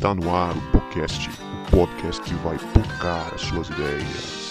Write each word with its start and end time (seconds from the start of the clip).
Está 0.00 0.14
no 0.14 0.34
ar 0.34 0.56
o 0.56 0.60
podcast, 0.72 1.28
o 1.28 1.70
podcast 1.76 2.22
que 2.22 2.32
vai 2.36 2.56
tocar 2.72 3.34
as 3.34 3.42
suas 3.42 3.68
ideias. 3.68 4.49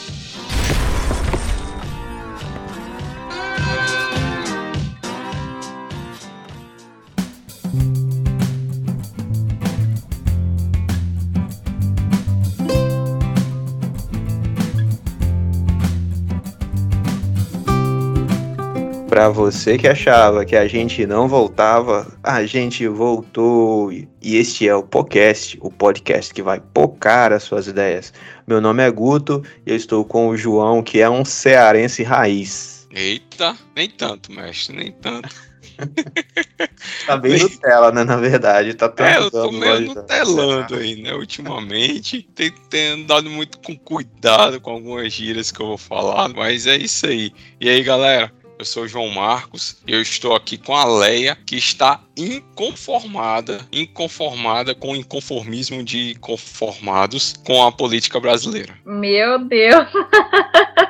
Para 19.20 19.28
você 19.28 19.78
que 19.78 19.86
achava 19.86 20.46
que 20.46 20.56
a 20.56 20.66
gente 20.66 21.06
não 21.06 21.28
voltava, 21.28 22.08
a 22.24 22.46
gente 22.46 22.88
voltou. 22.88 23.92
E 23.92 24.08
este 24.22 24.66
é 24.66 24.74
o 24.74 24.82
podcast, 24.82 25.60
o 25.60 25.70
podcast 25.70 26.34
que 26.34 26.42
vai 26.42 26.62
pocar 26.62 27.34
as 27.34 27.44
suas 27.44 27.68
ideias. 27.68 28.14
Meu 28.48 28.62
nome 28.62 28.82
é 28.82 28.90
Guto 28.90 29.44
e 29.66 29.72
eu 29.72 29.76
estou 29.76 30.06
com 30.06 30.30
o 30.30 30.38
João, 30.38 30.82
que 30.82 31.02
é 31.02 31.10
um 31.10 31.26
cearense 31.26 32.02
raiz. 32.02 32.88
Eita, 32.92 33.58
nem 33.76 33.90
tanto, 33.90 34.32
mestre, 34.32 34.74
nem 34.74 34.94
tanto. 34.94 35.36
tá 37.06 37.18
bem 37.18 37.40
Nutella, 37.40 37.92
né? 37.92 38.06
Na 38.06 38.16
verdade, 38.16 38.74
tá 38.74 38.90
É, 39.00 39.18
eu 39.18 39.30
tô 39.30 39.52
meio 39.52 39.82
nutelando 39.82 40.76
aí, 40.76 41.02
né? 41.02 41.14
Ultimamente. 41.14 42.24
Tem, 42.34 42.54
tem 42.70 42.88
andado 42.88 43.30
muito 43.30 43.60
com 43.60 43.78
cuidado 43.78 44.62
com 44.62 44.72
algumas 44.72 45.12
gírias 45.12 45.52
que 45.52 45.62
eu 45.62 45.68
vou 45.68 45.78
falar, 45.78 46.30
mas 46.30 46.68
é 46.68 46.78
isso 46.78 47.06
aí. 47.06 47.34
E 47.60 47.68
aí, 47.68 47.84
galera? 47.84 48.39
Eu 48.60 48.66
sou 48.66 48.84
o 48.84 48.88
João 48.90 49.08
Marcos 49.08 49.78
e 49.88 49.94
eu 49.94 50.02
estou 50.02 50.36
aqui 50.36 50.58
com 50.58 50.76
a 50.76 50.84
Leia, 50.84 51.38
que 51.46 51.56
está 51.56 52.02
inconformada, 52.18 53.66
inconformada 53.72 54.76
com 54.76 54.92
o 54.92 54.96
inconformismo 54.98 55.82
de 55.82 56.14
conformados 56.16 57.36
com 57.46 57.66
a 57.66 57.72
política 57.72 58.20
brasileira. 58.20 58.78
Meu 58.86 59.40
Deus! 59.46 59.88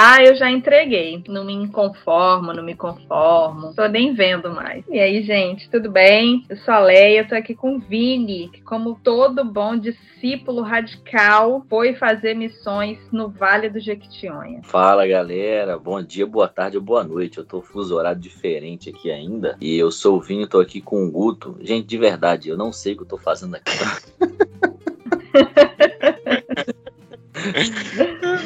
Ah, 0.00 0.22
eu 0.22 0.36
já 0.36 0.48
entreguei. 0.48 1.24
Não 1.26 1.44
me 1.44 1.66
conformo, 1.66 2.52
não 2.52 2.62
me 2.62 2.76
conformo. 2.76 3.74
Tô 3.74 3.88
nem 3.88 4.14
vendo 4.14 4.48
mais. 4.48 4.84
E 4.88 4.96
aí, 5.00 5.24
gente, 5.24 5.68
tudo 5.68 5.90
bem? 5.90 6.44
Eu 6.48 6.56
sou 6.58 6.72
a 6.72 6.78
Leia, 6.78 7.22
eu 7.22 7.28
tô 7.28 7.34
aqui 7.34 7.52
com 7.52 7.74
o 7.74 7.80
Vini, 7.80 8.48
que, 8.48 8.62
como 8.62 9.00
todo 9.02 9.44
bom 9.44 9.76
discípulo 9.76 10.62
radical, 10.62 11.66
foi 11.68 11.96
fazer 11.96 12.34
missões 12.34 12.96
no 13.10 13.28
Vale 13.28 13.68
do 13.68 13.80
Jequitinhonha. 13.80 14.60
Fala, 14.62 15.04
galera. 15.04 15.76
Bom 15.76 16.00
dia, 16.00 16.24
boa 16.24 16.46
tarde 16.46 16.76
ou 16.76 16.82
boa 16.82 17.02
noite. 17.02 17.38
Eu 17.38 17.44
tô 17.44 17.60
fuso 17.60 17.96
horário 17.96 18.20
diferente 18.20 18.90
aqui 18.90 19.10
ainda. 19.10 19.56
E 19.60 19.76
eu 19.76 19.90
sou 19.90 20.18
o 20.18 20.20
Vini, 20.20 20.46
tô 20.46 20.60
aqui 20.60 20.80
com 20.80 21.06
o 21.06 21.10
Guto. 21.10 21.56
Gente, 21.60 21.88
de 21.88 21.98
verdade, 21.98 22.48
eu 22.48 22.56
não 22.56 22.72
sei 22.72 22.92
o 22.92 22.98
que 22.98 23.02
eu 23.02 23.08
tô 23.08 23.18
fazendo 23.18 23.56
aqui. 23.56 23.72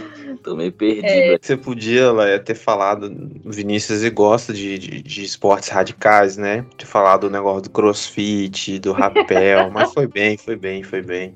Tô 0.42 0.56
meio 0.56 0.72
perdido. 0.72 1.06
É. 1.06 1.38
Você 1.40 1.56
podia 1.56 2.10
lá, 2.12 2.38
ter 2.38 2.54
falado, 2.54 3.10
Vinícius, 3.44 4.02
e 4.02 4.10
gosta 4.10 4.52
de, 4.52 4.78
de, 4.78 5.02
de, 5.02 5.24
esportes 5.24 5.68
radicais, 5.68 6.36
né? 6.36 6.64
Ter 6.76 6.86
falado 6.86 7.22
do 7.22 7.30
negócio 7.30 7.62
do 7.62 7.70
crossfit, 7.70 8.78
do 8.78 8.92
rapel, 8.92 9.70
mas 9.72 9.92
foi 9.92 10.06
bem, 10.06 10.36
foi 10.36 10.56
bem, 10.56 10.82
foi 10.82 11.02
bem. 11.02 11.34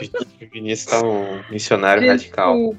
O 0.00 0.50
Vinícius 0.52 0.90
tá 0.90 1.06
um 1.06 1.42
missionário 1.50 2.02
Desculpa. 2.02 2.42
radical. 2.42 2.74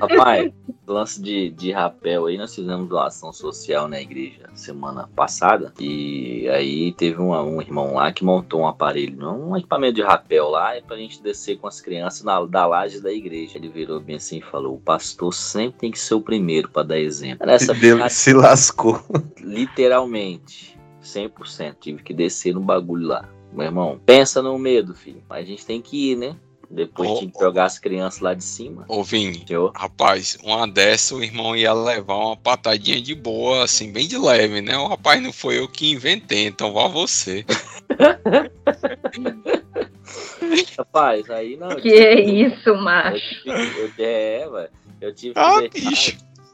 Rapaz, 0.00 0.52
lance 0.92 1.20
de, 1.20 1.50
de 1.50 1.72
rapel 1.72 2.26
aí, 2.26 2.36
nós 2.36 2.54
fizemos 2.54 2.90
uma 2.90 3.06
ação 3.06 3.32
social 3.32 3.88
na 3.88 4.00
igreja 4.00 4.48
semana 4.54 5.08
passada. 5.14 5.72
E 5.78 6.48
aí 6.48 6.92
teve 6.92 7.20
uma, 7.20 7.42
um 7.42 7.60
irmão 7.60 7.94
lá 7.94 8.12
que 8.12 8.24
montou 8.24 8.60
um 8.60 8.66
aparelho, 8.66 9.28
um 9.28 9.56
equipamento 9.56 9.94
de 9.94 10.02
rapel 10.02 10.48
lá, 10.48 10.76
é 10.76 10.80
pra 10.80 10.96
gente 10.96 11.22
descer 11.22 11.58
com 11.58 11.66
as 11.66 11.80
crianças 11.80 12.22
na, 12.22 12.44
da 12.44 12.66
laje 12.66 13.00
da 13.00 13.12
igreja. 13.12 13.56
Ele 13.56 13.68
virou 13.68 14.00
bem 14.00 14.16
assim 14.16 14.38
e 14.38 14.42
falou: 14.42 14.74
o 14.74 14.80
pastor 14.80 15.32
sempre 15.32 15.80
tem 15.80 15.90
que 15.90 15.98
ser 15.98 16.14
o 16.14 16.20
primeiro 16.20 16.68
para 16.68 16.82
dar 16.82 16.98
exemplo. 16.98 17.46
Nessa 17.46 17.72
Deus 17.74 18.12
se 18.12 18.32
lascou. 18.32 19.00
Literalmente, 19.40 20.78
100%. 21.02 21.76
Tive 21.80 22.02
que 22.02 22.14
descer 22.14 22.54
no 22.54 22.60
bagulho 22.60 23.06
lá. 23.06 23.28
Meu 23.52 23.66
irmão, 23.66 24.00
pensa 24.04 24.40
no 24.40 24.56
medo, 24.58 24.94
filho. 24.94 25.22
Mas 25.28 25.44
a 25.44 25.46
gente 25.46 25.66
tem 25.66 25.80
que 25.80 26.12
ir, 26.12 26.16
né? 26.16 26.36
Depois 26.70 27.10
oh, 27.10 27.26
de 27.26 27.32
jogar 27.36 27.64
as 27.64 27.80
crianças 27.80 28.20
lá 28.20 28.32
de 28.32 28.44
cima. 28.44 28.84
Ô, 28.86 29.02
Vini, 29.02 29.44
rapaz, 29.74 30.38
uma 30.44 30.68
dessa 30.68 31.16
o 31.16 31.24
irmão 31.24 31.56
ia 31.56 31.72
levar 31.72 32.14
uma 32.14 32.36
patadinha 32.36 33.02
de 33.02 33.12
boa, 33.12 33.64
assim, 33.64 33.90
bem 33.90 34.06
de 34.06 34.16
leve, 34.16 34.60
né? 34.60 34.78
O 34.78 34.86
rapaz 34.86 35.20
não 35.20 35.32
foi 35.32 35.58
eu 35.58 35.66
que 35.66 35.90
inventei, 35.90 36.46
então 36.46 36.72
vá 36.72 36.86
você. 36.86 37.44
rapaz, 40.78 41.28
aí 41.28 41.56
não. 41.56 41.74
Que 41.74 41.92
é 41.92 42.20
isso, 42.20 42.72
macho? 42.76 43.42
Eu, 43.44 43.56
eu, 43.56 43.90
é, 43.98 44.48
velho. 44.48 44.70
Eu 45.00 45.14
tive 45.14 45.34
que 45.34 45.40
ah, 45.40 45.60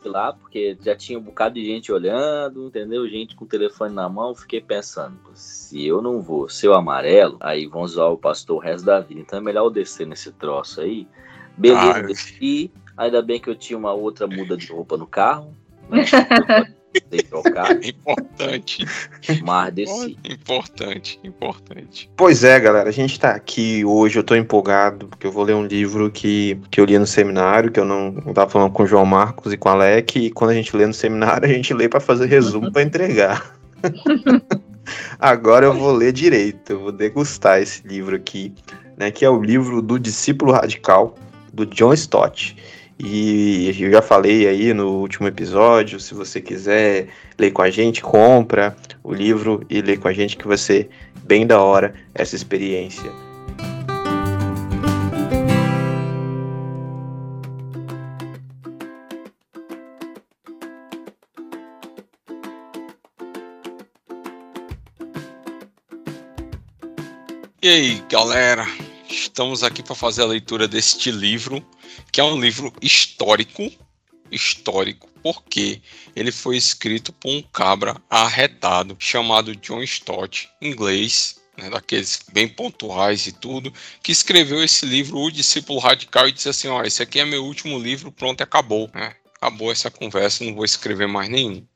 lá, 0.06 0.32
porque 0.32 0.76
já 0.80 0.94
tinha 0.94 1.18
um 1.18 1.22
bocado 1.22 1.54
de 1.54 1.64
gente 1.64 1.92
olhando, 1.92 2.66
entendeu? 2.66 3.08
Gente 3.08 3.36
com 3.36 3.44
o 3.44 3.48
telefone 3.48 3.94
na 3.94 4.08
mão. 4.08 4.34
Fiquei 4.34 4.60
pensando, 4.60 5.18
se 5.34 5.86
eu 5.86 6.00
não 6.00 6.20
vou 6.20 6.48
ser 6.48 6.68
o 6.68 6.74
amarelo, 6.74 7.36
aí 7.40 7.66
vão 7.66 7.86
zoar 7.86 8.12
o 8.12 8.18
pastor 8.18 8.56
o 8.56 8.60
resto 8.60 8.86
da 8.86 9.00
vida. 9.00 9.20
Então 9.20 9.38
é 9.38 9.42
melhor 9.42 9.64
eu 9.64 9.70
descer 9.70 10.06
nesse 10.06 10.32
troço 10.32 10.80
aí. 10.80 11.06
Beleza, 11.56 12.02
desci. 12.02 12.70
Ainda 12.96 13.20
bem 13.20 13.40
que 13.40 13.50
eu 13.50 13.54
tinha 13.54 13.78
uma 13.78 13.92
outra 13.92 14.26
muda 14.26 14.56
de 14.56 14.72
roupa 14.72 14.96
no 14.96 15.06
carro. 15.06 15.54
Né? 15.88 16.04
Tem 17.00 17.20
trocar. 17.20 17.72
Importante. 17.84 18.84
Mar 19.42 19.70
desse. 19.70 20.16
Importante, 20.24 21.18
importante. 21.24 22.10
Pois 22.16 22.44
é, 22.44 22.58
galera, 22.58 22.88
a 22.88 22.92
gente 22.92 23.18
tá 23.18 23.30
aqui 23.30 23.84
hoje, 23.84 24.18
eu 24.18 24.24
tô 24.24 24.34
empolgado, 24.34 25.08
porque 25.08 25.26
eu 25.26 25.32
vou 25.32 25.44
ler 25.44 25.54
um 25.54 25.66
livro 25.66 26.10
que, 26.10 26.58
que 26.70 26.80
eu 26.80 26.84
li 26.84 26.98
no 26.98 27.06
seminário, 27.06 27.70
que 27.70 27.80
eu 27.80 27.84
não, 27.84 28.10
não 28.10 28.32
tava 28.32 28.50
falando 28.50 28.72
com 28.72 28.82
o 28.82 28.86
João 28.86 29.04
Marcos 29.04 29.52
e 29.52 29.56
com 29.56 29.68
a 29.68 29.72
Alec, 29.72 30.18
e 30.18 30.30
quando 30.30 30.50
a 30.50 30.54
gente 30.54 30.76
lê 30.76 30.86
no 30.86 30.94
seminário, 30.94 31.48
a 31.48 31.52
gente 31.52 31.72
lê 31.74 31.88
para 31.88 32.00
fazer 32.00 32.26
resumo 32.26 32.72
para 32.72 32.82
entregar. 32.82 33.56
Agora 35.18 35.66
eu 35.66 35.74
vou 35.74 35.92
ler 35.92 36.12
direito, 36.12 36.72
eu 36.72 36.80
vou 36.80 36.92
degustar 36.92 37.60
esse 37.60 37.86
livro 37.86 38.14
aqui, 38.14 38.54
né, 38.96 39.10
que 39.10 39.24
é 39.24 39.30
o 39.30 39.42
livro 39.42 39.82
do 39.82 39.98
Discípulo 39.98 40.52
Radical, 40.52 41.14
do 41.52 41.66
John 41.66 41.92
Stott. 41.94 42.56
E 42.98 43.74
eu 43.78 43.90
já 43.90 44.00
falei 44.00 44.48
aí 44.48 44.72
no 44.72 44.88
último 45.00 45.28
episódio, 45.28 46.00
se 46.00 46.14
você 46.14 46.40
quiser 46.40 47.08
ler 47.38 47.50
com 47.50 47.60
a 47.60 47.70
gente, 47.70 48.00
compra 48.00 48.74
o 49.04 49.12
livro 49.12 49.62
e 49.68 49.82
lê 49.82 49.98
com 49.98 50.08
a 50.08 50.12
gente 50.14 50.36
que 50.36 50.48
vai 50.48 50.56
ser 50.56 50.88
bem 51.22 51.46
da 51.46 51.60
hora 51.60 51.94
essa 52.14 52.34
experiência. 52.34 53.12
E 67.62 67.68
aí, 67.68 68.02
galera? 68.08 68.64
Estamos 69.10 69.62
aqui 69.62 69.82
para 69.82 69.94
fazer 69.94 70.22
a 70.22 70.26
leitura 70.26 70.66
deste 70.66 71.10
livro, 71.10 71.62
que 72.10 72.20
é 72.20 72.24
um 72.24 72.40
livro 72.40 72.72
histórico, 72.80 73.70
histórico, 74.30 75.08
porque 75.22 75.80
ele 76.14 76.30
foi 76.30 76.56
escrito 76.56 77.12
por 77.12 77.30
um 77.30 77.42
cabra 77.42 78.00
arretado 78.08 78.96
chamado 78.98 79.56
John 79.56 79.82
Stott, 79.82 80.48
inglês, 80.60 81.40
né, 81.56 81.70
daqueles 81.70 82.20
bem 82.32 82.48
pontuais 82.48 83.26
e 83.26 83.32
tudo, 83.32 83.72
que 84.02 84.12
escreveu 84.12 84.62
esse 84.62 84.84
livro, 84.84 85.18
O 85.18 85.30
Discípulo 85.30 85.78
Radical, 85.78 86.28
e 86.28 86.32
disse 86.32 86.48
assim: 86.48 86.68
ó, 86.68 86.82
esse 86.82 87.02
aqui 87.02 87.18
é 87.18 87.24
meu 87.24 87.44
último 87.44 87.78
livro, 87.78 88.12
pronto, 88.12 88.42
acabou, 88.42 88.90
né? 88.94 89.14
Acabou 89.36 89.70
essa 89.70 89.90
conversa, 89.90 90.44
não 90.44 90.54
vou 90.54 90.64
escrever 90.64 91.06
mais 91.06 91.28
nenhum. 91.28 91.66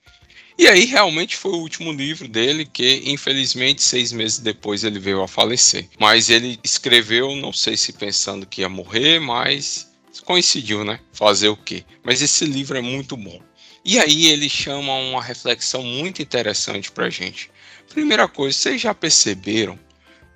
E 0.59 0.69
aí 0.69 0.85
realmente 0.85 1.37
foi 1.37 1.53
o 1.53 1.61
último 1.61 1.91
livro 1.91 2.29
dele, 2.29 2.67
que 2.67 3.03
infelizmente 3.07 3.83
seis 3.83 4.13
meses 4.13 4.39
depois 4.39 4.85
ele 4.85 4.99
veio 4.99 5.23
a 5.23 5.29
falecer. 5.29 5.89
Mas 5.99 6.29
ele 6.29 6.59
escreveu, 6.63 7.35
não 7.35 7.53
sei 7.53 7.77
se 7.77 7.95
pensando 7.95 8.45
que 8.45 8.61
ia 8.61 8.69
morrer, 8.69 9.19
mas 9.21 9.90
coincidiu, 10.25 10.85
né? 10.85 11.01
Fazer 11.13 11.49
o 11.49 11.57
quê? 11.57 11.85
Mas 12.03 12.21
esse 12.23 12.45
livro 12.45 12.77
é 12.77 12.81
muito 12.81 13.17
bom. 13.17 13.41
E 13.85 13.99
aí 13.99 14.27
ele 14.29 14.49
chama 14.49 14.95
uma 14.95 15.23
reflexão 15.23 15.83
muito 15.83 16.21
interessante 16.21 16.91
para 16.91 17.09
gente. 17.09 17.51
Primeira 17.89 18.29
coisa, 18.29 18.57
vocês 18.57 18.81
já 18.81 18.95
perceberam 18.95 19.79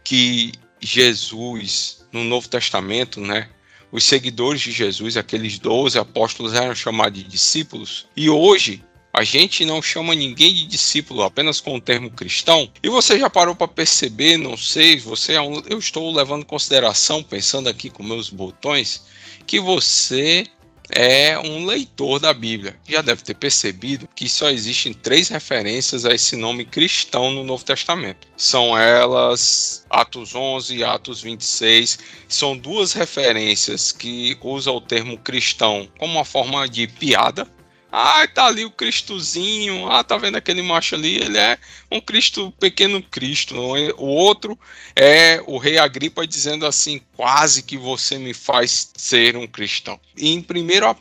que 0.02 0.52
Jesus, 0.80 2.04
no 2.12 2.24
Novo 2.24 2.48
Testamento, 2.48 3.20
né? 3.20 3.48
Os 3.92 4.04
seguidores 4.04 4.60
de 4.60 4.72
Jesus, 4.72 5.16
aqueles 5.16 5.58
12 5.58 5.98
apóstolos, 5.98 6.54
eram 6.54 6.74
chamados 6.74 7.22
de 7.22 7.28
discípulos. 7.28 8.06
E 8.16 8.28
hoje 8.28 8.82
a 9.12 9.22
gente 9.22 9.64
não 9.64 9.80
chama 9.80 10.12
ninguém 10.12 10.52
de 10.52 10.66
discípulo 10.66 11.22
apenas 11.22 11.60
com 11.60 11.76
o 11.76 11.80
termo 11.80 12.10
cristão. 12.10 12.68
E 12.82 12.88
você 12.88 13.16
já 13.16 13.30
parou 13.30 13.54
para 13.54 13.68
perceber, 13.68 14.36
não 14.36 14.56
sei, 14.56 14.98
você 14.98 15.34
é 15.34 15.40
um, 15.40 15.62
eu 15.68 15.78
estou 15.78 16.12
levando 16.12 16.42
em 16.42 16.46
consideração, 16.46 17.22
pensando 17.22 17.68
aqui 17.68 17.88
com 17.88 18.02
meus 18.02 18.28
botões, 18.28 19.04
que 19.46 19.60
você 19.60 20.46
é 20.90 21.38
um 21.38 21.64
leitor 21.64 22.20
da 22.20 22.32
Bíblia. 22.32 22.76
Já 22.86 23.00
deve 23.00 23.22
ter 23.22 23.34
percebido 23.34 24.08
que 24.14 24.28
só 24.28 24.50
existem 24.50 24.92
três 24.92 25.28
referências 25.28 26.04
a 26.04 26.14
esse 26.14 26.36
nome 26.36 26.64
cristão 26.64 27.32
no 27.32 27.44
Novo 27.44 27.64
Testamento. 27.64 28.28
São 28.36 28.76
elas 28.76 29.84
Atos 29.88 30.34
11 30.34 30.76
e 30.76 30.84
Atos 30.84 31.22
26. 31.22 31.98
São 32.28 32.56
duas 32.56 32.92
referências 32.92 33.92
que 33.92 34.36
usam 34.42 34.76
o 34.76 34.80
termo 34.80 35.18
cristão 35.18 35.88
como 35.98 36.14
uma 36.14 36.24
forma 36.24 36.68
de 36.68 36.86
piada 36.86 37.48
ah, 37.96 38.26
tá 38.26 38.46
ali 38.46 38.64
o 38.64 38.72
Cristozinho. 38.72 39.88
Ah, 39.88 40.02
tá 40.02 40.16
vendo 40.16 40.36
aquele 40.36 40.62
macho 40.62 40.96
ali? 40.96 41.16
Ele 41.16 41.38
é 41.38 41.56
um 41.92 42.00
Cristo, 42.00 42.52
pequeno 42.58 43.00
Cristo. 43.00 43.54
O 43.54 44.06
outro 44.06 44.58
é 44.96 45.40
o 45.46 45.58
rei 45.58 45.78
Agripa 45.78 46.26
dizendo 46.26 46.66
assim: 46.66 47.00
quase 47.16 47.62
que 47.62 47.78
você 47.78 48.18
me 48.18 48.34
faz 48.34 48.90
ser 48.96 49.36
um 49.36 49.46
cristão. 49.46 50.00
E 50.16 50.30
em 50.30 50.40
1 50.40 50.44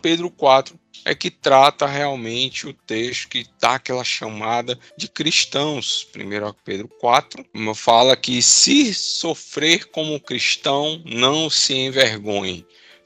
Pedro 0.03 0.29
4 0.29 0.79
é 1.03 1.15
que 1.15 1.31
trata 1.31 1.87
realmente 1.87 2.67
o 2.67 2.73
texto 2.73 3.27
que 3.27 3.47
dá 3.59 3.75
aquela 3.75 4.03
chamada 4.03 4.77
de 4.95 5.07
cristãos. 5.07 6.07
1 6.15 6.53
Pedro 6.63 6.87
4 6.87 7.43
fala 7.73 8.15
que 8.15 8.39
se 8.39 8.93
sofrer 8.93 9.85
como 9.85 10.19
cristão, 10.19 11.01
não 11.03 11.49
se 11.49 11.73
envergonhe 11.73 12.63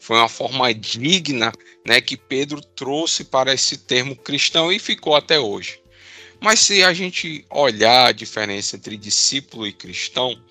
foi 0.08 0.16
uma 0.16 0.30
forma 0.30 0.74
digna 0.74 1.52
né, 1.86 2.00
que 2.00 2.16
Pedro 2.16 2.62
trouxe 2.62 3.26
para 3.26 3.54
esse 3.54 3.80
termo 3.80 4.16
cristão 4.16 4.72
e 4.72 4.80
ficou 4.80 5.14
até 5.18 5.38
hoje. 5.38 5.82
Mas 6.40 6.62
se 6.62 6.82
a 6.82 6.94
gente 6.94 7.46
olhar 7.50 8.08
a 8.08 8.12
diferença 8.14 8.78
entre 8.78 8.96
discípulo 8.96 9.68
e 9.68 9.74
cristão, 9.74 10.42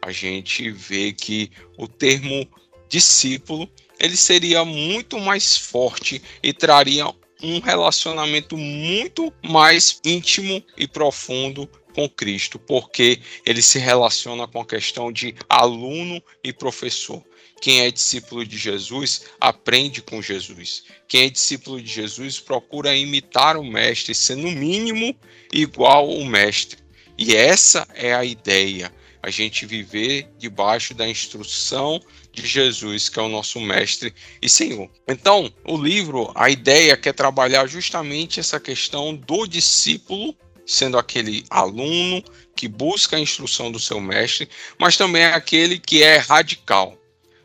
a 0.00 0.10
gente 0.10 0.70
vê 0.70 1.12
que 1.12 1.50
o 1.76 1.86
termo 1.86 2.48
discípulo 2.88 3.68
ele 4.00 4.16
seria 4.16 4.64
muito 4.64 5.20
mais 5.20 5.58
forte 5.58 6.22
e 6.42 6.54
traria 6.54 7.04
um 7.42 7.60
relacionamento 7.60 8.56
muito 8.56 9.30
mais 9.42 10.00
íntimo 10.02 10.64
e 10.74 10.88
profundo 10.88 11.68
com 11.94 12.08
Cristo, 12.08 12.58
porque 12.58 13.20
ele 13.44 13.60
se 13.60 13.78
relaciona 13.78 14.48
com 14.48 14.62
a 14.62 14.66
questão 14.66 15.12
de 15.12 15.34
aluno 15.50 16.22
e 16.42 16.50
professor. 16.50 17.22
Quem 17.62 17.82
é 17.82 17.92
discípulo 17.92 18.44
de 18.44 18.58
Jesus 18.58 19.22
aprende 19.40 20.02
com 20.02 20.20
Jesus. 20.20 20.82
Quem 21.06 21.26
é 21.26 21.30
discípulo 21.30 21.80
de 21.80 21.86
Jesus 21.86 22.40
procura 22.40 22.96
imitar 22.96 23.56
o 23.56 23.62
Mestre, 23.62 24.16
ser 24.16 24.34
no 24.34 24.50
mínimo 24.50 25.14
igual 25.52 26.10
o 26.10 26.24
Mestre. 26.24 26.80
E 27.16 27.36
essa 27.36 27.86
é 27.94 28.12
a 28.12 28.24
ideia, 28.24 28.92
a 29.22 29.30
gente 29.30 29.64
viver 29.64 30.28
debaixo 30.38 30.92
da 30.92 31.08
instrução 31.08 32.00
de 32.32 32.44
Jesus, 32.44 33.08
que 33.08 33.20
é 33.20 33.22
o 33.22 33.28
nosso 33.28 33.60
Mestre 33.60 34.12
e 34.42 34.48
Senhor. 34.48 34.90
Então, 35.06 35.48
o 35.64 35.76
livro, 35.76 36.32
a 36.34 36.50
ideia 36.50 36.96
quer 36.96 37.14
trabalhar 37.14 37.68
justamente 37.68 38.40
essa 38.40 38.58
questão 38.58 39.14
do 39.14 39.46
discípulo 39.46 40.36
sendo 40.66 40.98
aquele 40.98 41.44
aluno 41.48 42.24
que 42.56 42.66
busca 42.66 43.16
a 43.16 43.20
instrução 43.20 43.70
do 43.70 43.78
seu 43.78 44.00
mestre, 44.00 44.48
mas 44.78 44.96
também 44.96 45.24
aquele 45.24 45.78
que 45.78 46.02
é 46.02 46.16
radical, 46.16 46.96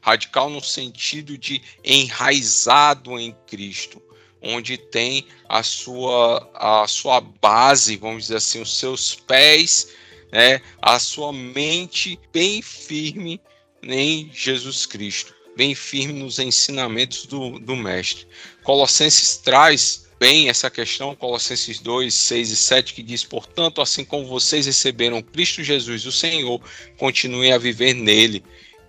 Radical 0.08 0.50
no 0.50 0.62
sentido 0.62 1.38
de 1.38 1.62
enraizado 1.84 3.20
em 3.20 3.36
Cristo, 3.46 4.02
onde 4.42 4.78
tem 4.78 5.28
a 5.50 5.62
sua, 5.62 6.50
a 6.56 6.88
sua 6.88 7.20
base, 7.20 7.98
vamos 7.98 8.24
dizer 8.24 8.38
assim, 8.38 8.62
os 8.62 8.80
seus 8.80 9.16
pés, 9.16 9.90
né, 10.32 10.62
a 10.82 10.98
sua 10.98 11.34
mente 11.34 12.18
bem 12.32 12.62
firme 12.62 13.42
em 13.84 14.32
Jesus 14.34 14.86
Cristo, 14.86 15.36
bem 15.58 15.76
firme 15.76 16.14
nos 16.14 16.40
ensinamentos 16.40 17.26
do, 17.26 17.60
do 17.60 17.76
Mestre. 17.76 18.26
Colossenses 18.64 19.36
traz 19.36 20.08
bem 20.18 20.48
essa 20.48 20.70
questão, 20.70 21.18
Colossenses 21.18 21.80
2, 21.80 22.14
6 22.14 22.52
e 22.52 22.56
7, 22.56 22.94
que 22.94 23.04
diz: 23.04 23.26
Portanto, 23.26 23.82
assim 23.82 24.06
como 24.06 24.26
vocês 24.26 24.68
receberam 24.68 25.22
Cristo 25.22 25.62
Jesus, 25.62 26.06
o 26.06 26.14
Senhor, 26.14 26.62
continuem 26.98 27.52
a 27.52 27.58
viver 27.58 27.94
nele 27.94 28.42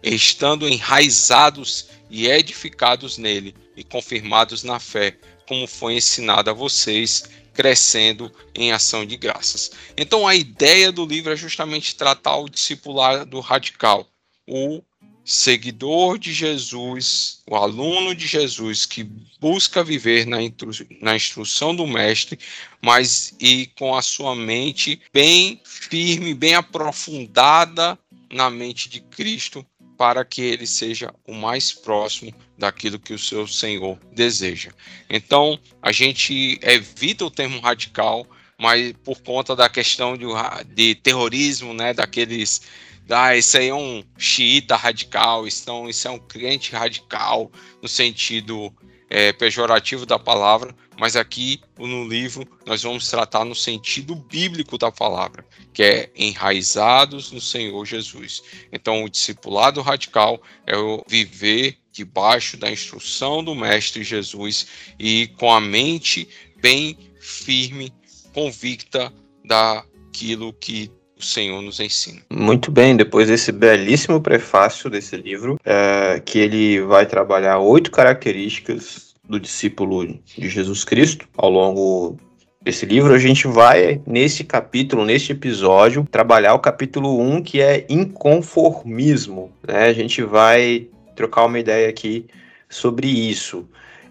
estando 0.02 0.68
enraizados 0.68 1.88
e 2.10 2.26
edificados 2.26 3.18
nele 3.18 3.54
e 3.76 3.84
confirmados 3.84 4.62
na 4.62 4.78
fé, 4.78 5.16
como 5.46 5.66
foi 5.66 5.94
ensinado 5.94 6.50
a 6.50 6.52
vocês, 6.52 7.24
crescendo 7.52 8.32
em 8.54 8.72
ação 8.72 9.04
de 9.04 9.16
graças. 9.16 9.72
Então 9.96 10.28
a 10.28 10.34
ideia 10.34 10.92
do 10.92 11.04
livro 11.04 11.32
é 11.32 11.36
justamente 11.36 11.96
tratar 11.96 12.36
o 12.36 12.48
discipulado 12.48 13.40
radical, 13.40 14.08
o 14.46 14.82
seguidor 15.24 16.18
de 16.18 16.32
Jesus, 16.32 17.42
o 17.46 17.54
aluno 17.54 18.14
de 18.14 18.26
Jesus 18.26 18.86
que 18.86 19.04
busca 19.38 19.84
viver 19.84 20.26
na, 20.26 20.40
instru 20.40 20.70
na 21.02 21.14
instrução 21.14 21.76
do 21.76 21.86
mestre, 21.86 22.38
mas 22.80 23.34
e 23.38 23.66
com 23.76 23.94
a 23.94 24.00
sua 24.00 24.34
mente 24.34 25.02
bem 25.12 25.60
firme, 25.64 26.32
bem 26.32 26.54
aprofundada 26.54 27.98
na 28.32 28.48
mente 28.48 28.88
de 28.88 29.00
Cristo, 29.00 29.66
para 29.98 30.24
que 30.24 30.40
ele 30.40 30.66
seja 30.66 31.12
o 31.26 31.34
mais 31.34 31.72
próximo 31.72 32.32
daquilo 32.56 33.00
que 33.00 33.12
o 33.12 33.18
seu 33.18 33.48
Senhor 33.48 33.98
deseja. 34.12 34.70
Então, 35.10 35.58
a 35.82 35.90
gente 35.90 36.58
evita 36.62 37.24
o 37.24 37.30
termo 37.30 37.60
radical, 37.60 38.24
mas 38.56 38.94
por 39.04 39.20
conta 39.20 39.56
da 39.56 39.68
questão 39.68 40.16
de, 40.16 40.24
de 40.72 40.94
terrorismo, 40.94 41.74
né, 41.74 41.92
daqueles 41.92 42.62
ah, 43.10 43.34
esse 43.34 43.56
aí 43.56 43.68
é 43.68 43.74
um 43.74 44.04
xiita 44.18 44.76
radical, 44.76 45.48
isso 45.48 45.68
é 45.70 46.10
um 46.10 46.18
crente 46.18 46.72
radical, 46.72 47.50
no 47.82 47.88
sentido 47.88 48.72
é, 49.08 49.32
pejorativo 49.32 50.04
da 50.04 50.18
palavra, 50.18 50.74
mas 50.98 51.14
aqui 51.14 51.60
no 51.78 52.06
livro 52.06 52.46
nós 52.66 52.82
vamos 52.82 53.08
tratar 53.08 53.44
no 53.44 53.54
sentido 53.54 54.16
bíblico 54.16 54.76
da 54.76 54.90
palavra, 54.90 55.44
que 55.72 55.82
é 55.82 56.10
enraizados 56.16 57.30
no 57.30 57.40
Senhor 57.40 57.84
Jesus. 57.86 58.42
Então, 58.72 59.04
o 59.04 59.08
discipulado 59.08 59.80
radical 59.80 60.42
é 60.66 60.76
o 60.76 61.02
viver 61.06 61.78
debaixo 61.92 62.56
da 62.56 62.70
instrução 62.70 63.42
do 63.42 63.54
Mestre 63.54 64.02
Jesus 64.02 64.66
e 64.98 65.28
com 65.38 65.52
a 65.52 65.60
mente 65.60 66.28
bem 66.60 66.98
firme, 67.20 67.92
convicta 68.32 69.12
daquilo 69.44 70.52
que 70.52 70.90
o 71.16 71.22
Senhor 71.22 71.60
nos 71.60 71.80
ensina. 71.80 72.22
Muito 72.30 72.70
bem, 72.70 72.96
depois 72.96 73.28
desse 73.28 73.50
belíssimo 73.50 74.20
prefácio 74.20 74.88
desse 74.88 75.16
livro, 75.16 75.58
é, 75.64 76.20
que 76.24 76.38
ele 76.38 76.80
vai 76.82 77.06
trabalhar 77.06 77.58
oito 77.58 77.90
características 77.90 79.07
do 79.28 79.38
discípulo 79.38 80.06
de 80.06 80.48
Jesus 80.48 80.84
Cristo 80.84 81.28
ao 81.36 81.50
longo 81.50 82.16
desse 82.60 82.84
livro, 82.84 83.14
a 83.14 83.18
gente 83.18 83.46
vai, 83.46 84.00
nesse 84.06 84.42
capítulo, 84.44 85.04
neste 85.04 85.32
episódio, 85.32 86.06
trabalhar 86.10 86.54
o 86.54 86.58
capítulo 86.58 87.20
1, 87.20 87.42
que 87.42 87.60
é 87.60 87.86
inconformismo. 87.88 89.52
Né? 89.66 89.84
A 89.84 89.92
gente 89.92 90.22
vai 90.22 90.88
trocar 91.14 91.44
uma 91.44 91.58
ideia 91.58 91.88
aqui 91.88 92.26
sobre 92.68 93.06
isso. 93.06 93.66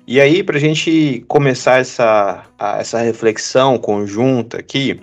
E 0.07 0.21
aí, 0.21 0.41
para 0.41 0.57
a 0.57 0.59
gente 0.59 1.23
começar 1.27 1.81
essa, 1.81 2.45
essa 2.79 2.99
reflexão 2.99 3.77
conjunta 3.77 4.57
aqui, 4.57 4.99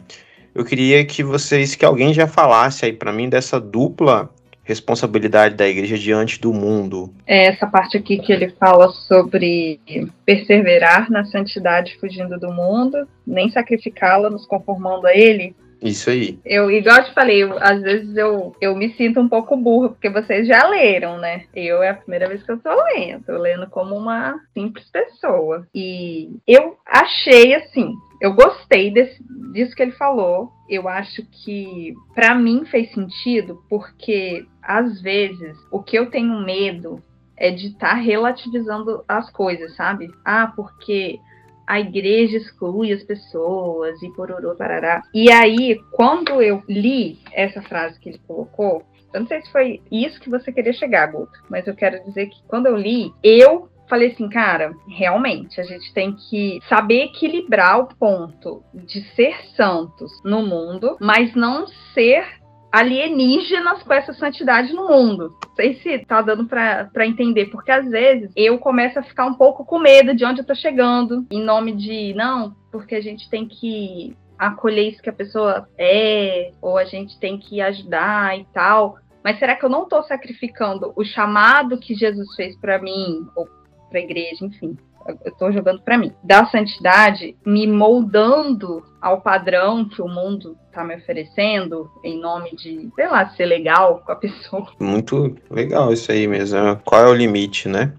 eu 0.55 0.65
queria 0.65 1.05
que 1.05 1.23
vocês, 1.23 1.75
que 1.75 1.85
alguém 1.85 2.15
já 2.15 2.27
falasse 2.27 2.87
aí 2.87 2.93
para 2.93 3.13
mim 3.13 3.29
dessa 3.29 3.61
dupla 3.61 4.34
responsabilidade 4.65 5.55
da 5.55 5.69
igreja 5.69 5.97
diante 5.97 6.41
do 6.41 6.53
mundo. 6.53 7.15
É 7.27 7.47
essa 7.47 7.67
parte 7.67 7.97
aqui 7.97 8.19
que 8.19 8.33
ele 8.33 8.49
fala 8.59 8.89
sobre 8.89 9.81
perseverar 10.25 11.11
na 11.11 11.25
santidade 11.27 11.97
fugindo 12.01 12.39
do 12.41 12.53
mundo, 12.53 13.07
nem 13.27 13.51
sacrificá-la, 13.51 14.31
nos 14.31 14.47
conformando 14.47 15.07
a 15.07 15.15
ele. 15.15 15.55
Isso 15.85 16.09
aí. 16.09 16.39
Eu, 16.47 16.71
igual 16.71 16.97
eu 16.97 17.05
te 17.05 17.13
falei, 17.13 17.43
eu, 17.43 17.59
às 17.61 17.83
vezes 17.83 18.17
eu, 18.17 18.57
eu 18.59 18.75
me 18.75 18.95
sinto 18.95 19.21
um 19.21 19.29
pouco 19.29 19.55
burra, 19.55 19.91
porque 19.91 20.09
vocês 20.09 20.49
já 20.49 20.67
leram, 20.67 21.19
né? 21.19 21.45
Eu 21.55 21.83
é 21.83 21.91
a 21.91 21.95
primeira 21.95 22.27
vez 22.27 22.43
que 22.43 22.51
eu 22.51 22.59
tô 22.59 22.71
lendo. 22.85 23.23
Tô 23.25 23.37
lendo 23.37 23.69
como 23.69 23.95
uma 23.95 24.41
simples 24.55 24.89
pessoa. 24.91 25.67
E 25.75 26.31
eu 26.49 26.79
achei 26.87 27.55
assim, 27.55 27.93
eu 28.25 28.33
gostei 28.33 28.91
desse, 28.91 29.23
disso 29.53 29.77
que 29.77 29.83
ele 29.83 29.93
falou. 29.93 30.51
Eu 30.67 30.89
acho 30.89 31.23
que 31.27 31.93
para 32.15 32.35
mim 32.35 32.65
fez 32.65 32.91
sentido, 32.93 33.63
porque 33.69 34.47
às 34.63 34.99
vezes 35.03 35.59
o 35.71 35.83
que 35.83 35.99
eu 35.99 36.09
tenho 36.09 36.41
medo 36.41 37.03
é 37.37 37.51
de 37.51 37.67
estar 37.67 37.91
tá 37.91 37.95
relativizando 37.95 39.05
as 39.07 39.31
coisas, 39.31 39.77
sabe? 39.77 40.11
Ah, 40.25 40.51
porque 40.57 41.21
a 41.67 41.79
igreja 41.79 42.39
exclui 42.39 42.95
as 42.95 43.03
pessoas 43.03 44.03
e 44.03 44.09
pororô, 44.13 44.55
parará. 44.55 45.03
E 45.13 45.31
aí, 45.31 45.79
quando 45.93 46.41
eu 46.41 46.63
li 46.67 47.19
essa 47.31 47.61
frase 47.61 48.01
que 48.01 48.09
ele 48.09 48.21
colocou, 48.27 48.83
eu 49.13 49.21
não 49.21 49.27
sei 49.27 49.43
se 49.43 49.53
foi 49.53 49.83
isso 49.93 50.19
que 50.19 50.31
você 50.31 50.51
queria 50.51 50.73
chegar, 50.73 51.13
Guto, 51.13 51.45
mas 51.51 51.67
eu 51.67 51.75
quero 51.75 52.03
dizer 52.05 52.29
que 52.29 52.43
quando 52.49 52.67
eu 52.67 52.77
li, 52.77 53.13
eu 53.23 53.69
falei 53.95 54.09
assim, 54.09 54.29
cara, 54.29 54.75
realmente 54.89 55.61
a 55.61 55.65
gente 55.65 55.93
tem 55.95 56.17
que 56.17 56.61
saber 56.69 57.05
equilibrar 57.05 57.79
o 57.79 57.87
ponto 57.87 58.65
de 58.75 59.03
ser 59.15 59.37
santos 59.57 60.11
no 60.25 60.43
mundo, 60.43 60.97
mas 61.01 61.33
não 61.37 61.65
ser 61.95 62.27
alienígenas 62.73 63.85
com 63.85 63.93
essa 63.93 64.13
santidade 64.13 64.73
no 64.73 64.89
mundo. 64.89 65.33
Não 65.47 65.55
sei 65.55 65.75
se 65.75 66.01
tá 66.01 66.21
dando 66.21 66.45
para 66.45 67.07
entender, 67.07 67.47
porque 67.47 67.71
às 67.71 67.89
vezes 67.89 68.33
eu 68.35 68.59
começo 68.59 68.99
a 68.99 69.03
ficar 69.05 69.27
um 69.27 69.35
pouco 69.35 69.65
com 69.65 69.79
medo 69.79 70.13
de 70.13 70.25
onde 70.25 70.41
eu 70.41 70.47
tô 70.47 70.57
chegando, 70.57 71.25
em 71.31 71.41
nome 71.41 71.71
de, 71.71 72.13
não, 72.15 72.53
porque 72.73 72.97
a 72.97 73.01
gente 73.01 73.31
tem 73.31 73.47
que 73.47 74.17
acolher 74.37 74.89
isso 74.89 75.01
que 75.01 75.11
a 75.11 75.13
pessoa 75.13 75.69
é, 75.79 76.51
ou 76.61 76.77
a 76.77 76.85
gente 76.85 77.17
tem 77.21 77.39
que 77.39 77.61
ajudar 77.61 78.37
e 78.37 78.45
tal. 78.53 78.97
Mas 79.23 79.39
será 79.39 79.55
que 79.55 79.65
eu 79.65 79.71
não 79.71 79.85
estou 79.85 80.03
sacrificando 80.03 80.93
o 80.97 81.05
chamado 81.05 81.79
que 81.79 81.95
Jesus 81.95 82.35
fez 82.35 82.57
para 82.59 82.83
mim, 82.83 83.25
ou 83.37 83.49
para 83.95 84.01
a 84.01 84.05
igreja, 84.05 84.45
enfim? 84.45 84.77
Eu 85.07 85.31
estou 85.31 85.53
jogando 85.53 85.81
para 85.83 85.97
mim, 85.97 86.13
da 86.23 86.47
santidade, 86.47 87.37
me 87.47 87.67
moldando 87.67 88.83
ao 89.01 89.21
padrão 89.21 89.89
que 89.89 90.03
o 90.03 90.09
mundo 90.09 90.57
está 90.67 90.83
me 90.83 90.97
oferecendo, 90.97 91.89
em 92.03 92.19
nome 92.19 92.57
de, 92.57 92.91
sei 92.97 93.07
lá, 93.07 93.29
ser 93.31 93.47
legal 93.47 94.03
com 94.05 94.11
a 94.11 94.17
pessoa. 94.17 94.67
Muito 94.81 95.37
legal 95.49 95.93
isso 95.93 96.11
aí 96.11 96.27
mesmo. 96.27 96.59
Qual 96.85 97.03
é 97.03 97.07
o 97.07 97.15
limite, 97.15 97.69
né? 97.69 97.93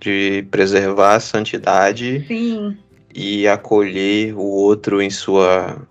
De 0.00 0.46
preservar 0.50 1.16
a 1.16 1.20
santidade 1.20 2.24
Sim. 2.26 2.78
e 3.14 3.46
acolher 3.48 4.34
o 4.34 4.42
outro 4.42 5.02
em 5.02 5.10
sua 5.10 5.86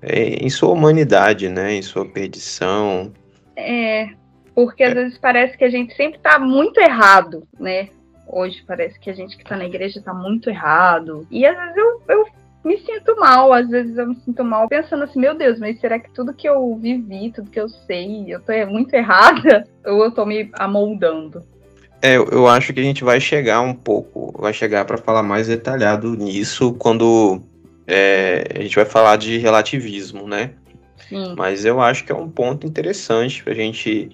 é, 0.00 0.44
em 0.44 0.48
sua 0.48 0.70
humanidade, 0.70 1.48
né? 1.48 1.74
Em 1.74 1.82
sua 1.82 2.06
perdição. 2.06 3.12
É, 3.54 4.08
porque 4.54 4.82
às 4.82 4.94
vezes 4.94 5.18
parece 5.18 5.56
que 5.56 5.64
a 5.64 5.70
gente 5.70 5.94
sempre 5.94 6.16
está 6.16 6.38
muito 6.38 6.80
errado, 6.80 7.46
né? 7.60 7.90
Hoje 8.28 8.62
parece 8.66 8.98
que 9.00 9.10
a 9.10 9.14
gente 9.14 9.36
que 9.36 9.42
está 9.42 9.56
na 9.56 9.64
igreja 9.64 9.98
está 9.98 10.12
muito 10.12 10.50
errado. 10.50 11.26
E 11.30 11.46
às 11.46 11.56
vezes 11.56 11.76
eu, 11.76 12.02
eu 12.08 12.26
me 12.64 12.78
sinto 12.78 13.16
mal, 13.16 13.52
às 13.52 13.68
vezes 13.68 13.96
eu 13.96 14.08
me 14.08 14.16
sinto 14.16 14.44
mal 14.44 14.68
pensando 14.68 15.04
assim, 15.04 15.18
meu 15.18 15.34
Deus, 15.34 15.58
mas 15.58 15.80
será 15.80 15.98
que 15.98 16.10
tudo 16.10 16.34
que 16.34 16.48
eu 16.48 16.76
vivi, 16.76 17.32
tudo 17.32 17.50
que 17.50 17.60
eu 17.60 17.68
sei, 17.68 18.26
eu 18.28 18.40
tô 18.40 18.52
muito 18.66 18.92
errada? 18.94 19.66
Ou 19.86 20.04
eu 20.04 20.10
tô 20.10 20.26
me 20.26 20.50
amoldando? 20.54 21.42
É, 22.00 22.16
eu 22.16 22.46
acho 22.46 22.72
que 22.72 22.80
a 22.80 22.82
gente 22.82 23.02
vai 23.02 23.20
chegar 23.20 23.60
um 23.60 23.74
pouco, 23.74 24.32
vai 24.40 24.52
chegar 24.52 24.84
para 24.84 24.98
falar 24.98 25.22
mais 25.22 25.48
detalhado 25.48 26.14
nisso 26.14 26.72
quando 26.74 27.42
é, 27.86 28.44
a 28.54 28.62
gente 28.62 28.76
vai 28.76 28.84
falar 28.84 29.16
de 29.16 29.38
relativismo, 29.38 30.28
né? 30.28 30.52
Sim. 31.08 31.34
Mas 31.36 31.64
eu 31.64 31.80
acho 31.80 32.04
que 32.04 32.12
é 32.12 32.14
um 32.14 32.28
ponto 32.28 32.66
interessante 32.66 33.42
para 33.42 33.52
a 33.52 33.56
gente 33.56 34.10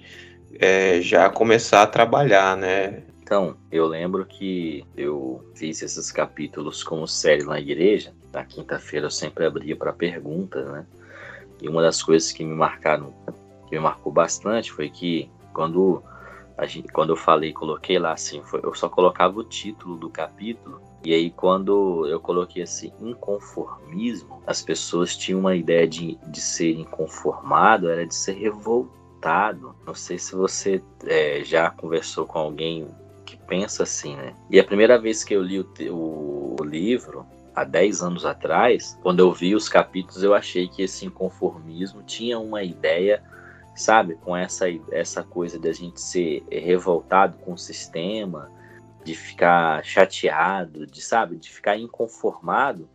é, 0.59 0.99
já 1.01 1.29
começar 1.29 1.83
a 1.83 1.87
trabalhar, 1.87 2.55
né? 2.57 3.03
Então, 3.25 3.57
eu 3.71 3.87
lembro 3.87 4.23
que 4.23 4.85
eu 4.95 5.43
fiz 5.55 5.81
esses 5.81 6.11
capítulos 6.11 6.83
como 6.83 7.07
série 7.07 7.43
na 7.43 7.59
igreja. 7.59 8.13
Na 8.31 8.45
quinta-feira 8.45 9.07
eu 9.07 9.09
sempre 9.09 9.47
abria 9.47 9.75
para 9.75 9.91
perguntas, 9.91 10.63
né? 10.67 10.85
E 11.59 11.67
uma 11.67 11.81
das 11.81 12.03
coisas 12.03 12.31
que 12.31 12.43
me 12.45 12.53
marcaram, 12.53 13.11
que 13.67 13.73
me 13.73 13.81
marcou 13.81 14.13
bastante, 14.13 14.71
foi 14.71 14.91
que 14.91 15.27
quando 15.51 16.03
a 16.55 16.67
gente, 16.67 16.89
quando 16.89 17.13
eu 17.13 17.15
falei, 17.15 17.51
coloquei 17.51 17.97
lá 17.97 18.13
assim, 18.13 18.43
foi, 18.43 18.59
eu 18.63 18.75
só 18.75 18.87
colocava 18.87 19.39
o 19.39 19.43
título 19.43 19.97
do 19.97 20.07
capítulo 20.07 20.79
e 21.03 21.11
aí, 21.11 21.31
quando 21.31 22.05
eu 22.07 22.19
coloquei 22.19 22.61
assim, 22.61 22.91
inconformismo, 22.99 24.43
as 24.45 24.61
pessoas 24.61 25.17
tinham 25.17 25.39
uma 25.39 25.55
ideia 25.55 25.87
de, 25.87 26.15
de 26.27 26.39
ser 26.39 26.73
inconformado, 26.73 27.89
era 27.89 28.05
de 28.05 28.13
ser 28.13 28.33
revoltado. 28.33 29.75
Não 29.83 29.95
sei 29.95 30.19
se 30.19 30.35
você 30.35 30.79
é, 31.05 31.43
já 31.43 31.71
conversou 31.71 32.27
com 32.27 32.37
alguém 32.37 32.87
pensa 33.47 33.83
assim, 33.83 34.15
né? 34.15 34.33
E 34.49 34.59
a 34.59 34.63
primeira 34.63 34.99
vez 34.99 35.23
que 35.23 35.33
eu 35.33 35.41
li 35.41 35.59
o, 35.59 35.67
o, 35.91 36.55
o 36.59 36.63
livro, 36.63 37.25
há 37.55 37.63
10 37.63 38.01
anos 38.01 38.25
atrás, 38.25 38.97
quando 39.01 39.19
eu 39.19 39.31
vi 39.31 39.55
os 39.55 39.69
capítulos, 39.69 40.23
eu 40.23 40.33
achei 40.33 40.67
que 40.67 40.81
esse 40.81 41.05
inconformismo 41.05 42.03
tinha 42.03 42.39
uma 42.39 42.63
ideia 42.63 43.23
sabe, 43.75 44.15
com 44.15 44.35
essa 44.35 44.65
essa 44.91 45.21
coisa 45.21 45.59
de 45.59 45.67
a 45.67 45.73
gente 45.73 45.99
ser 45.99 46.43
revoltado 46.49 47.37
com 47.39 47.53
o 47.53 47.57
sistema, 47.57 48.49
de 49.03 49.13
ficar 49.13 49.83
chateado, 49.83 50.87
de 50.87 51.01
sabe, 51.01 51.35
de 51.35 51.51
ficar 51.51 51.77
inconformado. 51.77 52.89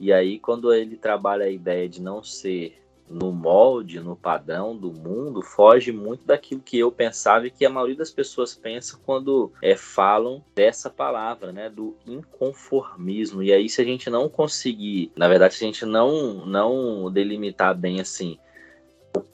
E 0.00 0.12
aí 0.12 0.38
quando 0.38 0.72
ele 0.72 0.96
trabalha 0.96 1.44
a 1.44 1.50
ideia 1.50 1.88
de 1.88 2.00
não 2.00 2.22
ser 2.22 2.82
no 3.12 3.30
molde, 3.30 4.00
no 4.00 4.16
padrão 4.16 4.76
do 4.76 4.92
mundo, 4.92 5.42
foge 5.42 5.92
muito 5.92 6.24
daquilo 6.24 6.60
que 6.60 6.78
eu 6.78 6.90
pensava 6.90 7.46
e 7.46 7.50
que 7.50 7.64
a 7.64 7.70
maioria 7.70 7.96
das 7.96 8.10
pessoas 8.10 8.54
pensa 8.54 8.98
quando 9.04 9.52
é, 9.62 9.76
falam 9.76 10.42
dessa 10.54 10.88
palavra, 10.88 11.52
né, 11.52 11.68
do 11.68 11.96
inconformismo. 12.06 13.42
E 13.42 13.52
aí 13.52 13.68
se 13.68 13.80
a 13.80 13.84
gente 13.84 14.08
não 14.08 14.28
conseguir, 14.28 15.12
na 15.14 15.28
verdade, 15.28 15.54
se 15.54 15.64
a 15.64 15.66
gente 15.66 15.84
não 15.84 16.46
não 16.46 17.10
delimitar 17.10 17.76
bem 17.76 18.00
assim, 18.00 18.38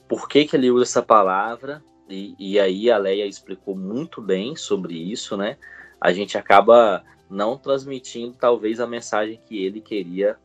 por 0.07 0.27
que 0.27 0.45
que 0.45 0.55
ele 0.55 0.69
usa 0.69 0.83
essa 0.83 1.01
palavra? 1.01 1.83
E, 2.09 2.35
e 2.37 2.59
aí 2.59 2.91
a 2.91 2.97
Leia 2.97 3.25
explicou 3.25 3.75
muito 3.75 4.21
bem 4.21 4.55
sobre 4.55 4.95
isso, 4.95 5.37
né? 5.37 5.57
a 5.99 6.13
gente 6.13 6.37
acaba 6.37 7.03
não 7.29 7.57
transmitindo 7.57 8.35
talvez 8.39 8.79
a 8.79 8.87
mensagem 8.87 9.39
que 9.47 9.63
ele 9.63 9.81
queria 9.81 10.37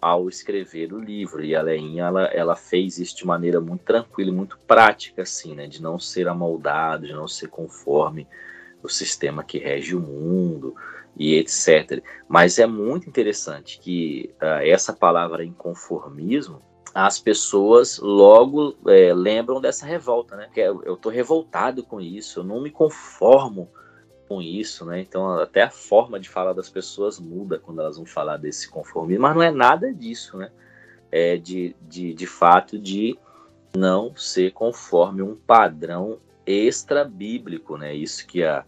ao 0.00 0.28
escrever 0.28 0.92
o 0.92 0.98
livro. 0.98 1.44
E 1.44 1.54
a 1.54 1.62
Leinha, 1.62 2.04
ela, 2.04 2.24
ela 2.26 2.56
fez 2.56 2.98
isso 2.98 3.16
de 3.16 3.26
maneira 3.26 3.60
muito 3.60 3.84
tranquila 3.84 4.30
e 4.30 4.34
muito 4.34 4.58
prática, 4.66 5.22
assim, 5.22 5.54
né? 5.54 5.66
De 5.66 5.82
não 5.82 5.98
ser 5.98 6.28
amoldado, 6.28 7.06
de 7.06 7.12
não 7.12 7.28
ser 7.28 7.48
conforme 7.48 8.26
o 8.82 8.88
sistema 8.88 9.44
que 9.44 9.58
rege 9.58 9.94
o 9.94 10.00
mundo 10.00 10.74
e 11.16 11.34
etc. 11.36 12.02
Mas 12.28 12.58
é 12.58 12.66
muito 12.66 13.08
interessante 13.08 13.78
que 13.78 14.34
uh, 14.36 14.62
essa 14.62 14.92
palavra 14.92 15.44
inconformismo, 15.44 16.62
as 16.94 17.20
pessoas 17.20 17.98
logo 17.98 18.74
é, 18.86 19.14
lembram 19.14 19.60
dessa 19.60 19.86
revolta, 19.86 20.36
né? 20.36 20.48
Que 20.52 20.60
eu 20.60 20.94
estou 20.94 21.12
revoltado 21.12 21.84
com 21.84 22.00
isso, 22.00 22.40
eu 22.40 22.44
não 22.44 22.60
me 22.60 22.70
conformo 22.70 23.68
com 24.30 24.40
isso, 24.40 24.84
né? 24.84 25.00
Então 25.00 25.40
até 25.40 25.62
a 25.62 25.70
forma 25.70 26.20
de 26.20 26.28
falar 26.28 26.52
das 26.52 26.70
pessoas 26.70 27.18
muda 27.18 27.58
quando 27.58 27.80
elas 27.80 27.96
vão 27.96 28.06
falar 28.06 28.36
desse 28.36 28.70
conformismo, 28.70 29.22
mas 29.22 29.34
não 29.34 29.42
é 29.42 29.50
nada 29.50 29.92
disso, 29.92 30.38
né? 30.38 30.52
É 31.10 31.36
de, 31.36 31.74
de, 31.82 32.14
de 32.14 32.26
fato 32.28 32.78
de 32.78 33.18
não 33.76 34.14
ser 34.14 34.52
conforme 34.52 35.20
um 35.20 35.34
padrão 35.34 36.18
extra 36.46 37.04
bíblico, 37.04 37.76
né? 37.76 37.92
Isso 37.92 38.24
que 38.24 38.44
a 38.44 38.64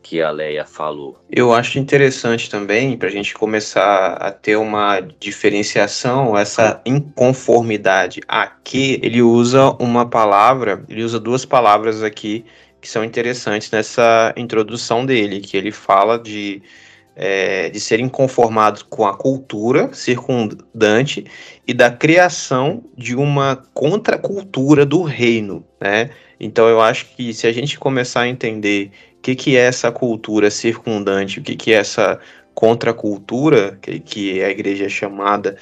que 0.00 0.22
a 0.22 0.30
Leia 0.30 0.64
falou. 0.64 1.18
Eu 1.28 1.52
acho 1.52 1.78
interessante 1.78 2.48
também 2.48 2.96
para 2.96 3.08
a 3.08 3.10
gente 3.10 3.34
começar 3.34 4.12
a 4.14 4.30
ter 4.30 4.56
uma 4.56 5.00
diferenciação, 5.00 6.38
essa 6.38 6.80
inconformidade. 6.86 8.20
Aqui 8.26 9.00
ele 9.02 9.20
usa 9.20 9.70
uma 9.78 10.08
palavra, 10.08 10.84
ele 10.88 11.02
usa 11.02 11.18
duas 11.18 11.44
palavras 11.44 12.02
aqui 12.02 12.44
que 12.80 12.88
são 12.88 13.04
interessantes 13.04 13.70
nessa 13.70 14.32
introdução 14.36 15.04
dele, 15.04 15.40
que 15.40 15.56
ele 15.56 15.72
fala 15.72 16.18
de, 16.18 16.62
é, 17.16 17.68
de 17.70 17.80
ser 17.80 18.00
inconformado 18.00 18.84
com 18.86 19.06
a 19.06 19.16
cultura 19.16 19.92
circundante 19.92 21.24
e 21.66 21.74
da 21.74 21.90
criação 21.90 22.84
de 22.96 23.16
uma 23.16 23.62
contracultura 23.74 24.86
do 24.86 25.02
reino, 25.02 25.64
né? 25.80 26.10
Então 26.40 26.68
eu 26.68 26.80
acho 26.80 27.06
que 27.16 27.34
se 27.34 27.46
a 27.46 27.52
gente 27.52 27.78
começar 27.78 28.22
a 28.22 28.28
entender 28.28 28.92
o 29.18 29.22
que, 29.22 29.34
que 29.34 29.56
é 29.56 29.60
essa 29.60 29.90
cultura 29.90 30.50
circundante, 30.50 31.40
o 31.40 31.42
que, 31.42 31.56
que 31.56 31.72
é 31.72 31.78
essa 31.78 32.20
contracultura 32.54 33.78
que, 33.82 33.98
que 33.98 34.42
a 34.42 34.50
igreja 34.50 34.86
é 34.86 34.88
chamada 34.88 35.56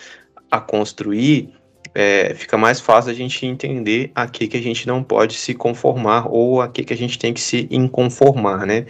a 0.50 0.61
construir, 0.61 1.52
é, 1.98 2.34
fica 2.34 2.58
mais 2.58 2.78
fácil 2.78 3.10
a 3.10 3.14
gente 3.14 3.46
entender 3.46 4.10
a 4.14 4.26
que, 4.26 4.46
que 4.46 4.58
a 4.58 4.62
gente 4.62 4.86
não 4.86 5.02
pode 5.02 5.32
se 5.32 5.54
conformar 5.54 6.26
ou 6.28 6.60
a 6.60 6.68
que, 6.68 6.84
que 6.84 6.92
a 6.92 6.96
gente 6.96 7.18
tem 7.18 7.32
que 7.32 7.40
se 7.40 7.66
inconformar, 7.70 8.66
né? 8.66 8.84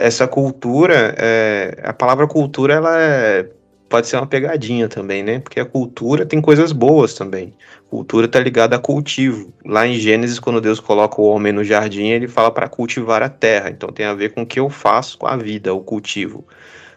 Essa 0.00 0.26
cultura, 0.26 1.14
é, 1.16 1.78
a 1.84 1.92
palavra 1.92 2.26
cultura, 2.26 2.74
ela 2.74 3.00
é, 3.00 3.48
pode 3.88 4.08
ser 4.08 4.16
uma 4.16 4.26
pegadinha 4.26 4.88
também, 4.88 5.22
né? 5.22 5.38
Porque 5.38 5.60
a 5.60 5.64
cultura 5.64 6.26
tem 6.26 6.40
coisas 6.40 6.72
boas 6.72 7.14
também. 7.14 7.54
Cultura 7.88 8.26
está 8.26 8.40
ligada 8.40 8.74
a 8.74 8.80
cultivo. 8.80 9.52
Lá 9.64 9.86
em 9.86 9.94
Gênesis, 9.94 10.40
quando 10.40 10.60
Deus 10.60 10.80
coloca 10.80 11.20
o 11.20 11.24
homem 11.24 11.52
no 11.52 11.62
jardim, 11.62 12.08
ele 12.08 12.26
fala 12.26 12.50
para 12.50 12.68
cultivar 12.68 13.22
a 13.22 13.28
terra. 13.28 13.70
Então 13.70 13.90
tem 13.90 14.06
a 14.06 14.14
ver 14.14 14.34
com 14.34 14.42
o 14.42 14.46
que 14.46 14.58
eu 14.58 14.68
faço 14.68 15.18
com 15.18 15.28
a 15.28 15.36
vida, 15.36 15.72
o 15.72 15.82
cultivo. 15.82 16.44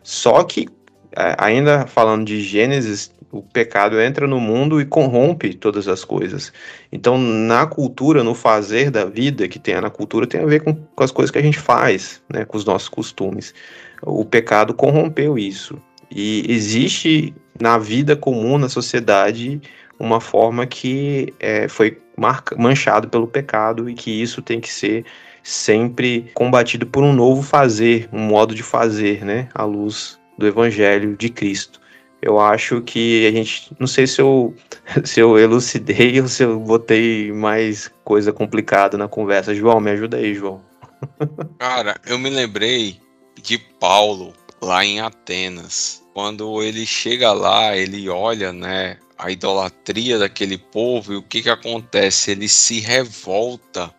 Só 0.01 0.43
que, 0.43 0.67
é, 1.15 1.35
ainda 1.37 1.85
falando 1.85 2.25
de 2.25 2.41
Gênesis, 2.41 3.11
o 3.31 3.41
pecado 3.41 3.99
entra 3.99 4.27
no 4.27 4.39
mundo 4.39 4.81
e 4.81 4.85
corrompe 4.85 5.53
todas 5.53 5.87
as 5.87 6.03
coisas. 6.03 6.51
Então, 6.91 7.17
na 7.17 7.65
cultura, 7.65 8.23
no 8.23 8.35
fazer 8.35 8.91
da 8.91 9.05
vida 9.05 9.47
que 9.47 9.57
tem 9.57 9.79
na 9.79 9.89
cultura, 9.89 10.27
tem 10.27 10.41
a 10.41 10.45
ver 10.45 10.61
com, 10.61 10.73
com 10.73 11.03
as 11.03 11.11
coisas 11.11 11.31
que 11.31 11.37
a 11.37 11.41
gente 11.41 11.59
faz, 11.59 12.21
né, 12.31 12.43
com 12.43 12.57
os 12.57 12.65
nossos 12.65 12.89
costumes. 12.89 13.53
O 14.01 14.25
pecado 14.25 14.73
corrompeu 14.73 15.37
isso. 15.37 15.81
E 16.09 16.45
existe 16.51 17.33
na 17.59 17.77
vida 17.77 18.15
comum, 18.15 18.57
na 18.57 18.67
sociedade, 18.67 19.61
uma 19.97 20.19
forma 20.19 20.65
que 20.65 21.33
é, 21.39 21.67
foi 21.67 21.97
marca, 22.17 22.55
manchado 22.57 23.07
pelo 23.07 23.27
pecado 23.27 23.89
e 23.89 23.93
que 23.93 24.11
isso 24.11 24.41
tem 24.41 24.59
que 24.59 24.71
ser 24.71 25.05
sempre 25.43 26.29
combatido 26.33 26.85
por 26.85 27.03
um 27.03 27.13
novo 27.13 27.41
fazer, 27.41 28.09
um 28.11 28.19
modo 28.19 28.53
de 28.53 28.61
fazer, 28.61 29.23
né, 29.23 29.47
à 29.53 29.63
luz 29.63 30.19
do 30.37 30.45
Evangelho 30.45 31.15
de 31.15 31.29
Cristo. 31.29 31.79
Eu 32.21 32.39
acho 32.39 32.81
que 32.81 33.25
a 33.25 33.31
gente. 33.31 33.75
Não 33.79 33.87
sei 33.87 34.05
se 34.05 34.21
eu, 34.21 34.53
se 35.03 35.19
eu 35.19 35.37
elucidei 35.39 36.21
ou 36.21 36.27
se 36.27 36.43
eu 36.43 36.59
botei 36.59 37.31
mais 37.31 37.91
coisa 38.03 38.31
complicada 38.31 38.97
na 38.97 39.07
conversa. 39.07 39.55
João, 39.55 39.79
me 39.79 39.91
ajuda 39.91 40.17
aí, 40.17 40.35
João. 40.35 40.61
Cara, 41.57 41.99
eu 42.05 42.19
me 42.19 42.29
lembrei 42.29 42.99
de 43.41 43.57
Paulo 43.57 44.33
lá 44.61 44.85
em 44.85 44.99
Atenas. 44.99 46.03
Quando 46.13 46.61
ele 46.61 46.85
chega 46.85 47.31
lá, 47.31 47.75
ele 47.75 48.07
olha, 48.09 48.51
né, 48.51 48.97
a 49.17 49.31
idolatria 49.31 50.19
daquele 50.19 50.57
povo 50.57 51.13
e 51.13 51.15
o 51.15 51.23
que 51.23 51.41
que 51.41 51.49
acontece? 51.49 52.31
Ele 52.31 52.49
se 52.49 52.79
revolta 52.79 53.93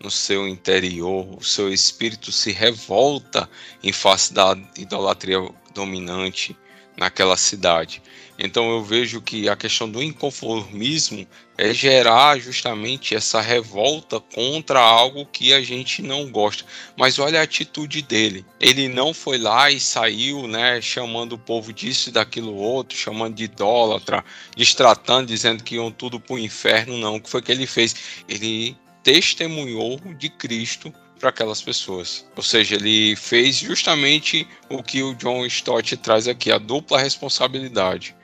no 0.00 0.10
seu 0.10 0.46
interior, 0.46 1.26
o 1.36 1.44
seu 1.44 1.72
espírito 1.72 2.30
se 2.30 2.52
revolta 2.52 3.50
em 3.82 3.92
face 3.92 4.32
da 4.32 4.56
idolatria 4.76 5.38
dominante 5.74 6.56
naquela 6.98 7.36
cidade. 7.36 8.02
Então 8.38 8.70
eu 8.70 8.84
vejo 8.84 9.20
que 9.20 9.48
a 9.48 9.56
questão 9.56 9.90
do 9.90 10.00
inconformismo 10.00 11.26
é 11.56 11.74
gerar 11.74 12.38
justamente 12.38 13.14
essa 13.16 13.40
revolta 13.40 14.20
contra 14.20 14.78
algo 14.78 15.26
que 15.26 15.52
a 15.52 15.60
gente 15.60 16.02
não 16.02 16.30
gosta. 16.30 16.64
Mas 16.96 17.18
olha 17.18 17.40
a 17.40 17.42
atitude 17.42 18.00
dele. 18.00 18.46
Ele 18.60 18.88
não 18.88 19.12
foi 19.12 19.38
lá 19.38 19.70
e 19.72 19.80
saiu, 19.80 20.46
né, 20.46 20.80
chamando 20.80 21.32
o 21.32 21.38
povo 21.38 21.72
disso 21.72 22.10
e 22.10 22.12
daquilo 22.12 22.54
outro, 22.54 22.96
chamando 22.96 23.34
de 23.34 23.44
idólatra, 23.44 24.24
distratando, 24.56 25.26
dizendo 25.26 25.64
que 25.64 25.74
iam 25.74 25.90
tudo 25.90 26.20
para 26.20 26.34
o 26.34 26.38
inferno. 26.38 26.96
Não, 26.96 27.16
o 27.16 27.20
que 27.20 27.30
foi 27.30 27.42
que 27.42 27.50
ele 27.50 27.66
fez? 27.66 28.22
Ele 28.28 28.76
testemunhou 29.02 29.98
de 30.16 30.28
Cristo 30.28 30.94
para 31.18 31.30
aquelas 31.30 31.60
pessoas. 31.60 32.24
Ou 32.36 32.42
seja, 32.42 32.76
ele 32.76 33.16
fez 33.16 33.56
justamente 33.56 34.46
o 34.68 34.82
que 34.82 35.02
o 35.02 35.14
John 35.14 35.44
Stott 35.46 35.96
traz 35.96 36.28
aqui, 36.28 36.50
a 36.50 36.58
dupla 36.58 37.00
responsabilidade. 37.00 38.14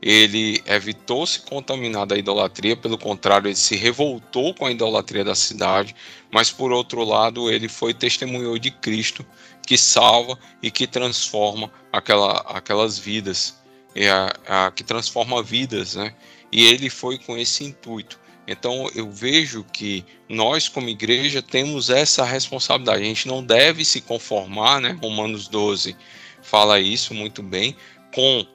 Ele 0.00 0.62
evitou 0.66 1.26
se 1.26 1.40
contaminar 1.40 2.06
da 2.06 2.16
idolatria, 2.16 2.76
pelo 2.76 2.98
contrário, 2.98 3.48
ele 3.48 3.56
se 3.56 3.74
revoltou 3.74 4.54
com 4.54 4.66
a 4.66 4.70
idolatria 4.70 5.24
da 5.24 5.34
cidade, 5.34 5.96
mas 6.30 6.50
por 6.50 6.70
outro 6.70 7.02
lado, 7.02 7.50
ele 7.50 7.68
foi 7.68 7.92
testemunhou 7.94 8.58
de 8.58 8.70
Cristo, 8.70 9.26
que 9.66 9.76
salva 9.76 10.38
e 10.62 10.70
que 10.70 10.86
transforma 10.86 11.70
aquela, 11.90 12.38
aquelas 12.42 12.98
vidas, 12.98 13.56
e 13.94 14.06
a, 14.06 14.32
a, 14.46 14.70
que 14.70 14.84
transforma 14.84 15.42
vidas, 15.42 15.96
né? 15.96 16.14
E 16.52 16.66
ele 16.66 16.90
foi 16.90 17.18
com 17.18 17.36
esse 17.36 17.64
intuito 17.64 18.20
então 18.46 18.88
eu 18.94 19.10
vejo 19.10 19.64
que 19.72 20.04
nós, 20.28 20.68
como 20.68 20.88
igreja, 20.88 21.42
temos 21.42 21.90
essa 21.90 22.24
responsabilidade. 22.24 23.02
A 23.02 23.06
gente 23.06 23.26
não 23.26 23.44
deve 23.44 23.84
se 23.84 24.00
conformar, 24.00 24.80
né? 24.80 24.96
Romanos 25.02 25.48
12 25.48 25.96
fala 26.42 26.78
isso 26.78 27.12
muito 27.12 27.42
bem, 27.42 27.76
com 28.14 28.46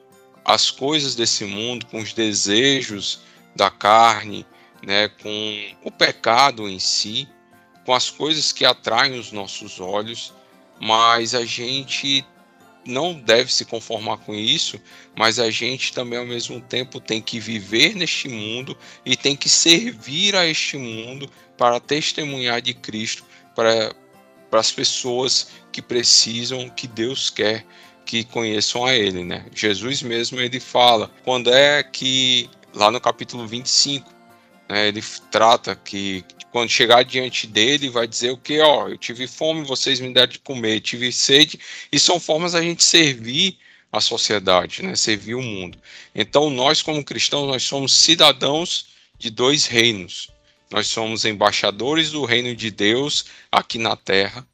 as 0.44 0.70
coisas 0.70 1.14
desse 1.14 1.44
mundo, 1.44 1.86
com 1.86 1.98
os 2.00 2.12
desejos 2.12 3.20
da 3.54 3.70
carne, 3.70 4.46
né? 4.84 5.08
com 5.08 5.76
o 5.84 5.90
pecado 5.90 6.68
em 6.68 6.78
si, 6.78 7.28
com 7.84 7.94
as 7.94 8.08
coisas 8.10 8.50
que 8.50 8.64
atraem 8.64 9.18
os 9.18 9.30
nossos 9.30 9.78
olhos, 9.78 10.32
mas 10.80 11.34
a 11.34 11.44
gente 11.44 12.24
não 12.84 13.14
deve 13.14 13.52
se 13.52 13.64
conformar 13.64 14.18
com 14.18 14.34
isso, 14.34 14.80
mas 15.16 15.38
a 15.38 15.50
gente 15.50 15.92
também 15.92 16.18
ao 16.18 16.26
mesmo 16.26 16.60
tempo 16.60 17.00
tem 17.00 17.20
que 17.20 17.38
viver 17.38 17.94
neste 17.94 18.28
mundo 18.28 18.76
e 19.04 19.16
tem 19.16 19.36
que 19.36 19.48
servir 19.48 20.34
a 20.34 20.46
este 20.46 20.76
mundo 20.76 21.30
para 21.56 21.78
testemunhar 21.78 22.60
de 22.60 22.74
Cristo 22.74 23.24
para, 23.54 23.94
para 24.50 24.60
as 24.60 24.72
pessoas 24.72 25.48
que 25.70 25.80
precisam, 25.80 26.68
que 26.68 26.86
Deus 26.86 27.30
quer 27.30 27.64
que 28.04 28.24
conheçam 28.24 28.84
a 28.84 28.92
Ele, 28.94 29.24
né? 29.24 29.46
Jesus 29.54 30.02
mesmo 30.02 30.40
ele 30.40 30.58
fala 30.58 31.10
quando 31.24 31.52
é 31.52 31.82
que 31.82 32.50
lá 32.74 32.90
no 32.90 33.00
capítulo 33.00 33.46
25 33.46 34.12
né, 34.68 34.88
ele 34.88 35.02
trata 35.30 35.76
que 35.76 36.24
quando 36.52 36.68
chegar 36.68 37.02
diante 37.02 37.46
dele, 37.46 37.88
vai 37.88 38.06
dizer 38.06 38.30
o 38.30 38.36
que? 38.36 38.60
Ó, 38.60 38.88
eu 38.88 38.98
tive 38.98 39.26
fome, 39.26 39.64
vocês 39.64 39.98
me 40.00 40.12
deram 40.12 40.30
de 40.30 40.38
comer, 40.38 40.80
tive 40.80 41.10
sede, 41.10 41.58
e 41.90 41.98
são 41.98 42.20
formas 42.20 42.52
da 42.52 42.60
gente 42.60 42.84
servir 42.84 43.56
a 43.90 44.00
sociedade, 44.02 44.82
né? 44.82 44.94
servir 44.94 45.34
o 45.34 45.42
mundo. 45.42 45.78
Então, 46.14 46.50
nós, 46.50 46.82
como 46.82 47.02
cristãos, 47.02 47.48
nós 47.48 47.62
somos 47.62 47.94
cidadãos 47.94 48.86
de 49.18 49.30
dois 49.30 49.66
reinos. 49.66 50.30
Nós 50.70 50.88
somos 50.88 51.24
embaixadores 51.24 52.10
do 52.10 52.24
reino 52.24 52.54
de 52.54 52.70
Deus 52.70 53.24
aqui 53.50 53.78
na 53.78 53.96
terra, 53.96 54.46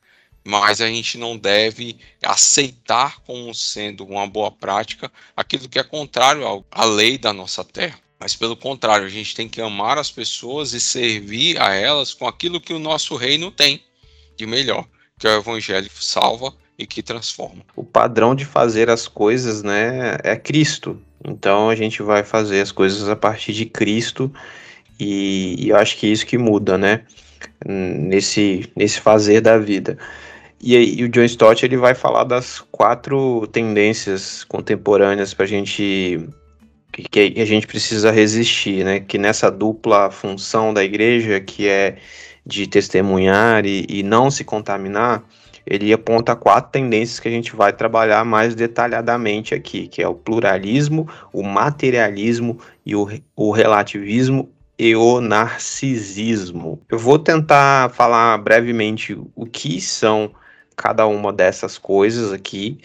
mas 0.45 0.81
a 0.81 0.87
gente 0.89 1.19
não 1.19 1.37
deve 1.37 1.97
aceitar 2.23 3.21
como 3.21 3.53
sendo 3.53 4.05
uma 4.05 4.27
boa 4.27 4.53
prática 4.53 5.11
aquilo 5.37 5.69
que 5.69 5.79
é 5.81 5.85
contrário 5.85 6.65
à 6.71 6.85
lei 6.85 7.19
da 7.19 7.33
nossa 7.33 7.65
terra. 7.65 7.99
Mas 8.19 8.35
pelo 8.35 8.57
contrário, 8.57 9.07
a 9.07 9.11
gente 9.11 9.35
tem 9.35 9.49
que 9.49 9.61
amar 9.61 9.97
as 9.99 10.11
pessoas 10.11 10.73
e 10.73 10.81
servir 10.81 11.61
a 11.61 11.75
elas 11.75 12.13
com 12.13 12.27
aquilo 12.27 12.61
que 12.61 12.73
o 12.73 12.79
nosso 12.79 13.15
reino 13.15 13.51
tem 13.51 13.83
de 14.37 14.47
melhor, 14.47 14.85
que 15.19 15.27
é 15.27 15.31
o 15.37 15.41
evangelho 15.41 15.89
que 15.89 16.05
salva 16.05 16.53
e 16.79 16.87
que 16.87 17.03
transforma. 17.03 17.63
O 17.77 17.85
padrão 17.85 18.35
de 18.35 18.45
fazer 18.45 18.91
as 18.91 19.07
coisas, 19.07 19.63
né, 19.63 20.17
é 20.23 20.37
Cristo. 20.37 21.01
Então 21.25 21.69
a 21.69 21.75
gente 21.75 22.03
vai 22.03 22.23
fazer 22.23 22.61
as 22.61 22.73
coisas 22.73 23.09
a 23.09 23.17
partir 23.17 23.53
de 23.53 23.67
Cristo 23.67 24.33
e, 24.99 25.57
e 25.59 25.69
eu 25.71 25.77
acho 25.77 25.97
que 25.97 26.07
é 26.07 26.11
isso 26.11 26.27
que 26.27 26.39
muda, 26.39 26.79
né, 26.79 27.05
nesse 27.65 28.71
nesse 28.77 29.01
fazer 29.01 29.41
da 29.41 29.59
vida. 29.59 29.99
E, 30.61 30.75
e 30.77 31.05
o 31.05 31.09
John 31.09 31.23
Stott 31.25 31.65
ele 31.65 31.77
vai 31.77 31.95
falar 31.95 32.25
das 32.25 32.61
quatro 32.61 33.47
tendências 33.49 34.43
contemporâneas 34.45 35.33
para 35.35 35.45
a 35.45 35.49
gente 35.49 36.29
que, 37.03 37.31
que 37.31 37.41
a 37.41 37.45
gente 37.45 37.67
precisa 37.67 38.11
resistir, 38.11 38.85
né? 38.85 39.01
Que 39.01 39.19
nessa 39.19 39.51
dupla 39.51 40.11
função 40.11 40.73
da 40.75 40.83
igreja, 40.83 41.41
que 41.41 41.69
é 41.69 41.97
de 42.45 42.67
testemunhar 42.67 43.67
e, 43.67 43.87
e 43.89 44.03
não 44.03 44.31
se 44.31 44.43
contaminar, 44.43 45.23
ele 45.67 45.93
aponta 45.93 46.35
quatro 46.35 46.73
tendências 46.73 47.21
que 47.21 47.29
a 47.29 47.31
gente 47.31 47.55
vai 47.55 47.73
trabalhar 47.73 48.25
mais 48.25 48.55
detalhadamente 48.55 49.55
aqui, 49.55 49.87
que 49.87 50.03
é 50.03 50.09
o 50.09 50.15
pluralismo, 50.15 51.07
o 51.33 51.43
materialismo 51.43 52.59
e 52.87 52.97
o, 52.97 53.07
o 53.37 53.51
relativismo 53.51 54.49
e 54.79 54.97
o 54.97 55.21
narcisismo. 55.21 56.81
Eu 56.89 56.99
vou 56.99 57.19
tentar 57.19 57.91
falar 57.91 58.39
brevemente 58.39 59.19
o 59.37 59.45
que 59.45 59.81
são 59.81 60.31
cada 60.75 61.07
uma 61.07 61.33
dessas 61.33 61.77
coisas 61.77 62.33
aqui 62.33 62.79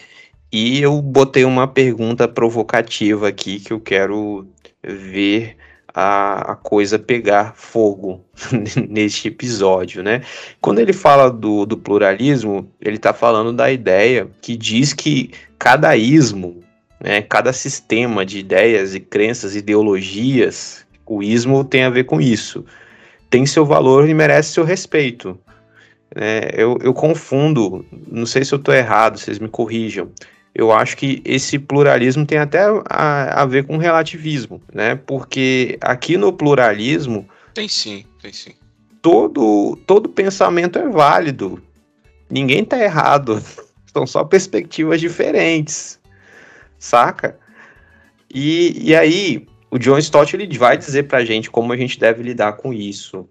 e 0.54 0.80
eu 0.80 1.02
botei 1.02 1.44
uma 1.44 1.66
pergunta 1.66 2.28
provocativa 2.28 3.26
aqui 3.26 3.58
que 3.58 3.72
eu 3.72 3.80
quero 3.80 4.46
ver 4.84 5.56
a, 5.92 6.52
a 6.52 6.54
coisa 6.54 6.96
pegar 6.96 7.54
fogo 7.56 8.24
neste 8.88 9.26
episódio, 9.26 10.00
né? 10.00 10.22
Quando 10.60 10.78
ele 10.78 10.92
fala 10.92 11.28
do, 11.28 11.66
do 11.66 11.76
pluralismo, 11.76 12.70
ele 12.80 12.94
está 12.94 13.12
falando 13.12 13.52
da 13.52 13.72
ideia 13.72 14.28
que 14.40 14.56
diz 14.56 14.92
que 14.92 15.32
cada 15.58 15.96
ismo, 15.96 16.62
né, 17.00 17.20
cada 17.20 17.52
sistema 17.52 18.24
de 18.24 18.38
ideias 18.38 18.94
e 18.94 19.00
crenças, 19.00 19.56
ideologias, 19.56 20.86
o 21.04 21.20
ismo 21.20 21.64
tem 21.64 21.82
a 21.82 21.90
ver 21.90 22.04
com 22.04 22.20
isso, 22.20 22.64
tem 23.28 23.44
seu 23.44 23.66
valor 23.66 24.08
e 24.08 24.14
merece 24.14 24.52
seu 24.52 24.62
respeito. 24.62 25.36
É, 26.14 26.54
eu, 26.56 26.78
eu 26.80 26.94
confundo, 26.94 27.84
não 28.06 28.24
sei 28.24 28.44
se 28.44 28.54
eu 28.54 28.58
estou 28.58 28.72
errado, 28.72 29.18
vocês 29.18 29.40
me 29.40 29.48
corrijam 29.48 30.12
eu 30.54 30.70
acho 30.70 30.96
que 30.96 31.20
esse 31.24 31.58
pluralismo 31.58 32.24
tem 32.24 32.38
até 32.38 32.60
a, 32.88 33.42
a, 33.42 33.44
ver 33.44 33.66
com 33.66 33.76
relativismo, 33.76 34.62
né? 34.72 34.94
Porque 34.94 35.76
aqui 35.80 36.16
no 36.16 36.32
pluralismo. 36.32 37.28
Tem 37.52 37.66
sim, 37.68 38.04
tem 38.22 38.32
sim. 38.32 38.52
Todo, 39.02 39.76
todo 39.84 40.08
pensamento 40.08 40.78
é 40.78 40.88
válido. 40.88 41.60
Ninguém 42.30 42.62
está 42.62 42.78
errado. 42.78 43.42
São 43.92 44.06
só 44.06 44.22
perspectivas 44.22 45.00
diferentes. 45.00 46.00
Saca? 46.78 47.36
E, 48.32 48.90
e 48.90 48.94
aí, 48.94 49.46
o 49.70 49.78
John 49.78 49.98
Stott 49.98 50.34
ele 50.36 50.56
vai 50.56 50.76
dizer 50.78 51.04
pra 51.04 51.24
gente 51.24 51.50
como 51.50 51.72
a 51.72 51.76
gente 51.76 51.98
deve 51.98 52.22
lidar 52.22 52.54
com 52.54 52.72
isso, 52.72 53.28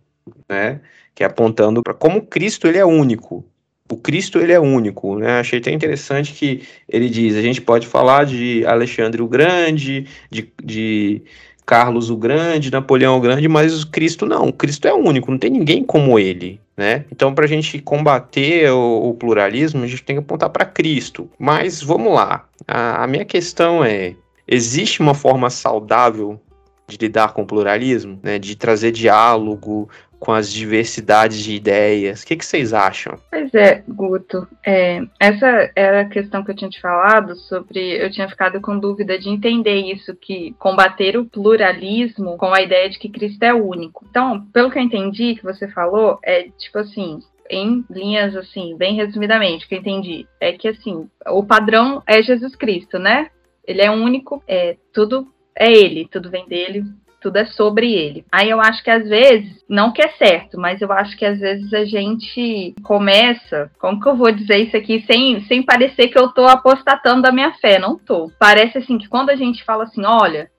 né? 0.49 0.81
Que 1.15 1.23
é 1.23 1.27
apontando 1.27 1.81
para 1.81 1.93
como 1.93 2.25
Cristo 2.25 2.67
ele 2.67 2.77
é 2.77 2.85
único 2.85 3.45
o 3.91 3.97
Cristo 3.97 4.39
ele 4.39 4.53
é 4.53 4.59
único, 4.59 5.19
né? 5.19 5.39
Achei 5.39 5.59
até 5.59 5.71
interessante 5.71 6.33
que 6.33 6.63
ele 6.87 7.09
diz, 7.09 7.35
a 7.35 7.41
gente 7.41 7.61
pode 7.61 7.85
falar 7.85 8.25
de 8.25 8.65
Alexandre 8.65 9.21
o 9.21 9.27
Grande, 9.27 10.07
de, 10.31 10.51
de 10.63 11.21
Carlos 11.65 12.09
o 12.09 12.17
Grande, 12.17 12.71
Napoleão 12.71 13.17
o 13.17 13.21
Grande, 13.21 13.47
mas 13.47 13.83
o 13.83 13.87
Cristo 13.89 14.25
não, 14.25 14.47
o 14.47 14.53
Cristo 14.53 14.87
é 14.87 14.93
único, 14.93 15.29
não 15.29 15.37
tem 15.37 15.49
ninguém 15.49 15.83
como 15.83 16.17
ele, 16.17 16.59
né? 16.75 17.05
Então, 17.11 17.33
para 17.33 17.45
a 17.45 17.47
gente 17.47 17.79
combater 17.79 18.71
o, 18.71 19.09
o, 19.09 19.13
pluralismo, 19.13 19.83
a 19.83 19.87
gente 19.87 20.03
tem 20.03 20.15
que 20.15 20.21
apontar 20.21 20.49
para 20.49 20.65
Cristo. 20.65 21.29
Mas 21.37 21.81
vamos 21.81 22.13
lá, 22.13 22.45
a, 22.67 23.03
a 23.03 23.07
minha 23.07 23.25
questão 23.25 23.83
é: 23.83 24.15
existe 24.47 25.01
uma 25.01 25.13
forma 25.13 25.49
saudável 25.49 26.39
de 26.87 26.97
lidar 26.97 27.33
com 27.33 27.43
o 27.43 27.47
pluralismo, 27.47 28.19
né? 28.23 28.39
De 28.39 28.55
trazer 28.55 28.91
diálogo, 28.91 29.89
com 30.23 30.31
as 30.31 30.49
diversidades 30.49 31.43
de 31.43 31.53
ideias. 31.53 32.23
O 32.23 32.27
que, 32.27 32.37
que 32.37 32.45
vocês 32.45 32.73
acham? 32.73 33.19
Pois 33.29 33.53
é, 33.53 33.83
Guto. 33.85 34.47
É, 34.65 35.01
essa 35.19 35.69
era 35.75 36.01
a 36.01 36.09
questão 36.09 36.41
que 36.41 36.51
eu 36.51 36.55
tinha 36.55 36.69
te 36.69 36.79
falado 36.79 37.35
sobre. 37.35 38.01
Eu 38.01 38.09
tinha 38.09 38.29
ficado 38.29 38.61
com 38.61 38.79
dúvida 38.79 39.19
de 39.19 39.27
entender 39.27 39.75
isso, 39.75 40.15
que 40.15 40.55
combater 40.57 41.17
o 41.17 41.25
pluralismo 41.25 42.37
com 42.37 42.53
a 42.53 42.61
ideia 42.61 42.89
de 42.89 42.97
que 42.97 43.09
Cristo 43.09 43.43
é 43.43 43.53
único. 43.53 44.05
Então, 44.09 44.45
pelo 44.53 44.71
que 44.71 44.79
eu 44.79 44.83
entendi 44.83 45.35
que 45.35 45.43
você 45.43 45.67
falou, 45.67 46.17
é 46.23 46.43
tipo 46.57 46.79
assim, 46.79 47.19
em 47.49 47.83
linhas 47.89 48.33
assim, 48.33 48.77
bem 48.77 48.95
resumidamente, 48.95 49.67
que 49.67 49.75
eu 49.75 49.79
entendi, 49.79 50.25
é 50.39 50.53
que 50.53 50.69
assim, 50.69 51.09
o 51.27 51.43
padrão 51.43 52.01
é 52.07 52.23
Jesus 52.23 52.55
Cristo, 52.55 52.97
né? 52.97 53.29
Ele 53.67 53.81
é 53.81 53.91
único, 53.91 54.41
é 54.47 54.77
tudo 54.93 55.27
é 55.55 55.71
ele, 55.71 56.07
tudo 56.09 56.31
vem 56.31 56.47
dele, 56.47 56.83
tudo 57.23 57.37
é 57.37 57.45
sobre 57.45 57.93
ele. 57.93 58.25
Aí 58.31 58.49
eu 58.49 58.59
acho 58.59 58.83
que 58.83 58.91
às 58.91 59.07
vezes, 59.07 59.63
não 59.67 59.91
que 59.91 60.01
é 60.01 60.09
certo, 60.09 60.59
mas 60.59 60.81
eu 60.81 60.91
acho 60.91 61.17
que 61.17 61.25
às 61.25 61.39
vezes 61.39 61.73
a 61.73 61.85
gente 61.85 62.75
começa, 62.83 63.71
como 63.79 63.99
que 63.99 64.07
eu 64.07 64.15
vou 64.15 64.31
dizer 64.31 64.57
isso 64.57 64.75
aqui 64.77 65.03
sem, 65.07 65.41
sem 65.45 65.63
parecer 65.63 66.09
que 66.09 66.19
eu 66.19 66.27
tô 66.27 66.45
apostatando 66.45 67.21
da 67.21 67.31
minha 67.31 67.53
fé, 67.53 67.79
não 67.79 67.97
tô. 67.97 68.29
Parece 68.37 68.77
assim 68.77 68.97
que 68.97 69.07
quando 69.07 69.29
a 69.29 69.35
gente 69.35 69.63
fala 69.63 69.85
assim, 69.85 70.03
olha, 70.05 70.51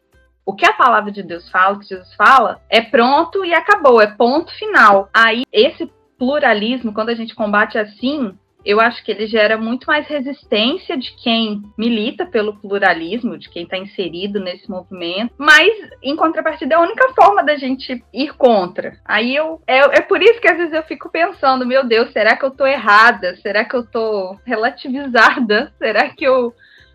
o 0.47 0.55
que 0.55 0.67
a 0.67 0.73
palavra 0.73 1.13
de 1.13 1.23
Deus 1.23 1.49
fala, 1.51 1.77
o 1.77 1.79
que 1.79 1.89
Jesus 1.89 2.15
fala, 2.15 2.61
é 2.69 2.81
pronto 2.81 3.45
e 3.45 3.55
acabou, 3.55 4.01
é 4.01 4.07
ponto 4.07 4.53
final. 4.59 5.09
Aí 5.13 5.45
esse 5.53 5.91
pluralismo, 6.19 6.93
quando 6.93 7.11
a 7.11 7.15
gente 7.15 7.35
combate 7.35 7.77
assim, 7.79 8.35
eu 8.65 8.81
acho 8.81 9.05
que 9.05 9.11
ele 9.11 9.27
gera 9.27 9.57
muito 9.57 9.87
mais 9.87 10.07
resistência 10.07 10.97
de 10.97 11.15
quem 11.17 11.63
milita 11.77 12.25
pelo 12.25 12.57
pluralismo, 12.57 13.39
de 13.39 13.49
quem 13.49 13.65
está 13.65 13.77
inserido 13.77 14.41
nesse 14.41 14.69
movimento, 14.71 15.35
mas 15.37 15.71
em 16.03 16.17
contrapartida 16.17 16.75
é 16.75 16.77
a 16.77 16.83
única 16.83 17.13
forma 17.15 17.43
da 17.43 17.57
gente 17.57 18.03
ir 18.13 18.33
contra. 18.35 18.99
Aí 19.05 19.35
eu 19.35 19.61
é, 19.67 19.99
é 19.99 20.01
por 20.01 20.23
isso 20.23 20.41
que 20.41 20.49
às 20.49 20.57
vezes 20.57 20.73
eu 20.73 20.83
fico 20.85 21.11
pensando, 21.11 21.67
meu 21.67 21.85
Deus, 21.87 22.13
será 22.13 22.37
que 22.37 22.45
eu 22.45 22.49
estou 22.49 22.67
errada? 22.67 23.37
Será 23.37 23.65
que 23.65 23.75
eu 23.75 23.81
estou 23.81 24.41
relativizada? 24.45 25.73
Será 25.79 26.09
que 26.09 26.25
eu 26.25 26.55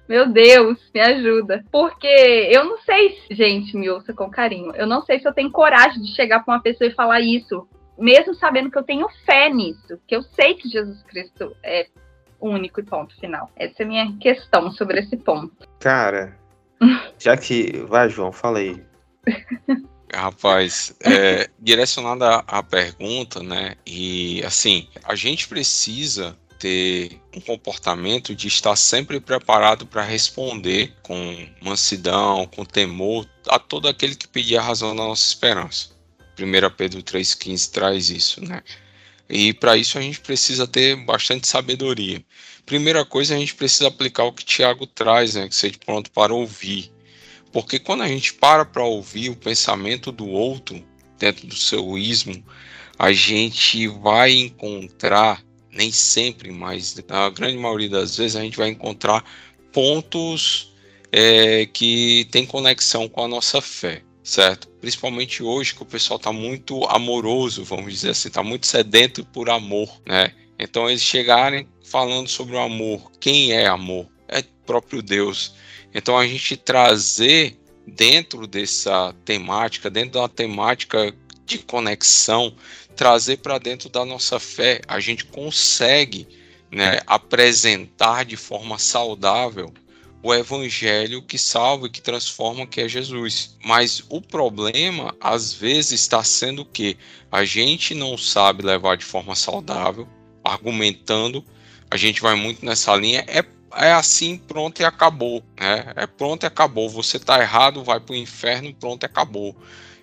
meu 0.09 0.27
Deus, 0.27 0.79
me 0.91 0.99
ajuda. 0.99 1.63
Porque 1.71 2.07
eu 2.51 2.65
não 2.65 2.79
sei, 2.79 3.15
gente, 3.29 3.77
me 3.77 3.87
ouça 3.91 4.11
com 4.11 4.27
carinho. 4.27 4.71
Eu 4.75 4.87
não 4.87 5.03
sei 5.03 5.19
se 5.19 5.27
eu 5.27 5.33
tenho 5.33 5.51
coragem 5.51 6.01
de 6.01 6.15
chegar 6.15 6.43
para 6.43 6.55
uma 6.55 6.63
pessoa 6.63 6.89
e 6.89 6.95
falar 6.95 7.21
isso 7.21 7.67
mesmo 7.99 8.33
sabendo 8.33 8.71
que 8.71 8.77
eu 8.77 8.83
tenho 8.83 9.07
fé 9.25 9.49
nisso, 9.49 9.99
que 10.07 10.15
eu 10.15 10.23
sei 10.23 10.55
que 10.55 10.69
Jesus 10.69 11.03
Cristo 11.03 11.55
é 11.63 11.87
único 12.39 12.79
e 12.79 12.83
ponto 12.83 13.15
final. 13.19 13.51
Essa 13.55 13.83
é 13.83 13.85
a 13.85 13.87
minha 13.87 14.17
questão 14.17 14.71
sobre 14.71 14.99
esse 15.01 15.17
ponto. 15.17 15.67
Cara, 15.79 16.37
já 17.19 17.35
que. 17.35 17.83
Vai, 17.87 18.09
João, 18.09 18.31
fala 18.31 18.59
aí. 18.59 18.83
Rapaz, 20.13 20.95
é, 21.01 21.49
direcionada 21.59 22.43
à 22.47 22.63
pergunta, 22.63 23.43
né? 23.43 23.75
E 23.85 24.41
assim, 24.43 24.87
a 25.03 25.13
gente 25.13 25.47
precisa 25.47 26.35
ter 26.57 27.21
um 27.33 27.39
comportamento 27.39 28.35
de 28.35 28.47
estar 28.47 28.75
sempre 28.75 29.19
preparado 29.19 29.85
para 29.85 30.03
responder 30.03 30.93
com 31.03 31.47
mansidão, 31.61 32.45
com 32.47 32.65
temor 32.65 33.25
a 33.47 33.57
todo 33.57 33.87
aquele 33.87 34.15
que 34.15 34.27
pedir 34.27 34.57
a 34.57 34.61
razão 34.61 34.95
da 34.95 35.03
nossa 35.03 35.25
esperança. 35.25 35.98
1 36.45 36.75
Pedro 36.75 37.01
3,15 37.01 37.71
traz 37.71 38.09
isso, 38.09 38.43
né? 38.43 38.61
E 39.29 39.53
para 39.53 39.77
isso 39.77 39.97
a 39.97 40.01
gente 40.01 40.19
precisa 40.19 40.65
ter 40.65 40.95
bastante 40.95 41.47
sabedoria. 41.47 42.23
Primeira 42.65 43.05
coisa, 43.05 43.35
a 43.35 43.37
gente 43.37 43.53
precisa 43.53 43.87
aplicar 43.87 44.23
o 44.23 44.33
que 44.33 44.43
Tiago 44.43 44.87
traz, 44.87 45.35
né? 45.35 45.47
Que 45.47 45.55
seja 45.55 45.77
pronto 45.85 46.09
para 46.11 46.33
ouvir. 46.33 46.91
Porque 47.51 47.77
quando 47.77 48.03
a 48.03 48.07
gente 48.07 48.33
para 48.33 48.65
para 48.65 48.83
ouvir 48.83 49.29
o 49.29 49.35
pensamento 49.35 50.11
do 50.11 50.27
outro, 50.27 50.83
dentro 51.17 51.45
do 51.47 51.55
seu 51.55 51.97
ismo, 51.97 52.43
a 52.97 53.11
gente 53.11 53.87
vai 53.87 54.31
encontrar, 54.31 55.43
nem 55.71 55.91
sempre, 55.91 56.51
mas 56.51 56.95
na 57.07 57.29
grande 57.29 57.57
maioria 57.57 57.89
das 57.89 58.17
vezes, 58.17 58.35
a 58.35 58.41
gente 58.41 58.57
vai 58.57 58.69
encontrar 58.69 59.23
pontos 59.71 60.73
é, 61.11 61.65
que 61.67 62.27
têm 62.31 62.45
conexão 62.45 63.07
com 63.07 63.23
a 63.23 63.27
nossa 63.27 63.61
fé 63.61 64.03
certo? 64.29 64.67
Principalmente 64.79 65.41
hoje 65.41 65.73
que 65.73 65.81
o 65.81 65.85
pessoal 65.85 66.17
está 66.17 66.31
muito 66.31 66.85
amoroso, 66.85 67.63
vamos 67.63 67.91
dizer 67.91 68.11
assim, 68.11 68.27
está 68.27 68.43
muito 68.43 68.67
sedento 68.67 69.25
por 69.25 69.49
amor, 69.49 69.89
né? 70.05 70.31
Então 70.59 70.87
eles 70.87 71.01
chegarem 71.01 71.67
falando 71.83 72.27
sobre 72.27 72.55
o 72.55 72.59
amor, 72.59 73.11
quem 73.19 73.53
é 73.53 73.65
amor? 73.65 74.07
É 74.27 74.43
próprio 74.67 75.01
Deus. 75.01 75.55
Então 75.93 76.15
a 76.15 76.27
gente 76.27 76.55
trazer 76.55 77.57
dentro 77.87 78.45
dessa 78.45 79.15
temática, 79.25 79.89
dentro 79.89 80.21
da 80.21 80.29
temática 80.29 81.11
de 81.43 81.57
conexão, 81.57 82.55
trazer 82.95 83.37
para 83.37 83.57
dentro 83.57 83.89
da 83.89 84.05
nossa 84.05 84.39
fé, 84.39 84.79
a 84.87 84.99
gente 84.99 85.25
consegue 85.25 86.27
né, 86.71 86.99
apresentar 87.07 88.25
de 88.25 88.37
forma 88.37 88.77
saudável 88.77 89.73
o 90.21 90.33
evangelho 90.33 91.21
que 91.21 91.37
salva 91.37 91.87
e 91.87 91.89
que 91.89 92.01
transforma, 92.01 92.67
que 92.67 92.81
é 92.81 92.89
Jesus. 92.89 93.55
Mas 93.63 94.03
o 94.09 94.21
problema, 94.21 95.15
às 95.19 95.53
vezes, 95.53 96.01
está 96.01 96.23
sendo 96.23 96.65
que 96.65 96.97
a 97.31 97.45
gente 97.45 97.95
não 97.95 98.17
sabe 98.17 98.63
levar 98.63 98.97
de 98.97 99.05
forma 99.05 99.35
saudável, 99.35 100.07
argumentando, 100.43 101.43
a 101.89 101.97
gente 101.97 102.21
vai 102.21 102.35
muito 102.35 102.65
nessa 102.65 102.95
linha, 102.95 103.23
é, 103.27 103.43
é 103.75 103.91
assim, 103.91 104.37
pronto 104.37 104.81
e 104.81 104.85
acabou. 104.85 105.43
Né? 105.59 105.93
É 105.95 106.05
pronto 106.05 106.43
e 106.43 106.47
acabou. 106.47 106.89
Você 106.89 107.17
está 107.17 107.39
errado, 107.39 107.83
vai 107.83 107.99
para 107.99 108.13
o 108.13 108.17
inferno, 108.17 108.73
pronto 108.73 109.03
e 109.03 109.05
acabou. 109.05 109.55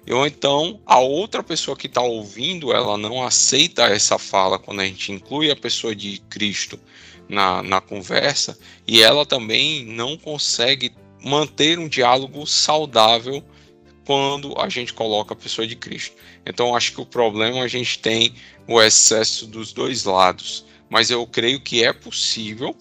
Ou 0.09 0.27
então 0.27 0.81
a 0.87 0.99
outra 0.99 1.43
pessoa 1.43 1.77
que 1.77 1.89
está 1.89 2.01
ouvindo, 2.01 2.73
ela 2.73 2.97
não 2.97 3.25
aceita 3.25 3.87
essa 3.87 4.19
fala 4.19 4.59
quando 4.59 4.81
a 4.81 4.85
gente 4.85 5.11
inclui 5.11 5.51
a 5.51 5.57
pessoa 5.57 5.97
de 5.97 6.19
Cristo 6.31 6.79
na, 7.29 7.62
na 7.62 7.81
conversa 7.81 8.59
e 8.87 9.03
ela 9.03 9.27
também 9.27 9.85
não 9.85 10.17
consegue 10.17 10.93
manter 11.23 11.79
um 11.79 11.89
diálogo 11.89 12.47
saudável 12.47 13.43
quando 14.05 14.59
a 14.61 14.69
gente 14.69 14.95
coloca 14.95 15.35
a 15.35 15.37
pessoa 15.37 15.67
de 15.67 15.75
Cristo. 15.75 16.17
Então 16.47 16.77
acho 16.77 16.93
que 16.93 17.01
o 17.01 17.07
problema 17.07 17.62
a 17.62 17.69
gente 17.69 17.99
tem 17.99 18.35
o 18.69 18.81
excesso 18.81 19.47
dos 19.47 19.73
dois 19.73 20.05
lados, 20.05 20.65
mas 20.89 21.11
eu 21.11 21.27
creio 21.27 21.61
que 21.61 21.85
é 21.85 21.93
possível 21.93 22.77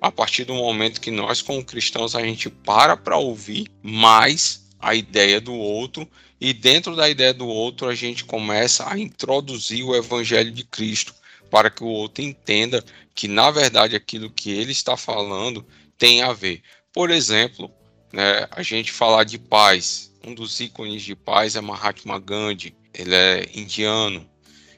a 0.00 0.12
partir 0.12 0.44
do 0.44 0.54
momento 0.54 1.00
que 1.00 1.10
nós 1.10 1.40
como 1.40 1.64
cristãos 1.64 2.14
a 2.14 2.22
gente 2.22 2.50
para 2.50 2.96
para 2.96 3.16
ouvir 3.16 3.66
mais 3.82 4.66
a 4.78 4.94
ideia 4.94 5.40
do 5.40 5.54
outro 5.54 6.06
e 6.38 6.52
dentro 6.52 6.94
da 6.94 7.08
ideia 7.08 7.32
do 7.32 7.46
outro 7.46 7.88
a 7.88 7.94
gente 7.94 8.24
começa 8.24 8.88
a 8.88 8.98
introduzir 8.98 9.82
o 9.82 9.96
evangelho 9.96 10.52
de 10.52 10.64
Cristo 10.64 11.14
para 11.50 11.70
que 11.70 11.82
o 11.82 11.88
outro 11.88 12.22
entenda 12.22 12.84
que, 13.16 13.26
na 13.26 13.50
verdade, 13.50 13.96
aquilo 13.96 14.30
que 14.30 14.50
ele 14.50 14.72
está 14.72 14.94
falando 14.96 15.66
tem 15.96 16.22
a 16.22 16.34
ver. 16.34 16.62
Por 16.92 17.10
exemplo, 17.10 17.70
né, 18.12 18.46
a 18.50 18.62
gente 18.62 18.92
falar 18.92 19.24
de 19.24 19.38
paz. 19.38 20.12
Um 20.22 20.34
dos 20.34 20.60
ícones 20.60 21.02
de 21.02 21.16
paz 21.16 21.56
é 21.56 21.60
Mahatma 21.60 22.18
Gandhi. 22.18 22.76
Ele 22.92 23.14
é 23.14 23.50
indiano. 23.54 24.28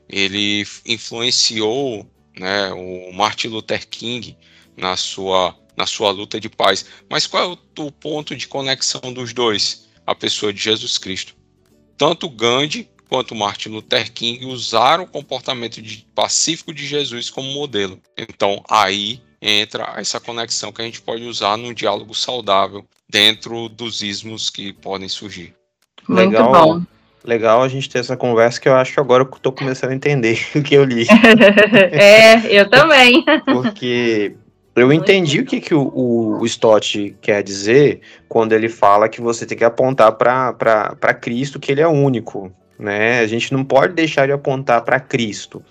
Ele 0.09 0.65
influenciou 0.87 2.09
né, 2.39 2.73
o 2.73 3.13
Martin 3.13 3.49
Luther 3.49 3.87
King 3.89 4.39
na 4.77 4.97
sua, 4.97 5.59
na 5.77 5.85
sua 5.85 6.11
luta 6.13 6.41
de 6.41 6.49
paz. 6.49 6.87
Mas 7.11 7.27
qual 7.27 7.43
é 7.43 7.47
o, 7.83 7.87
o 7.87 7.93
ponto 7.93 8.37
de 8.37 8.47
conexão 8.47 9.13
dos 9.13 9.33
dois? 9.33 9.89
A 10.07 10.15
pessoa 10.15 10.53
de 10.53 10.63
Jesus 10.63 10.97
Cristo. 10.97 11.35
Tanto 11.97 12.31
Gandhi 12.31 12.89
quanto 13.09 13.35
Martin 13.35 13.71
Luther 13.71 14.13
King 14.13 14.45
usaram 14.47 15.05
o 15.05 15.09
comportamento 15.09 15.81
de, 15.81 16.07
pacífico 16.15 16.73
de 16.73 16.87
Jesus 16.87 17.31
como 17.31 17.51
modelo. 17.53 17.99
Então, 18.17 18.63
aí 18.69 19.21
entra 19.41 19.95
essa 19.97 20.21
conexão 20.21 20.73
que 20.73 20.83
a 20.83 20.85
gente 20.85 21.01
pode 21.01 21.25
usar 21.25 21.57
num 21.57 21.73
diálogo 21.73 22.15
saudável 22.15 22.85
dentro 23.09 23.69
dos 23.69 24.03
ismos 24.03 24.51
que 24.51 24.73
podem 24.73 25.09
surgir. 25.09 25.55
Muito 26.09 26.31
legal, 26.31 26.53
bom. 26.53 26.83
Legal 27.25 27.63
a 27.63 27.69
gente 27.69 27.89
ter 27.89 27.99
essa 27.99 28.17
conversa 28.17 28.61
que 28.61 28.69
eu 28.69 28.75
acho 28.75 28.93
que 28.93 29.01
agora 29.01 29.25
eu 29.25 29.37
estou 29.37 29.53
começando 29.53 29.91
a 29.91 29.95
entender 29.95 30.39
o 30.55 30.63
que 30.63 30.75
eu 30.75 30.85
li. 30.85 31.07
é, 31.93 32.61
eu 32.61 32.69
também. 32.69 33.25
Porque 33.45 34.35
eu 34.77 34.93
entendi 34.93 35.41
o 35.41 35.45
que, 35.45 35.61
que 35.61 35.75
o, 35.75 35.83
o, 35.89 36.41
o 36.41 36.47
Stott 36.47 37.17
quer 37.21 37.43
dizer 37.43 38.01
quando 38.29 38.53
ele 38.53 38.69
fala 38.69 39.09
que 39.09 39.21
você 39.21 39.45
tem 39.45 39.59
que 39.59 39.65
apontar 39.65 40.13
para 40.13 41.15
Cristo 41.15 41.59
que 41.59 41.73
ele 41.73 41.81
é 41.81 41.89
único 41.89 42.53
né? 42.79 43.21
A 43.21 43.27
gente 43.27 43.53
não 43.53 43.65
pode 43.65 43.95
deixar 43.95 44.27
de 44.27 44.33
apontar 44.33 44.83
para 44.83 45.01
Cristo, 45.01 45.63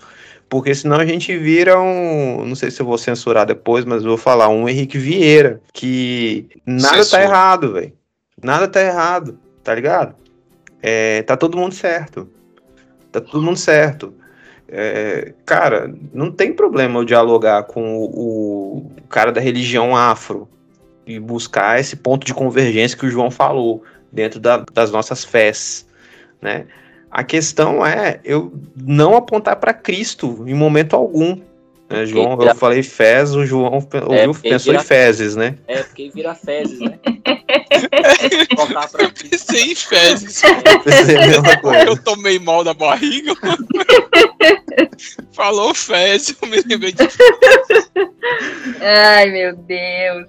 porque 0.49 0.73
senão 0.73 0.97
a 0.97 1.05
gente 1.05 1.35
vira 1.37 1.79
um, 1.79 2.45
não 2.45 2.55
sei 2.55 2.71
se 2.71 2.81
eu 2.81 2.85
vou 2.85 2.97
censurar 2.97 3.45
depois, 3.45 3.85
mas 3.85 4.03
eu 4.03 4.09
vou 4.09 4.17
falar 4.17 4.49
um 4.49 4.67
Henrique 4.67 4.97
Vieira, 4.97 5.61
que 5.73 6.47
nada 6.65 6.97
Censura. 6.97 7.23
tá 7.23 7.27
errado, 7.27 7.73
velho. 7.73 7.93
Nada 8.41 8.67
tá 8.67 8.81
errado, 8.81 9.39
tá 9.63 9.73
ligado? 9.73 10.15
É, 10.81 11.23
tá 11.23 11.35
todo 11.35 11.57
mundo 11.57 11.73
certo. 11.73 12.29
Tá 13.11 13.19
todo 13.19 13.41
mundo 13.41 13.57
certo. 13.57 14.13
É, 14.69 15.33
cara, 15.45 15.93
não 16.13 16.29
tem 16.29 16.53
problema 16.53 16.99
eu 16.99 17.05
dialogar 17.05 17.63
com 17.63 17.97
o, 17.97 18.77
o 18.77 18.91
cara 19.09 19.31
da 19.31 19.39
religião 19.39 19.95
afro 19.95 20.47
e 21.05 21.19
buscar 21.19 21.79
esse 21.79 21.95
ponto 21.95 22.25
de 22.25 22.33
convergência 22.33 22.97
que 22.97 23.05
o 23.05 23.09
João 23.09 23.31
falou 23.31 23.83
dentro 24.11 24.39
da, 24.39 24.63
das 24.73 24.91
nossas 24.91 25.23
fés, 25.23 25.87
né? 26.41 26.67
A 27.09 27.23
questão 27.23 27.85
é 27.85 28.19
eu 28.23 28.53
não 28.75 29.15
apontar 29.15 29.55
para 29.57 29.73
Cristo 29.73 30.43
em 30.47 30.53
momento 30.53 30.95
algum. 30.95 31.39
Né, 31.89 32.05
João, 32.05 32.37
vira... 32.37 32.51
eu 32.51 32.55
falei 32.55 32.83
fezes, 32.83 33.33
o 33.33 33.45
João 33.45 33.71
ouviu, 33.73 34.13
é, 34.13 34.27
pensou 34.49 34.73
vira... 34.73 34.83
em 34.83 34.85
fezes, 34.85 35.35
né? 35.37 35.55
É, 35.67 35.83
porque 35.83 36.09
vira 36.13 36.35
fezes, 36.35 36.79
né? 36.79 36.99
eu 38.99 39.11
pensei 39.11 39.71
em 39.71 39.75
fezes. 39.75 40.41
Eu, 40.43 40.81
pensei 40.81 41.15
eu 41.87 42.03
tomei 42.03 42.39
mal 42.39 42.63
da 42.63 42.73
barriga. 42.73 43.33
Falou 45.31 45.73
fezes, 45.73 46.35
eu 46.41 46.47
me 46.47 46.61
lembrei 46.61 46.91
de. 46.91 47.07
Ai, 48.81 49.29
meu 49.31 49.55
Deus. 49.55 50.27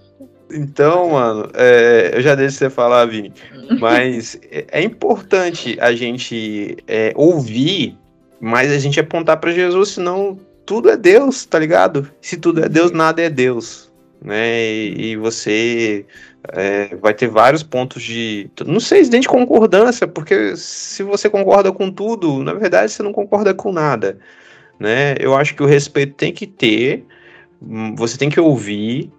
Então, 0.50 1.11
mano, 1.11 1.50
é, 1.54 2.12
eu 2.14 2.20
já 2.22 2.34
deixo 2.34 2.56
você 2.56 2.70
falar, 2.70 3.06
Vini, 3.06 3.32
mas 3.80 4.38
é, 4.50 4.66
é 4.72 4.82
importante 4.82 5.76
a 5.80 5.92
gente 5.92 6.76
é, 6.87 7.12
ouvir, 7.14 7.96
mas 8.40 8.70
a 8.72 8.78
gente 8.78 8.98
apontar 8.98 9.38
para 9.38 9.52
Jesus, 9.52 9.90
senão 9.90 10.38
tudo 10.64 10.90
é 10.90 10.96
Deus, 10.96 11.44
tá 11.44 11.58
ligado? 11.58 12.11
Se 12.20 12.37
tudo 12.37 12.64
é 12.64 12.68
Deus, 12.68 12.92
nada 12.92 13.22
é 13.22 13.30
Deus, 13.30 13.92
né? 14.22 14.58
E, 14.64 15.12
e 15.12 15.16
você 15.16 16.06
é, 16.52 16.94
vai 16.96 17.14
ter 17.14 17.28
vários 17.28 17.62
pontos 17.62 18.02
de, 18.02 18.50
não 18.66 18.80
sei 18.80 19.04
se 19.04 19.11
de 19.11 19.28
concordância, 19.28 20.06
porque 20.06 20.56
se 20.56 21.02
você 21.02 21.28
concorda 21.28 21.72
com 21.72 21.90
tudo, 21.90 22.42
na 22.42 22.54
verdade 22.54 22.92
você 22.92 23.02
não 23.02 23.12
concorda 23.12 23.52
com 23.52 23.72
nada, 23.72 24.18
né? 24.78 25.14
Eu 25.20 25.37
acho 25.37 25.54
que 25.54 25.62
o 25.62 25.66
respeito 25.66 26.14
tem 26.14 26.32
que 26.32 26.46
ter, 26.46 27.04
você 27.96 28.16
tem 28.16 28.30
que 28.30 28.40
ouvir, 28.40 29.11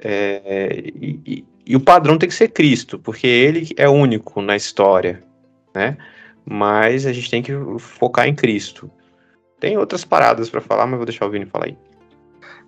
é, 0.00 0.90
e, 0.94 1.44
e, 1.66 1.76
o 1.76 1.80
padrão 1.80 2.18
tem 2.18 2.28
que 2.28 2.34
ser 2.34 2.48
Cristo, 2.48 2.98
porque 2.98 3.26
ele 3.26 3.68
é 3.76 3.88
único 3.88 4.40
na 4.40 4.56
história, 4.56 5.22
né? 5.74 5.96
Mas 6.44 7.06
a 7.06 7.12
gente 7.12 7.30
tem 7.30 7.42
que 7.42 7.52
focar 7.78 8.26
em 8.26 8.34
Cristo. 8.34 8.90
Tem 9.60 9.78
outras 9.78 10.04
paradas 10.04 10.50
para 10.50 10.60
falar, 10.60 10.86
mas 10.86 10.96
vou 10.96 11.06
deixar 11.06 11.26
o 11.26 11.30
Vini 11.30 11.46
falar 11.46 11.66
aí. 11.66 11.78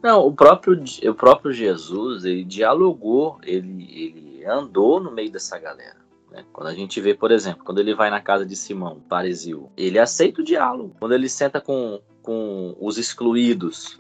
Não, 0.03 0.27
o 0.27 0.33
próprio, 0.33 0.83
o 1.09 1.15
próprio 1.15 1.53
Jesus, 1.53 2.25
ele 2.25 2.45
dialogou, 2.45 3.39
ele, 3.43 3.89
ele 3.91 4.45
andou 4.45 5.01
no 5.01 5.11
meio 5.11 5.31
dessa 5.31 5.59
galera. 5.59 5.97
Né? 6.31 6.45
Quando 6.53 6.69
a 6.69 6.75
gente 6.75 7.01
vê, 7.01 7.15
por 7.15 7.33
exemplo, 7.33 7.65
quando 7.65 7.81
ele 7.81 7.95
vai 7.95 8.11
na 8.11 8.21
casa 8.21 8.45
de 8.45 8.55
Simão, 8.55 9.01
Paresil, 9.09 9.73
ele 9.77 9.99
aceita 9.99 10.41
o 10.41 10.45
diálogo. 10.45 10.95
Quando 11.01 11.15
ele 11.15 11.29
senta 11.29 11.61
com, 11.61 12.01
com 12.23 12.77
os 12.81 12.99
excluídos, 12.99 13.99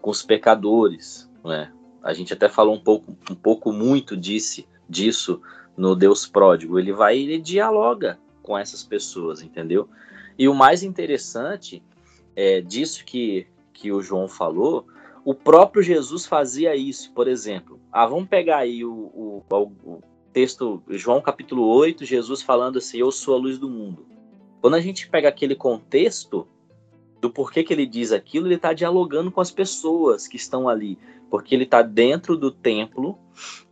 com 0.00 0.10
os 0.10 0.22
pecadores, 0.22 1.28
né? 1.44 1.72
A 2.02 2.12
gente 2.12 2.32
até 2.32 2.48
falou 2.48 2.74
um 2.74 2.80
pouco, 2.80 3.16
um 3.30 3.34
pouco 3.34 3.72
muito 3.72 4.16
disse, 4.16 4.66
disso 4.88 5.40
no 5.76 5.94
Deus 5.94 6.26
Pródigo. 6.26 6.78
Ele 6.78 6.92
vai 6.92 7.18
e 7.18 7.22
ele 7.24 7.38
dialoga 7.38 8.18
com 8.42 8.56
essas 8.56 8.82
pessoas, 8.82 9.42
entendeu? 9.42 9.88
E 10.38 10.48
o 10.48 10.54
mais 10.54 10.82
interessante 10.82 11.82
é, 12.34 12.60
disso 12.60 13.04
que, 13.04 13.46
que 13.72 13.92
o 13.92 14.02
João 14.02 14.28
falou, 14.28 14.86
o 15.24 15.34
próprio 15.34 15.82
Jesus 15.82 16.26
fazia 16.26 16.74
isso, 16.74 17.12
por 17.12 17.28
exemplo. 17.28 17.78
Ah, 17.92 18.06
vamos 18.06 18.28
pegar 18.28 18.58
aí 18.58 18.84
o, 18.84 18.92
o, 18.92 19.44
o 19.84 20.02
texto, 20.32 20.82
João 20.88 21.20
capítulo 21.20 21.66
8, 21.66 22.04
Jesus 22.04 22.42
falando 22.42 22.78
assim: 22.78 22.98
Eu 22.98 23.12
sou 23.12 23.34
a 23.34 23.38
luz 23.38 23.58
do 23.58 23.68
mundo. 23.68 24.06
Quando 24.60 24.74
a 24.74 24.80
gente 24.80 25.08
pega 25.08 25.28
aquele 25.28 25.54
contexto 25.54 26.46
do 27.20 27.30
porquê 27.30 27.62
que 27.62 27.72
ele 27.72 27.86
diz 27.86 28.12
aquilo, 28.12 28.46
ele 28.46 28.54
está 28.54 28.72
dialogando 28.72 29.30
com 29.30 29.40
as 29.40 29.50
pessoas 29.50 30.26
que 30.26 30.36
estão 30.36 30.68
ali 30.68 30.98
porque 31.30 31.54
ele 31.54 31.64
está 31.64 31.80
dentro 31.80 32.36
do 32.36 32.50
templo, 32.50 33.16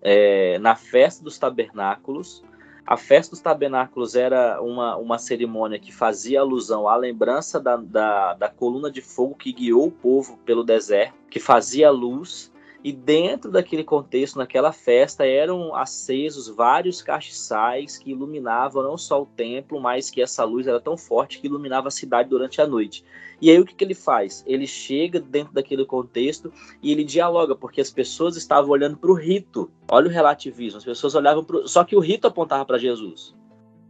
é, 0.00 0.58
na 0.60 0.76
festa 0.76 1.22
dos 1.22 1.38
tabernáculos. 1.38 2.42
A 2.86 2.96
festa 2.96 3.32
dos 3.32 3.40
tabernáculos 3.40 4.14
era 4.14 4.62
uma, 4.62 4.96
uma 4.96 5.18
cerimônia 5.18 5.78
que 5.78 5.92
fazia 5.92 6.40
alusão 6.40 6.88
à 6.88 6.96
lembrança 6.96 7.60
da, 7.60 7.76
da, 7.76 8.34
da 8.34 8.48
coluna 8.48 8.90
de 8.90 9.02
fogo 9.02 9.34
que 9.34 9.52
guiou 9.52 9.88
o 9.88 9.92
povo 9.92 10.38
pelo 10.38 10.64
deserto, 10.64 11.14
que 11.28 11.38
fazia 11.38 11.90
luz 11.90 12.50
e 12.82 12.92
dentro 12.92 13.50
daquele 13.50 13.82
contexto, 13.82 14.38
naquela 14.38 14.72
festa, 14.72 15.26
eram 15.26 15.74
acesos 15.74 16.48
vários 16.48 17.02
castiçais 17.02 17.98
que 17.98 18.12
iluminavam 18.12 18.84
não 18.84 18.96
só 18.96 19.20
o 19.20 19.26
templo, 19.26 19.80
mas 19.80 20.10
que 20.10 20.22
essa 20.22 20.44
luz 20.44 20.68
era 20.68 20.80
tão 20.80 20.96
forte 20.96 21.40
que 21.40 21.48
iluminava 21.48 21.88
a 21.88 21.90
cidade 21.90 22.28
durante 22.28 22.60
a 22.60 22.66
noite. 22.66 23.04
E 23.40 23.50
aí 23.50 23.58
o 23.58 23.64
que, 23.64 23.74
que 23.74 23.82
ele 23.82 23.94
faz? 23.94 24.44
Ele 24.46 24.66
chega 24.66 25.18
dentro 25.18 25.52
daquele 25.52 25.84
contexto 25.84 26.52
e 26.80 26.92
ele 26.92 27.02
dialoga, 27.02 27.56
porque 27.56 27.80
as 27.80 27.90
pessoas 27.90 28.36
estavam 28.36 28.70
olhando 28.70 28.96
para 28.96 29.10
o 29.10 29.14
rito. 29.14 29.68
Olha 29.90 30.06
o 30.06 30.12
relativismo, 30.12 30.78
as 30.78 30.84
pessoas 30.84 31.16
olhavam 31.16 31.42
para 31.42 31.66
Só 31.66 31.82
que 31.82 31.96
o 31.96 32.00
rito 32.00 32.28
apontava 32.28 32.64
para 32.64 32.78
Jesus. 32.78 33.34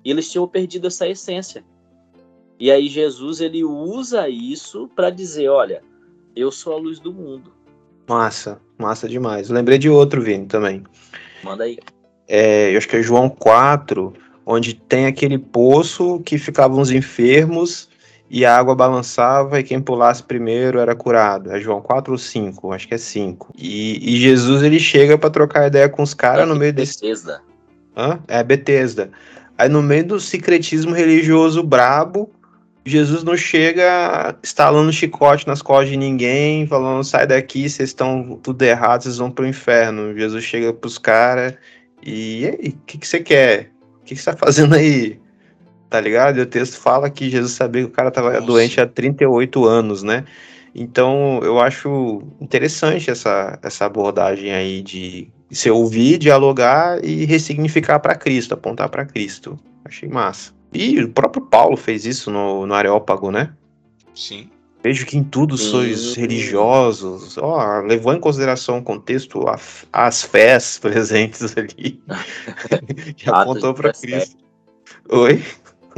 E 0.03 0.11
eles 0.11 0.31
tinham 0.31 0.48
perdido 0.48 0.87
essa 0.87 1.07
essência. 1.07 1.62
E 2.59 2.70
aí 2.70 2.88
Jesus 2.88 3.40
ele 3.42 3.62
usa 3.64 4.31
isso 4.31 4.88
para 4.88 5.11
dizer, 5.11 5.48
olha, 5.51 5.83
eu 6.35 6.51
sou 6.51 6.72
a 6.72 6.79
luz 6.79 6.98
do 6.98 7.12
mundo. 7.12 7.58
Massa, 8.09 8.59
massa 8.79 9.09
demais. 9.09 9.51
lembrei 9.51 9.79
de 9.79 9.90
outro, 9.90 10.23
Vini, 10.23 10.47
também. 10.47 10.83
Manda 11.44 11.64
aí. 11.64 11.79
É, 12.27 12.73
eu 12.73 12.79
acho 12.79 12.88
que 12.88 12.97
é 12.97 13.03
João 13.03 13.29
4, 13.29 14.12
onde 14.44 14.75
tem 14.75 15.07
aquele 15.07 15.38
poço 15.38 16.21
que 16.25 16.38
ficavam 16.38 16.81
os 16.81 16.90
enfermos 16.90 17.88
e 18.31 18.44
a 18.44 18.57
água 18.57 18.75
balançava 18.75 19.59
e 19.59 19.62
quem 19.62 19.81
pulasse 19.81 20.23
primeiro 20.23 20.79
era 20.79 20.94
curado. 20.94 21.51
É 21.51 21.61
João 21.61 21.81
4 21.81 22.12
ou 22.12 22.18
5? 22.18 22.73
Acho 22.73 22.88
que 22.88 22.94
é 22.94 22.99
5. 22.99 23.53
E, 23.57 24.14
e, 24.14 24.18
Jesus 24.18 24.62
ele 24.62 24.79
chega 24.79 25.16
para 25.16 25.31
trocar 25.31 25.66
ideia 25.66 25.88
com 25.88 26.03
os 26.03 26.12
caras 26.12 26.42
é 26.42 26.47
no 26.47 26.57
meio 26.57 26.73
desse. 26.73 27.01
Betesda. 27.01 27.40
Hã? 27.97 28.18
É 28.29 28.42
Betesda. 28.42 29.11
Aí 29.57 29.68
no 29.68 29.83
meio 29.83 30.05
do 30.05 30.21
secretismo 30.21 30.94
religioso 30.94 31.62
brabo, 31.62 32.31
Jesus 32.88 33.22
não 33.22 33.37
chega 33.37 34.37
estalando 34.42 34.92
chicote 34.92 35.46
nas 35.46 35.62
costas 35.62 35.90
de 35.90 35.96
ninguém, 35.96 36.66
falando 36.66 37.05
sai 37.05 37.27
daqui, 37.27 37.68
vocês 37.68 37.90
estão 37.90 38.38
tudo 38.42 38.62
errado, 38.62 39.03
vocês 39.03 39.18
vão 39.18 39.31
pro 39.31 39.46
inferno. 39.46 40.16
Jesus 40.16 40.44
chega 40.44 40.72
pros 40.72 40.98
caras 40.98 41.55
e, 42.03 42.40
e 42.40 42.46
aí, 42.46 42.68
o 42.68 42.85
que, 42.87 42.98
que 42.98 43.07
você 43.07 43.20
quer? 43.20 43.70
O 44.01 44.05
que, 44.05 44.14
que 44.14 44.20
você 44.20 44.31
tá 44.31 44.37
fazendo 44.37 44.74
aí? 44.74 45.20
Tá 45.90 46.01
ligado? 46.01 46.38
E 46.38 46.42
o 46.42 46.46
texto 46.46 46.79
fala 46.79 47.11
que 47.11 47.31
Jesus 47.31 47.53
sabia 47.53 47.83
que 47.83 47.88
o 47.88 47.92
cara 47.92 48.11
tava 48.11 48.33
Nossa. 48.33 48.46
doente 48.46 48.81
há 48.81 48.87
38 48.87 49.64
anos, 49.64 50.03
né? 50.03 50.24
Então 50.74 51.40
eu 51.42 51.59
acho 51.59 52.22
interessante 52.40 53.11
essa, 53.11 53.59
essa 53.62 53.87
abordagem 53.87 54.53
aí 54.53 54.83
de 54.83 55.29
se 55.51 55.70
ouvir, 55.70 56.18
dialogar 56.18 57.03
e 57.03 57.24
ressignificar 57.24 57.98
para 58.01 58.14
Cristo, 58.14 58.55
apontar 58.55 58.88
para 58.88 59.07
Cristo. 59.07 59.59
Achei 59.85 60.09
massa. 60.09 60.58
E 60.72 61.02
o 61.02 61.09
próprio 61.11 61.44
Paulo 61.44 61.76
fez 61.76 62.04
isso 62.04 62.31
no, 62.31 62.66
no 62.66 62.74
Areópago, 62.74 63.31
né? 63.31 63.54
Sim. 64.14 64.50
Vejo 64.83 65.07
que 65.07 65.18
em 65.18 65.24
tudo 65.24 65.59
sois 65.59 66.14
religiosos. 66.14 67.37
Ó, 67.38 67.81
levou 67.81 68.12
em 68.12 68.20
consideração 68.20 68.78
o 68.78 68.83
contexto, 68.83 69.48
a, 69.48 69.59
as 69.92 70.22
fés 70.22 70.78
presentes 70.81 71.57
ali. 71.57 72.00
que 73.16 73.28
apontou 73.28 73.74
para 73.74 73.92
Cristo. 73.92 74.37
Oi? 75.09 75.42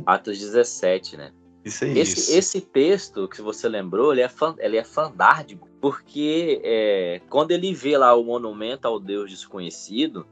Atos 0.07 0.39
17, 0.39 1.17
né? 1.17 1.31
Isso 1.65 1.85
aí. 1.85 1.99
Esse, 1.99 2.37
esse 2.37 2.61
texto 2.61 3.29
que 3.29 3.43
você 3.43 3.69
lembrou, 3.69 4.13
ele 4.13 4.23
é, 4.23 4.29
fan, 4.29 4.55
ele 4.59 4.79
é 4.79 4.85
fandárdico, 4.85 5.69
porque 5.81 6.61
é, 6.65 7.21
quando 7.29 7.51
ele 7.51 7.75
vê 7.75 7.99
lá 7.99 8.15
o 8.15 8.25
monumento 8.25 8.89
ao 8.89 8.99
Deus 8.99 9.31
desconhecido, 9.31 10.27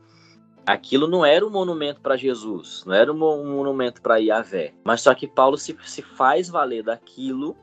aquilo 0.68 1.06
não 1.06 1.24
era 1.24 1.46
um 1.46 1.50
monumento 1.50 1.98
para 2.02 2.16
Jesus, 2.16 2.84
não 2.86 2.94
era 2.94 3.10
um 3.10 3.16
monumento 3.16 4.02
para 4.02 4.18
Yahvé, 4.18 4.74
mas 4.84 5.00
só 5.00 5.14
que 5.14 5.26
Paulo 5.26 5.56
se, 5.56 5.74
se 5.84 6.02
faz 6.02 6.50
valer 6.50 6.82
daquilo 6.82 7.56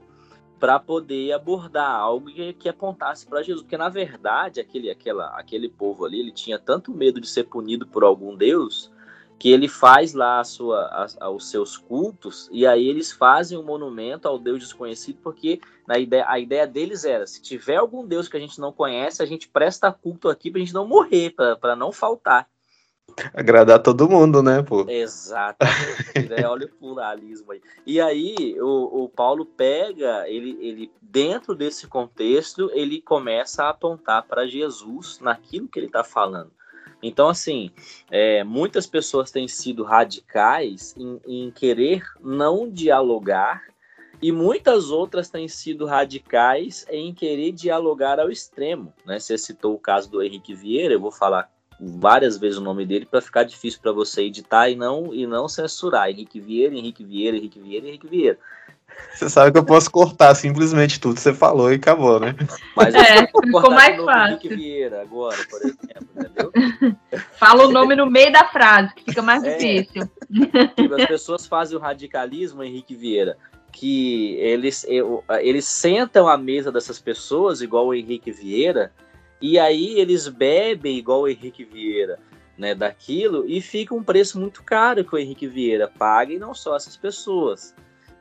para 0.60 0.80
poder 0.80 1.32
abordar 1.32 1.91
algo 1.91 2.32
que, 2.32 2.54
que 2.54 2.68
apontasse 2.68 3.28
para 3.28 3.44
Jesus, 3.44 3.62
porque 3.62 3.78
na 3.78 3.89
verdade 3.89 4.60
aquele, 4.60 4.89
aquela, 4.89 5.28
aquele 5.38 5.70
povo 5.70 6.04
ali 6.04 6.20
ele 6.20 6.32
tinha 6.32 6.58
tanto 6.58 6.91
medo 6.91 7.22
de 7.22 7.28
ser 7.28 7.44
punido 7.44 7.86
por 7.86 8.04
algum 8.04 8.36
Deus 8.36 8.91
que 9.38 9.52
ele 9.52 9.68
faz 9.68 10.13
lá 10.13 10.39
a 10.39 10.44
sua, 10.44 11.08
a, 11.20 11.30
os 11.30 11.52
seus 11.52 11.78
cultos 11.78 12.50
e 12.52 12.65
aí 12.65 12.88
eles 12.88 13.12
fazem 13.12 13.56
um 13.56 13.63
monumento 13.63 14.28
ao 14.28 14.39
Deus 14.39 14.60
desconhecido 14.60 15.20
porque 15.22 15.60
na 15.86 16.00
ideia, 16.00 16.26
a 16.28 16.39
ideia 16.39 16.65
deles 16.65 17.06
era 17.06 17.28
se 17.28 17.39
tiver 17.39 17.76
algum 17.76 18.08
Deus 18.08 18.28
que 18.28 18.38
a 18.38 18.39
gente 18.39 18.60
não 18.60 18.72
conhece 18.72 19.22
a 19.22 19.26
gente 19.28 19.48
presta 19.48 19.91
culto 19.91 20.28
aqui 20.28 20.50
para 20.50 20.60
a 20.60 20.63
gente 20.63 20.74
não 20.74 20.88
morrer 20.88 21.36
para 21.60 21.76
não 21.76 21.91
faltar 21.91 22.48
Agradar 23.34 23.82
todo 23.82 24.10
mundo, 24.10 24.44
né, 24.44 24.62
pô? 24.62 24.86
Exatamente. 24.89 26.30
né? 26.30 26.46
Olha 26.48 26.65
o 26.65 26.70
pluralismo 26.70 27.52
aí. 27.52 27.62
E 27.86 28.02
aí, 28.02 28.56
o, 28.60 29.04
o 29.04 29.10
Paulo 29.10 29.46
pega, 29.46 30.28
ele, 30.28 30.58
ele, 30.60 30.91
dentro 31.02 31.56
desse 31.56 31.88
contexto, 31.88 32.70
ele 32.74 33.02
começa 33.02 33.63
a 33.63 33.70
apontar 33.70 34.24
para 34.24 34.48
Jesus 34.48 35.20
naquilo 35.20 35.68
que 35.68 35.80
ele 35.80 35.88
está 35.88 36.04
falando. 36.04 36.52
Então, 37.02 37.30
assim, 37.30 37.72
é, 38.10 38.44
muitas 38.44 38.88
pessoas 38.88 39.32
têm 39.32 39.48
sido 39.48 39.84
radicais 39.84 40.96
em, 40.98 41.22
em 41.26 41.52
querer 41.52 42.04
não 42.20 42.70
dialogar 42.70 43.63
e 44.22 44.32
muitas 44.32 44.89
outras 44.91 45.30
têm 45.30 45.48
sido 45.48 45.86
radicais 45.86 46.86
em 46.89 47.13
querer 47.13 47.52
dialogar 47.52 48.20
ao 48.20 48.32
extremo. 48.32 48.94
Né? 49.06 49.20
Você 49.20 49.38
citou 49.38 49.76
o 49.76 49.80
caso 49.80 50.10
do 50.10 50.24
Henrique 50.24 50.56
Vieira, 50.56 50.94
eu 50.94 51.00
vou 51.00 51.12
falar 51.12 51.52
várias 51.79 52.38
vezes 52.38 52.57
o 52.57 52.61
nome 52.61 52.85
dele 52.85 53.05
para 53.05 53.21
ficar 53.21 53.43
difícil 53.43 53.79
para 53.81 53.91
você 53.91 54.23
editar 54.23 54.69
e 54.69 54.75
não 54.75 55.13
e 55.13 55.27
não 55.27 55.47
censurar. 55.47 56.09
Henrique 56.09 56.39
Vieira, 56.39 56.75
Henrique 56.75 57.03
Vieira, 57.03 57.38
Henrique 57.38 57.59
Vieira, 57.59 57.88
Henrique 57.88 58.07
Vieira. 58.07 58.38
Você 59.13 59.29
sabe 59.29 59.51
que 59.51 59.57
eu 59.57 59.65
posso 59.65 59.91
cortar 59.91 60.33
simplesmente 60.35 60.99
tudo 60.99 61.15
que 61.15 61.21
você 61.21 61.33
falou 61.33 61.71
e 61.71 61.75
acabou, 61.75 62.19
né? 62.19 62.35
Mas 62.75 62.93
é, 62.93 63.27
ficou 63.27 63.71
mais 63.71 64.01
fácil. 64.01 64.33
Henrique 64.33 64.55
Vieira 64.55 65.01
agora, 65.01 65.38
por 65.49 65.61
exemplo, 65.61 66.07
entendeu? 66.15 66.97
Fala 67.38 67.65
o 67.65 67.71
nome 67.71 67.95
no 67.95 68.09
meio 68.09 68.31
da 68.31 68.45
frase, 68.45 68.93
que 68.95 69.05
fica 69.05 69.21
mais 69.21 69.43
é, 69.43 69.57
difícil. 69.57 70.09
Tipo, 70.75 70.95
as 70.95 71.05
pessoas 71.07 71.45
fazem 71.45 71.77
o 71.77 71.81
radicalismo, 71.81 72.63
Henrique 72.63 72.95
Vieira, 72.95 73.38
que 73.71 74.35
eles, 74.35 74.85
eles 75.41 75.65
sentam 75.65 76.27
à 76.27 76.38
mesa 76.38 76.71
dessas 76.71 76.99
pessoas, 76.99 77.61
igual 77.61 77.88
o 77.88 77.93
Henrique 77.93 78.31
Vieira, 78.31 78.91
e 79.41 79.60
aí 79.60 80.00
eles 80.00 80.28
bebem 80.28 80.98
igual 80.98 81.21
o 81.21 81.28
Henrique 81.28 81.63
Vieira, 81.63 82.19
né, 82.58 82.74
daquilo, 82.74 83.45
e 83.48 83.60
fica 83.62 83.93
um 83.93 84.04
preço 84.04 84.39
muito 84.39 84.63
caro 84.63 85.04
que 85.04 85.13
o 85.13 85.17
Henrique 85.17 85.48
Vieira 85.48 85.88
paga, 85.88 86.34
e 86.34 86.39
não 86.39 86.54
só 86.54 86.76
essas 86.76 86.95
pessoas, 86.95 87.76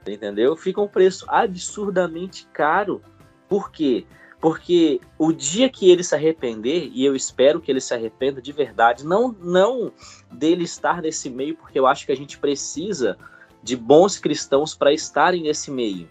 entendeu? 0.07 0.57
Fica 0.57 0.81
um 0.81 0.89
preço 0.89 1.25
absurdamente 1.29 2.47
caro. 2.53 3.01
Por 3.49 3.71
quê? 3.71 4.05
Porque 4.41 5.01
o 5.17 5.33
dia 5.33 5.71
que 5.71 5.91
ele 5.91 6.03
se 6.03 6.15
arrepender, 6.15 6.91
e 6.93 7.05
eu 7.05 7.15
espero 7.15 7.61
que 7.61 7.71
ele 7.71 7.81
se 7.81 7.95
arrependa 7.95 8.43
de 8.43 8.53
verdade, 8.53 9.07
não, 9.07 9.35
não 9.41 9.93
dele 10.31 10.65
estar 10.65 11.01
nesse 11.01 11.31
meio, 11.31 11.57
porque 11.57 11.79
eu 11.79 11.87
acho 11.87 12.05
que 12.05 12.13
a 12.13 12.17
gente 12.17 12.37
precisa 12.39 13.17
de 13.63 13.77
bons 13.77 14.19
cristãos 14.19 14.75
para 14.75 14.93
estarem 14.93 15.45
nesse 15.45 15.71
meio. 15.71 16.09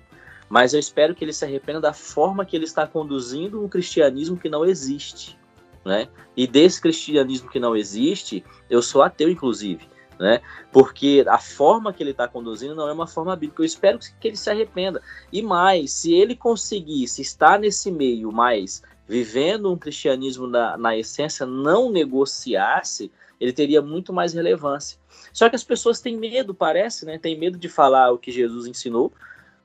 Mas 0.54 0.72
eu 0.72 0.80
espero 0.80 1.16
que 1.16 1.26
ele 1.26 1.34
se 1.34 1.44
arrependa 1.44 1.82
da 1.82 1.94
forma 1.94 2.46
que 2.46 2.56
ele 2.56 2.66
está 2.66 2.86
conduzindo 2.86 3.60
um 3.60 3.68
cristianismo 3.68 4.38
que 4.38 4.48
não 4.48 4.64
existe. 4.64 5.36
Né? 5.84 6.08
E 6.38 6.46
desse 6.46 6.80
cristianismo 6.80 7.50
que 7.50 7.60
não 7.60 7.76
existe, 7.76 8.46
eu 8.70 8.80
sou 8.80 9.02
ateu, 9.02 9.32
inclusive. 9.32 9.90
Né? 10.20 10.42
Porque 10.72 11.26
a 11.28 11.40
forma 11.40 11.92
que 11.92 12.04
ele 12.04 12.12
está 12.12 12.28
conduzindo 12.28 12.76
não 12.76 12.88
é 12.88 12.94
uma 12.94 13.08
forma 13.08 13.36
bíblica. 13.36 13.64
Eu 13.64 13.66
espero 13.66 13.98
que 13.98 14.28
ele 14.28 14.38
se 14.38 14.48
arrependa. 14.48 15.02
E 15.32 15.42
mais, 15.42 15.92
se 15.92 16.14
ele 16.14 16.36
conseguisse 16.36 17.24
estar 17.24 17.58
nesse 17.58 17.90
meio, 17.90 18.32
mais 18.32 18.84
vivendo 19.08 19.74
um 19.74 19.76
cristianismo 19.76 20.46
na, 20.46 20.78
na 20.78 20.96
essência, 20.96 21.48
não 21.48 21.92
negociasse, 21.92 23.12
ele 23.40 23.54
teria 23.54 23.82
muito 23.82 24.14
mais 24.14 24.36
relevância. 24.36 25.00
Só 25.34 25.50
que 25.50 25.56
as 25.56 25.64
pessoas 25.64 26.00
têm 26.00 26.16
medo, 26.16 26.54
parece, 26.54 27.08
né? 27.08 27.18
Tem 27.18 27.36
medo 27.36 27.58
de 27.58 27.68
falar 27.68 28.12
o 28.12 28.20
que 28.20 28.32
Jesus 28.32 28.68
ensinou, 28.68 29.12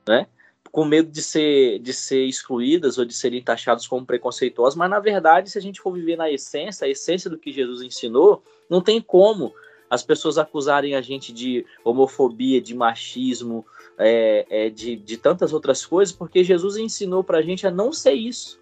né? 0.07 0.25
Com 0.71 0.85
medo 0.85 1.11
de 1.11 1.21
ser, 1.21 1.79
de 1.79 1.93
ser 1.93 2.25
excluídas 2.25 2.97
ou 2.97 3.05
de 3.05 3.13
serem 3.13 3.41
taxados 3.41 3.87
como 3.87 4.05
preconceituosas, 4.05 4.75
mas 4.75 4.89
na 4.89 4.99
verdade, 4.99 5.49
se 5.49 5.57
a 5.57 5.61
gente 5.61 5.81
for 5.81 5.91
viver 5.93 6.15
na 6.15 6.31
essência, 6.31 6.85
a 6.85 6.89
essência 6.89 7.29
do 7.29 7.37
que 7.37 7.51
Jesus 7.51 7.81
ensinou, 7.81 8.43
não 8.69 8.81
tem 8.81 9.01
como 9.01 9.53
as 9.89 10.03
pessoas 10.03 10.37
acusarem 10.37 10.93
a 10.95 11.01
gente 11.01 11.33
de 11.33 11.65
homofobia, 11.83 12.61
de 12.61 12.75
machismo, 12.75 13.65
é, 13.97 14.45
é, 14.49 14.69
de, 14.69 14.95
de 14.95 15.17
tantas 15.17 15.51
outras 15.51 15.85
coisas, 15.85 16.15
porque 16.15 16.43
Jesus 16.43 16.77
ensinou 16.77 17.23
para 17.23 17.39
a 17.39 17.41
gente 17.41 17.65
a 17.65 17.71
não 17.71 17.91
ser 17.91 18.13
isso. 18.13 18.59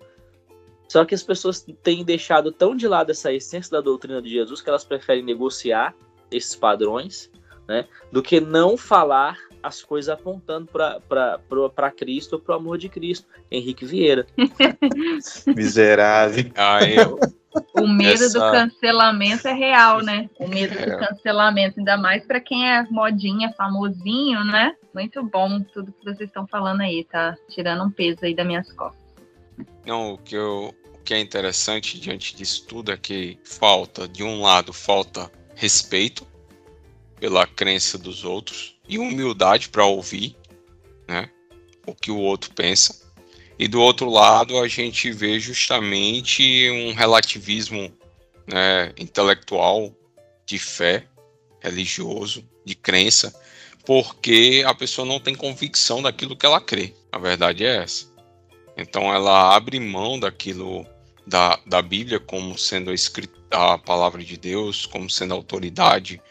Só 0.87 1.03
que 1.03 1.13
as 1.13 1.21
pessoas 1.21 1.65
têm 1.83 2.05
deixado 2.05 2.51
tão 2.51 2.75
de 2.75 2.87
lado 2.87 3.11
essa 3.11 3.33
essência 3.33 3.71
da 3.71 3.81
doutrina 3.81 4.21
de 4.21 4.29
Jesus 4.29 4.61
que 4.61 4.69
elas 4.69 4.85
preferem 4.85 5.23
negociar 5.23 5.93
esses 6.31 6.55
padrões, 6.55 7.29
né, 7.67 7.85
do 8.09 8.23
que 8.23 8.39
não 8.39 8.77
falar 8.77 9.37
as 9.61 9.81
coisas 9.81 10.09
apontando 10.09 10.67
para 10.67 11.91
Cristo, 11.91 12.39
para 12.39 12.55
o 12.55 12.57
amor 12.57 12.77
de 12.77 12.89
Cristo. 12.89 13.27
Henrique 13.51 13.85
Vieira. 13.85 14.25
Miserável. 15.47 16.51
Ah, 16.55 16.83
eu. 16.83 17.19
O 17.73 17.87
medo 17.87 18.23
Essa... 18.23 18.39
do 18.39 18.51
cancelamento 18.51 19.47
é 19.47 19.53
real, 19.53 20.01
né? 20.01 20.29
O 20.39 20.47
medo 20.47 20.77
é. 20.77 20.85
do 20.85 20.97
cancelamento, 20.99 21.79
ainda 21.79 21.97
mais 21.97 22.25
para 22.25 22.39
quem 22.39 22.69
é 22.69 22.83
modinha, 22.83 23.53
famosinho, 23.53 24.43
né? 24.43 24.75
Muito 24.93 25.23
bom 25.23 25.61
tudo 25.61 25.91
que 25.91 26.03
vocês 26.03 26.29
estão 26.29 26.45
falando 26.47 26.81
aí, 26.81 27.03
tá 27.03 27.35
tirando 27.49 27.83
um 27.83 27.91
peso 27.91 28.19
aí 28.23 28.35
das 28.35 28.45
minhas 28.45 28.71
costas. 28.73 29.01
Não, 29.85 30.13
o 30.13 30.17
que, 30.17 30.35
eu, 30.35 30.73
o 30.93 30.99
que 31.03 31.13
é 31.13 31.19
interessante 31.19 31.99
diante 31.99 32.35
disso 32.35 32.65
tudo 32.67 32.91
é 32.91 32.97
que 32.97 33.39
falta, 33.43 34.07
de 34.07 34.23
um 34.23 34.41
lado, 34.41 34.71
falta 34.71 35.31
respeito 35.55 36.27
pela 37.19 37.47
crença 37.47 37.97
dos 37.97 38.23
outros 38.23 38.76
e 38.87 38.97
humildade 38.97 39.69
para 39.69 39.85
ouvir 39.85 40.35
né, 41.07 41.29
o 41.85 41.93
que 41.93 42.11
o 42.11 42.17
outro 42.17 42.53
pensa. 42.53 43.05
E 43.59 43.67
do 43.67 43.81
outro 43.81 44.09
lado, 44.09 44.59
a 44.59 44.67
gente 44.67 45.11
vê 45.11 45.39
justamente 45.39 46.69
um 46.69 46.93
relativismo 46.93 47.91
né, 48.45 48.93
intelectual, 48.97 49.93
de 50.45 50.59
fé, 50.59 51.07
religioso, 51.59 52.47
de 52.63 52.75
crença, 52.75 53.33
porque 53.85 54.63
a 54.65 54.73
pessoa 54.73 55.07
não 55.07 55.19
tem 55.19 55.33
convicção 55.33 56.01
daquilo 56.01 56.35
que 56.35 56.45
ela 56.45 56.61
crê. 56.61 56.93
A 57.11 57.17
verdade 57.17 57.65
é 57.65 57.77
essa. 57.77 58.05
Então 58.77 59.13
ela 59.13 59.55
abre 59.55 59.79
mão 59.79 60.19
daquilo 60.19 60.85
da, 61.25 61.59
da 61.65 61.81
Bíblia 61.81 62.19
como 62.19 62.57
sendo 62.57 62.91
a, 62.91 62.93
escrita, 62.93 63.33
a 63.51 63.77
palavra 63.77 64.23
de 64.23 64.37
Deus, 64.37 64.85
como 64.85 65.09
sendo 65.09 65.33
a 65.33 65.37
autoridade, 65.37 66.21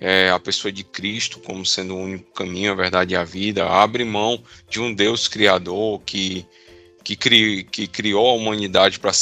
é, 0.00 0.30
a 0.30 0.38
pessoa 0.38 0.70
de 0.70 0.84
Cristo 0.84 1.38
como 1.40 1.64
sendo 1.64 1.94
o 1.94 2.02
único 2.02 2.32
caminho, 2.32 2.72
a 2.72 2.74
verdade 2.74 3.14
e 3.14 3.16
a 3.16 3.24
vida, 3.24 3.66
abre 3.66 4.04
mão 4.04 4.42
de 4.68 4.80
um 4.80 4.92
Deus 4.92 5.28
criador 5.28 6.00
que, 6.04 6.46
que, 7.02 7.16
cri, 7.16 7.64
que 7.64 7.86
criou 7.86 8.28
a 8.28 8.34
humanidade 8.34 8.98
para 8.98 9.12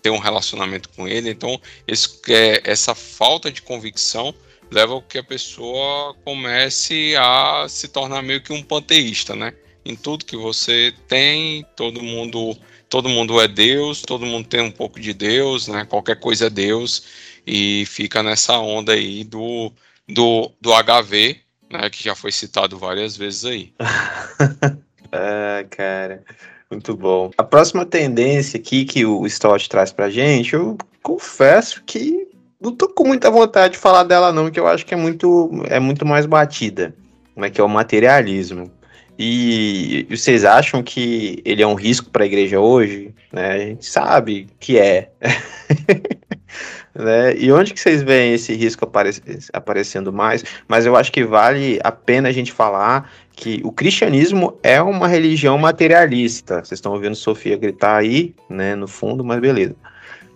ter 0.00 0.10
um 0.10 0.18
relacionamento 0.18 0.88
com 0.90 1.06
Ele. 1.06 1.30
Então, 1.30 1.60
esse, 1.86 2.20
é, 2.28 2.62
essa 2.64 2.94
falta 2.94 3.50
de 3.50 3.62
convicção 3.62 4.34
leva 4.70 4.96
a 4.96 5.02
que 5.02 5.18
a 5.18 5.24
pessoa 5.24 6.14
comece 6.24 7.14
a 7.18 7.66
se 7.68 7.88
tornar 7.88 8.22
meio 8.22 8.42
que 8.42 8.52
um 8.52 8.62
panteísta, 8.62 9.36
né? 9.36 9.52
Em 9.84 9.94
tudo 9.94 10.24
que 10.24 10.36
você 10.36 10.94
tem, 11.08 11.64
todo 11.76 12.02
mundo 12.02 12.56
todo 12.88 13.08
mundo 13.08 13.40
é 13.40 13.48
Deus, 13.48 14.02
todo 14.02 14.26
mundo 14.26 14.46
tem 14.46 14.60
um 14.60 14.70
pouco 14.70 15.00
de 15.00 15.14
Deus, 15.14 15.66
né? 15.66 15.86
Qualquer 15.86 16.20
coisa 16.20 16.46
é 16.46 16.50
Deus 16.50 17.04
e 17.46 17.84
fica 17.86 18.22
nessa 18.22 18.58
onda 18.58 18.92
aí 18.92 19.24
do, 19.24 19.72
do, 20.12 20.50
do 20.60 20.70
HV, 20.70 21.36
né? 21.70 21.90
Que 21.90 22.04
já 22.04 22.14
foi 22.14 22.32
citado 22.32 22.78
várias 22.78 23.16
vezes 23.16 23.44
aí. 23.44 23.72
ah, 25.12 25.64
cara, 25.70 26.22
muito 26.70 26.96
bom. 26.96 27.30
A 27.36 27.42
próxima 27.42 27.84
tendência 27.84 28.58
aqui 28.58 28.84
que 28.84 29.04
o 29.04 29.26
Stott 29.26 29.68
traz 29.68 29.92
pra 29.92 30.10
gente, 30.10 30.54
eu 30.54 30.76
confesso 31.02 31.82
que 31.84 32.28
não 32.60 32.74
tô 32.74 32.88
com 32.88 33.06
muita 33.06 33.30
vontade 33.30 33.74
de 33.74 33.78
falar 33.78 34.04
dela 34.04 34.32
não, 34.32 34.50
que 34.50 34.60
eu 34.60 34.68
acho 34.68 34.86
que 34.86 34.94
é 34.94 34.96
muito, 34.96 35.50
é 35.68 35.80
muito 35.80 36.06
mais 36.06 36.26
batida, 36.26 36.94
né? 37.34 37.50
Que 37.50 37.60
é 37.60 37.64
o 37.64 37.68
materialismo. 37.68 38.70
E 39.18 40.06
vocês 40.10 40.44
acham 40.44 40.82
que 40.82 41.42
ele 41.44 41.62
é 41.62 41.66
um 41.66 41.74
risco 41.74 42.10
para 42.10 42.24
a 42.24 42.26
igreja 42.26 42.58
hoje? 42.60 43.14
Né? 43.32 43.52
A 43.52 43.58
gente 43.58 43.84
sabe 43.84 44.48
que 44.58 44.78
é. 44.78 45.10
né? 46.94 47.34
E 47.36 47.50
onde 47.52 47.72
que 47.72 47.80
vocês 47.80 48.02
veem 48.02 48.34
esse 48.34 48.54
risco 48.54 48.84
apare 48.84 49.10
aparecendo 49.52 50.12
mais? 50.12 50.44
Mas 50.68 50.86
eu 50.86 50.96
acho 50.96 51.10
que 51.10 51.24
vale 51.24 51.78
a 51.82 51.90
pena 51.90 52.28
a 52.28 52.32
gente 52.32 52.52
falar 52.52 53.10
que 53.34 53.60
o 53.64 53.72
cristianismo 53.72 54.58
é 54.62 54.80
uma 54.80 55.08
religião 55.08 55.56
materialista. 55.58 56.56
Vocês 56.56 56.72
estão 56.72 56.92
ouvindo 56.92 57.14
Sofia 57.14 57.56
gritar 57.56 57.96
aí, 57.96 58.34
né, 58.48 58.74
no 58.74 58.86
fundo, 58.86 59.24
mas 59.24 59.40
beleza. 59.40 59.74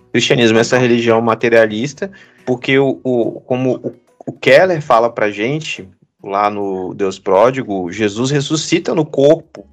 O 0.08 0.12
cristianismo 0.12 0.58
é 0.58 0.62
essa 0.62 0.78
religião 0.78 1.20
materialista, 1.20 2.10
porque 2.44 2.78
o, 2.78 3.00
o 3.04 3.40
como 3.42 3.76
o, 3.76 3.94
o 4.26 4.32
Keller 4.32 4.80
fala 4.80 5.10
pra 5.10 5.30
gente, 5.30 5.88
lá 6.22 6.50
no 6.50 6.94
Deus 6.94 7.18
Pródigo, 7.18 7.92
Jesus 7.92 8.30
ressuscita 8.30 8.94
no 8.94 9.04
corpo, 9.04 9.66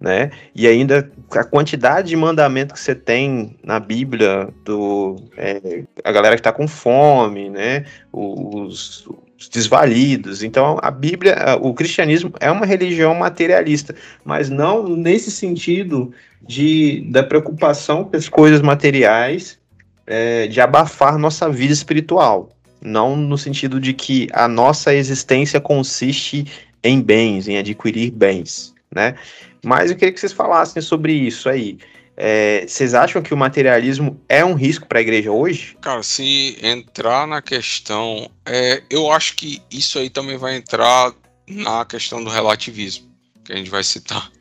né? 0.00 0.30
E 0.54 0.66
ainda 0.66 1.10
a 1.32 1.44
quantidade 1.44 2.08
de 2.08 2.16
mandamento 2.16 2.72
que 2.72 2.80
você 2.80 2.94
tem 2.94 3.56
na 3.62 3.78
Bíblia 3.78 4.48
do 4.64 5.16
é, 5.36 5.84
a 6.02 6.10
galera 6.10 6.34
que 6.36 6.40
está 6.40 6.52
com 6.52 6.66
fome, 6.66 7.50
né? 7.50 7.84
Os, 8.10 9.06
os, 9.38 9.48
desvalidos. 9.48 10.42
Então 10.42 10.78
a 10.82 10.90
Bíblia, 10.90 11.36
o 11.60 11.74
cristianismo 11.74 12.32
é 12.40 12.50
uma 12.50 12.64
religião 12.64 13.14
materialista, 13.14 13.94
mas 14.24 14.48
não 14.48 14.88
nesse 14.88 15.30
sentido 15.30 16.12
de 16.42 17.02
da 17.10 17.22
preocupação 17.22 18.04
com 18.04 18.16
as 18.16 18.28
coisas 18.28 18.62
materiais, 18.62 19.58
é, 20.06 20.46
de 20.46 20.60
abafar 20.60 21.18
nossa 21.18 21.48
vida 21.48 21.72
espiritual. 21.72 22.50
Não 22.82 23.14
no 23.14 23.36
sentido 23.36 23.78
de 23.78 23.92
que 23.92 24.26
a 24.32 24.48
nossa 24.48 24.94
existência 24.94 25.60
consiste 25.60 26.46
em 26.82 27.00
bens, 27.00 27.46
em 27.46 27.58
adquirir 27.58 28.10
bens, 28.10 28.74
né? 28.94 29.14
Mas 29.64 29.90
eu 29.90 29.96
queria 29.96 30.12
que 30.12 30.20
vocês 30.20 30.32
falassem 30.32 30.80
sobre 30.80 31.12
isso 31.12 31.48
aí. 31.48 31.78
É, 32.16 32.66
vocês 32.66 32.92
acham 32.92 33.22
que 33.22 33.32
o 33.32 33.36
materialismo 33.36 34.20
é 34.28 34.44
um 34.44 34.54
risco 34.54 34.86
para 34.86 34.98
a 34.98 35.02
igreja 35.02 35.32
hoje? 35.32 35.76
Cara, 35.80 36.02
se 36.02 36.58
entrar 36.62 37.26
na 37.26 37.40
questão, 37.40 38.30
é, 38.44 38.82
eu 38.90 39.10
acho 39.10 39.36
que 39.36 39.62
isso 39.70 39.98
aí 39.98 40.10
também 40.10 40.36
vai 40.36 40.56
entrar 40.56 41.14
na 41.48 41.84
questão 41.84 42.22
do 42.22 42.28
relativismo, 42.28 43.10
que 43.42 43.52
a 43.52 43.56
gente 43.56 43.70
vai 43.70 43.82
citar. 43.82 44.30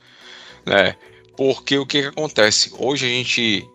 Né? 0.66 0.94
Porque 1.38 1.78
o 1.78 1.86
que, 1.86 2.02
que 2.02 2.08
acontece? 2.10 2.70
Hoje 2.78 3.06
a 3.06 3.10
gente 3.10 3.66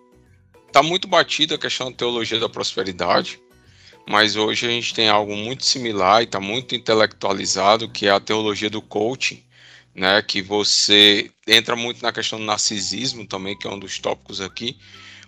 está 0.67 0.83
muito 0.83 1.09
batido 1.09 1.55
a 1.55 1.59
questão 1.59 1.91
da 1.91 1.97
teologia 1.97 2.39
da 2.39 2.49
prosperidade, 2.49 3.41
mas 4.07 4.37
hoje 4.37 4.67
a 4.67 4.69
gente 4.69 4.95
tem 4.95 5.09
algo 5.09 5.35
muito 5.35 5.65
similar 5.65 6.21
e 6.21 6.25
está 6.25 6.39
muito 6.39 6.75
intelectualizado, 6.75 7.89
que 7.89 8.07
é 8.07 8.11
a 8.11 8.21
teologia 8.21 8.69
do 8.69 8.83
coaching, 8.83 9.43
né, 9.95 10.21
que 10.23 10.43
você 10.43 11.31
entra 11.47 11.77
muito 11.77 12.03
na 12.03 12.13
questão 12.13 12.39
do 12.39 12.45
narcisismo 12.45 13.27
também, 13.27 13.57
que 13.57 13.67
é 13.67 13.71
um 13.71 13.79
dos 13.79 13.99
tópicos 13.99 14.41
aqui, 14.41 14.77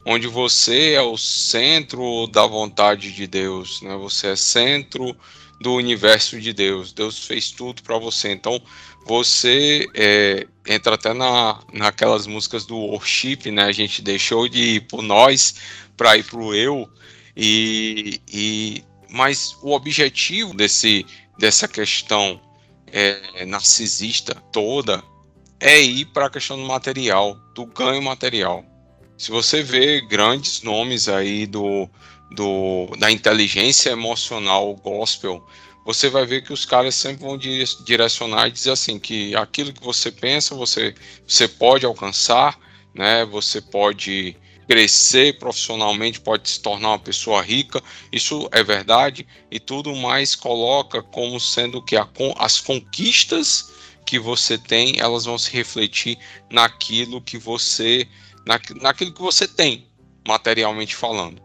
onde 0.05 0.27
você 0.27 0.93
é 0.93 1.03
o 1.03 1.17
centro 1.17 2.27
da 2.29 2.47
vontade 2.47 3.13
de 3.13 3.27
Deus, 3.27 3.81
né, 3.83 3.97
você 3.97 4.29
é 4.29 4.37
centro 4.37 5.17
do 5.61 5.75
universo 5.75 6.41
de 6.41 6.53
Deus, 6.53 6.93
Deus 6.93 7.27
fez 7.27 7.51
tudo 7.51 7.83
para 7.83 7.97
você, 7.97 8.33
então 8.33 8.61
você 9.07 9.89
é, 9.95 10.47
entra 10.67 10.97
até 10.97 11.15
na, 11.15 11.61
naquelas 11.73 12.27
músicas 12.27 12.67
do 12.67 12.77
worship, 12.77 13.51
né, 13.51 13.65
a 13.65 13.73
gente 13.73 14.03
deixou 14.03 14.49
de 14.49 14.77
ir 14.77 14.81
por 14.89 15.03
nós 15.03 15.55
para 15.97 16.17
ir 16.17 16.25
para 16.25 16.39
o 16.39 16.55
eu, 16.55 16.89
e, 17.37 18.21
e, 18.29 18.85
mas 19.11 19.57
o 19.63 19.73
objetivo 19.73 20.55
desse, 20.55 21.07
dessa 21.39 21.69
questão 21.69 22.41
é, 22.97 23.45
narcisista 23.45 24.35
toda 24.51 25.05
é 25.61 25.79
ir 25.79 26.07
para 26.07 26.27
a 26.27 26.31
questão 26.31 26.57
do 26.57 26.65
material, 26.65 27.37
do 27.55 27.67
ganho 27.67 28.01
material. 28.01 28.65
Se 29.19 29.31
você 29.31 29.63
vê 29.63 30.01
grandes 30.01 30.63
nomes 30.63 31.07
aí 31.07 31.47
do, 31.47 31.89
do, 32.31 32.87
da 32.99 33.11
inteligência 33.11 33.91
emocional 33.91 34.75
gospel, 34.77 35.47
você 35.85 36.09
vai 36.09 36.25
ver 36.25 36.43
que 36.43 36.55
os 36.55 36.65
caras 36.65 36.95
sempre 36.95 37.23
vão 37.23 37.37
direcionar 37.37 38.49
e 38.49 38.53
dizer 38.53 38.71
assim 38.71 38.99
que 38.99 39.37
aquilo 39.37 39.75
que 39.75 39.85
você 39.85 40.11
pensa 40.11 40.55
você, 40.55 40.95
você 41.27 41.47
pode 41.47 41.85
alcançar, 41.85 42.59
né? 42.95 43.27
Você 43.27 43.61
pode 43.61 44.35
crescer 44.67 45.39
profissionalmente, 45.39 46.21
pode 46.21 46.49
se 46.49 46.61
tornar 46.61 46.89
uma 46.89 46.99
pessoa 46.99 47.41
rica, 47.41 47.83
isso 48.13 48.49
é 48.53 48.63
verdade, 48.63 49.27
e 49.51 49.61
tudo 49.61 49.95
mais 49.95 50.35
coloca 50.35 51.03
como 51.03 51.39
sendo 51.39 51.83
que 51.83 51.97
a, 51.97 52.09
as 52.39 52.61
conquistas 52.61 53.73
que 54.05 54.19
você 54.19 54.57
tem, 54.59 54.99
elas 54.99 55.25
vão 55.25 55.39
se 55.39 55.51
refletir 55.51 56.19
naquilo 56.51 57.21
que 57.21 57.39
você, 57.39 58.09
na, 58.47 58.61
naquilo 58.81 59.13
que 59.13 59.23
você 59.23 59.47
tem, 59.47 59.87
materialmente 60.27 60.95
falando, 60.95 61.41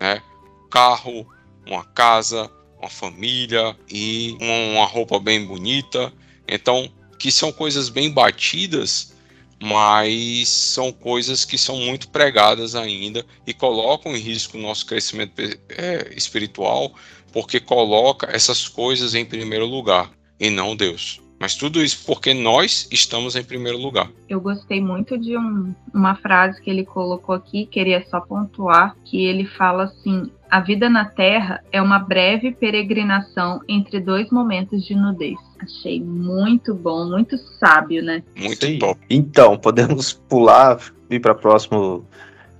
né? 0.00 0.22
Carro, 0.70 1.26
uma 1.66 1.84
casa, 1.84 2.50
uma 2.78 2.90
família 2.90 3.76
e 3.90 4.36
uma, 4.40 4.80
uma 4.80 4.86
roupa 4.86 5.18
bem 5.18 5.44
bonita, 5.44 6.12
então 6.46 6.90
que 7.18 7.32
são 7.32 7.50
coisas 7.50 7.88
bem 7.88 8.10
batidas 8.10 9.15
mas 9.62 10.48
são 10.48 10.92
coisas 10.92 11.44
que 11.44 11.56
são 11.56 11.76
muito 11.78 12.08
pregadas 12.08 12.74
ainda 12.74 13.24
e 13.46 13.54
colocam 13.54 14.14
em 14.14 14.20
risco 14.20 14.56
o 14.56 14.60
nosso 14.60 14.86
crescimento 14.86 15.40
é, 15.70 16.12
espiritual, 16.14 16.94
porque 17.32 17.58
coloca 17.58 18.28
essas 18.30 18.68
coisas 18.68 19.14
em 19.14 19.24
primeiro 19.24 19.66
lugar 19.66 20.10
e 20.38 20.50
não 20.50 20.76
Deus. 20.76 21.20
Mas 21.38 21.54
tudo 21.54 21.82
isso 21.82 22.04
porque 22.06 22.32
nós 22.32 22.88
estamos 22.90 23.36
em 23.36 23.44
primeiro 23.44 23.78
lugar. 23.78 24.10
Eu 24.28 24.40
gostei 24.40 24.80
muito 24.80 25.18
de 25.18 25.36
um, 25.36 25.74
uma 25.92 26.16
frase 26.16 26.60
que 26.60 26.70
ele 26.70 26.84
colocou 26.84 27.34
aqui, 27.34 27.66
queria 27.66 28.04
só 28.08 28.20
pontuar, 28.20 28.96
que 29.04 29.24
ele 29.26 29.44
fala 29.44 29.84
assim: 29.84 30.30
a 30.50 30.60
vida 30.60 30.88
na 30.88 31.04
Terra 31.04 31.62
é 31.70 31.82
uma 31.82 31.98
breve 31.98 32.52
peregrinação 32.52 33.60
entre 33.68 34.00
dois 34.00 34.30
momentos 34.30 34.84
de 34.86 34.94
nudez. 34.94 35.38
Achei 35.60 36.00
muito 36.00 36.74
bom, 36.74 37.04
muito 37.06 37.36
sábio, 37.58 38.02
né? 38.02 38.22
Muito 38.36 38.64
Sim. 38.64 38.78
top. 38.78 39.00
Então, 39.10 39.58
podemos 39.58 40.12
pular 40.12 40.78
e 41.10 41.18
para 41.18 41.34
próximo 41.34 42.04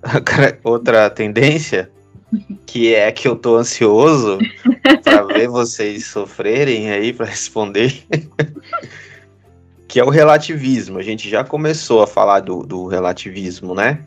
outra 0.65 1.09
tendência, 1.11 1.91
que 2.67 2.95
é 2.95 3.11
que 3.13 3.27
eu 3.29 3.37
tô 3.37 3.57
ansioso 3.57 4.39
para 5.03 5.23
ver 5.33 5.49
vocês 5.49 6.07
sofrerem 6.07 6.91
aí 6.91 7.13
para 7.13 7.27
responder. 7.27 8.05
que 9.89 10.01
é 10.01 10.05
o 10.05 10.11
relativismo. 10.11 10.99
A 10.99 11.03
gente 11.03 11.29
já 11.29 11.45
começou 11.45 12.03
a 12.03 12.07
falar 12.07 12.41
do, 12.41 12.63
do 12.63 12.87
relativismo, 12.87 13.75
né? 13.75 14.05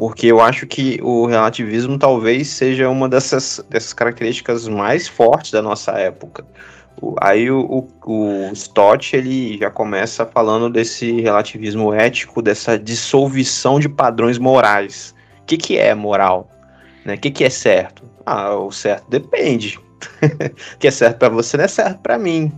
porque 0.00 0.28
eu 0.28 0.40
acho 0.40 0.66
que 0.66 0.98
o 1.02 1.26
relativismo 1.26 1.98
talvez 1.98 2.48
seja 2.48 2.88
uma 2.88 3.06
dessas, 3.06 3.62
dessas 3.68 3.92
características 3.92 4.66
mais 4.66 5.06
fortes 5.06 5.50
da 5.50 5.60
nossa 5.60 5.92
época. 5.92 6.42
Aí 7.20 7.50
o, 7.50 7.60
o, 7.60 7.88
o, 8.10 8.52
Stott 8.54 9.14
ele 9.14 9.58
já 9.58 9.70
começa 9.70 10.24
falando 10.24 10.70
desse 10.70 11.20
relativismo 11.20 11.92
ético, 11.92 12.40
dessa 12.40 12.78
dissolução 12.78 13.78
de 13.78 13.90
padrões 13.90 14.38
morais. 14.38 15.14
O 15.42 15.44
que, 15.44 15.58
que 15.58 15.76
é 15.76 15.94
moral? 15.94 16.48
Né? 17.04 17.14
O 17.14 17.18
que, 17.18 17.30
que 17.30 17.44
é 17.44 17.50
certo? 17.50 18.02
Ah, 18.24 18.54
o 18.54 18.70
certo 18.70 19.08
depende. 19.08 19.78
o 20.74 20.78
que 20.78 20.88
é 20.88 20.90
certo 20.90 21.18
para 21.18 21.28
você 21.28 21.56
não 21.56 21.64
é 21.64 21.68
certo 21.68 22.00
para 22.00 22.18
mim. 22.18 22.52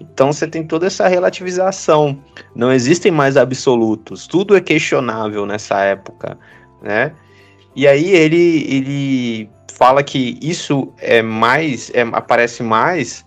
Então 0.00 0.32
você 0.32 0.46
tem 0.46 0.66
toda 0.66 0.86
essa 0.86 1.06
relativização. 1.06 2.18
Não 2.54 2.72
existem 2.72 3.12
mais 3.12 3.36
absolutos. 3.36 4.26
Tudo 4.26 4.56
é 4.56 4.60
questionável 4.60 5.46
nessa 5.46 5.80
época 5.80 6.38
né? 6.82 7.12
E 7.74 7.86
aí 7.86 8.10
ele, 8.10 8.66
ele 8.68 9.50
fala 9.72 10.02
que 10.02 10.38
isso 10.42 10.92
é 10.98 11.22
mais, 11.22 11.90
é, 11.94 12.02
aparece 12.02 12.62
mais 12.62 13.24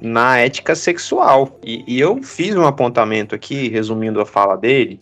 na 0.00 0.38
ética 0.38 0.74
sexual. 0.74 1.58
E, 1.62 1.84
e, 1.86 2.00
eu 2.00 2.22
fiz 2.22 2.54
um 2.56 2.66
apontamento 2.66 3.34
aqui, 3.34 3.68
resumindo 3.68 4.20
a 4.20 4.26
fala 4.26 4.56
dele, 4.56 5.00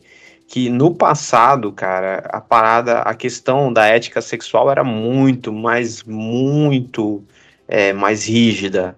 que 0.51 0.69
no 0.69 0.93
passado, 0.93 1.71
cara, 1.71 2.25
a 2.29 2.41
parada, 2.41 3.03
a 3.03 3.15
questão 3.15 3.73
da 3.73 3.87
ética 3.87 4.21
sexual 4.21 4.69
era 4.69 4.83
muito, 4.83 5.53
mas 5.53 6.03
muito 6.03 7.23
é, 7.69 7.93
mais 7.93 8.27
rígida. 8.27 8.97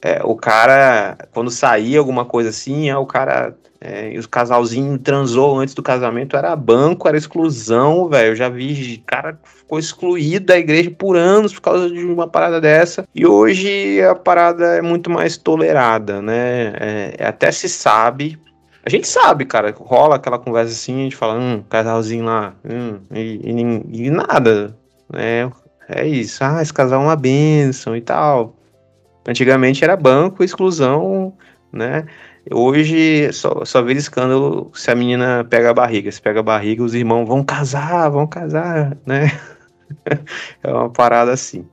É, 0.00 0.20
o 0.22 0.36
cara, 0.36 1.18
quando 1.32 1.50
saía 1.50 1.98
alguma 1.98 2.24
coisa 2.24 2.50
assim, 2.50 2.88
é, 2.88 2.96
o 2.96 3.04
cara 3.04 3.52
é, 3.80 4.16
o 4.16 4.28
casalzinho 4.28 4.96
transou 4.96 5.58
antes 5.58 5.74
do 5.74 5.82
casamento, 5.82 6.36
era 6.36 6.54
banco, 6.54 7.08
era 7.08 7.18
exclusão, 7.18 8.08
velho. 8.08 8.28
Eu 8.28 8.36
já 8.36 8.48
vi 8.48 8.98
cara 9.04 9.36
ficou 9.42 9.80
excluído 9.80 10.46
da 10.46 10.56
igreja 10.56 10.88
por 10.92 11.16
anos 11.16 11.52
por 11.52 11.62
causa 11.62 11.90
de 11.90 12.04
uma 12.04 12.28
parada 12.28 12.60
dessa. 12.60 13.08
E 13.12 13.26
hoje 13.26 14.00
a 14.02 14.14
parada 14.14 14.76
é 14.76 14.80
muito 14.80 15.10
mais 15.10 15.36
tolerada, 15.36 16.22
né? 16.22 16.74
É, 16.78 17.14
é 17.18 17.26
até 17.26 17.50
se 17.50 17.68
sabe. 17.68 18.38
A 18.84 18.90
gente 18.90 19.06
sabe, 19.06 19.44
cara, 19.44 19.72
rola 19.76 20.16
aquela 20.16 20.38
conversa 20.38 20.72
assim, 20.72 21.00
a 21.00 21.04
gente 21.04 21.16
fala, 21.16 21.38
hum, 21.38 21.62
casalzinho 21.68 22.24
lá, 22.24 22.54
hum, 22.64 22.98
e, 23.12 23.40
e, 23.44 24.06
e 24.06 24.10
nada, 24.10 24.76
né? 25.12 25.50
É 25.88 26.06
isso, 26.06 26.42
ah, 26.42 26.60
esse 26.62 26.72
casal 26.72 27.00
é 27.02 27.04
uma 27.04 27.16
benção 27.16 27.96
e 27.96 28.00
tal. 28.00 28.56
Antigamente 29.26 29.84
era 29.84 29.96
banco, 29.96 30.42
exclusão, 30.42 31.36
né? 31.72 32.06
Hoje 32.50 33.32
só, 33.32 33.64
só 33.64 33.82
vira 33.82 33.98
escândalo 33.98 34.70
se 34.74 34.90
a 34.90 34.94
menina 34.94 35.44
pega 35.48 35.70
a 35.70 35.74
barriga. 35.74 36.10
Se 36.10 36.20
pega 36.20 36.40
a 36.40 36.42
barriga, 36.42 36.82
os 36.82 36.94
irmãos 36.94 37.26
vão 37.26 37.44
casar, 37.44 38.08
vão 38.10 38.26
casar, 38.26 38.96
né? 39.06 39.30
é 40.62 40.72
uma 40.72 40.90
parada 40.90 41.32
assim. 41.32 41.66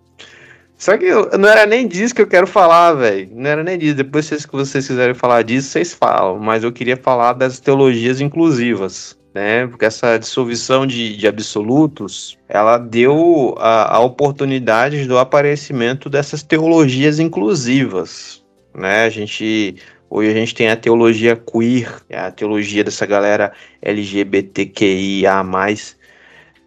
Só 0.80 0.98
que 0.98 1.04
eu, 1.04 1.30
não 1.38 1.50
era 1.50 1.66
nem 1.66 1.86
disso 1.86 2.16
que 2.16 2.22
eu 2.22 2.28
quero 2.28 2.48
falar, 2.48 2.94
velho. 2.94 3.30
Não 3.34 3.50
era 3.50 3.62
nem 3.62 3.78
disso. 3.78 3.96
Depois, 3.96 4.26
se 4.28 4.48
vocês 4.50 4.88
quiserem 4.88 5.14
falar 5.14 5.44
disso, 5.44 5.68
vocês 5.68 5.94
falam. 5.94 6.40
Mas 6.40 6.64
eu 6.64 6.72
queria 6.72 6.96
falar 6.96 7.34
das 7.34 7.60
teologias 7.60 8.22
inclusivas, 8.22 9.20
né? 9.34 9.68
Porque 9.68 9.84
essa 9.84 10.18
dissolução 10.18 10.88
de, 10.88 11.18
de 11.18 11.28
absolutos, 11.28 12.38
ela 12.48 12.78
deu 12.78 13.56
a, 13.60 13.98
a 13.98 14.00
oportunidade 14.00 15.06
do 15.06 15.18
aparecimento 15.18 16.10
dessas 16.10 16.44
teologias 16.44 17.20
inclusivas, 17.20 18.42
né? 18.74 19.04
A 19.04 19.10
gente 19.10 19.76
Hoje 20.10 20.32
a 20.32 20.34
gente 20.34 20.56
tem 20.56 20.70
a 20.70 20.76
teologia 20.76 21.36
queer, 21.36 21.94
a 22.12 22.32
teologia 22.32 22.84
dessa 22.84 23.06
galera 23.06 23.52
LGBTQIA+, 23.80 25.44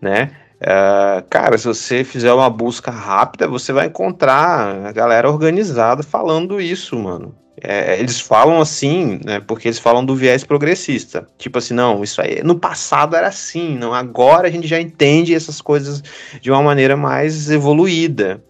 né? 0.01 0.31
Uh, 0.63 1.27
cara, 1.29 1.59
se 1.59 1.67
você 1.67 2.05
fizer 2.05 2.33
uma 2.33 2.49
busca 2.49 2.91
rápida, 2.91 3.49
você 3.49 3.73
vai 3.73 3.87
encontrar 3.87 4.87
a 4.87 4.93
galera 4.93 5.29
organizada 5.29 6.05
falando 6.05 6.61
isso, 6.61 6.97
mano. 6.97 7.35
É, 7.61 7.99
eles 7.99 8.21
falam 8.21 8.61
assim, 8.61 9.21
né, 9.25 9.41
porque 9.41 9.69
eles 9.69 9.79
falam 9.79 10.05
do 10.05 10.15
viés 10.15 10.45
progressista. 10.45 11.27
Tipo 11.37 11.59
assim, 11.59 11.75
não, 11.75 12.03
isso 12.03 12.21
aí 12.21 12.43
no 12.45 12.59
passado 12.59 13.17
era 13.17 13.27
assim, 13.27 13.77
não, 13.77 13.93
agora 13.93 14.47
a 14.47 14.51
gente 14.51 14.67
já 14.67 14.81
entende 14.81 15.35
essas 15.35 15.61
coisas 15.61 16.03
de 16.41 16.51
uma 16.51 16.63
maneira 16.63 16.97
mais 16.97 17.51
evoluída, 17.51 18.43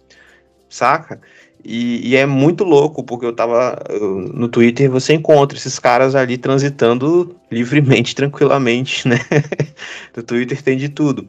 saca? 0.69 1.19
E, 1.65 2.09
e, 2.09 2.15
é 2.15 2.25
muito 2.25 2.63
louco, 2.65 3.03
porque 3.03 3.25
eu 3.25 3.33
tava 3.33 3.81
eu, 3.89 4.19
no 4.33 4.49
Twitter 4.49 4.91
você 4.91 5.13
encontra 5.13 5.57
esses 5.57 5.79
caras 5.79 6.13
ali 6.13 6.37
transitando 6.37 7.35
livremente, 7.49 8.13
tranquilamente, 8.15 9.07
né? 9.07 9.19
no 10.15 10.21
Twitter 10.23 10.61
tem 10.61 10.77
de 10.77 10.89
tudo. 10.89 11.27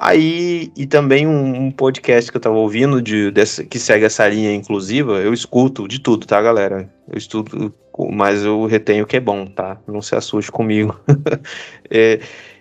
Aí, 0.00 0.70
e 0.76 0.86
também 0.86 1.26
um, 1.26 1.66
um, 1.66 1.70
podcast 1.72 2.30
que 2.30 2.36
eu 2.36 2.40
tava 2.40 2.54
ouvindo, 2.54 3.02
de, 3.02 3.32
dessa, 3.32 3.64
que 3.64 3.80
segue 3.80 4.04
essa 4.04 4.28
linha 4.28 4.54
inclusiva, 4.54 5.14
eu 5.14 5.34
escuto 5.34 5.88
de 5.88 5.98
tudo, 5.98 6.24
tá, 6.24 6.40
galera? 6.40 6.88
Eu 7.10 7.18
estudo, 7.18 7.74
mas 8.12 8.44
eu 8.44 8.64
retenho 8.66 9.02
o 9.02 9.06
que 9.08 9.16
é 9.16 9.20
bom, 9.20 9.44
tá? 9.46 9.76
Não 9.88 10.00
se 10.00 10.14
assuste 10.14 10.52
comigo. 10.52 10.98
é, 11.90 12.20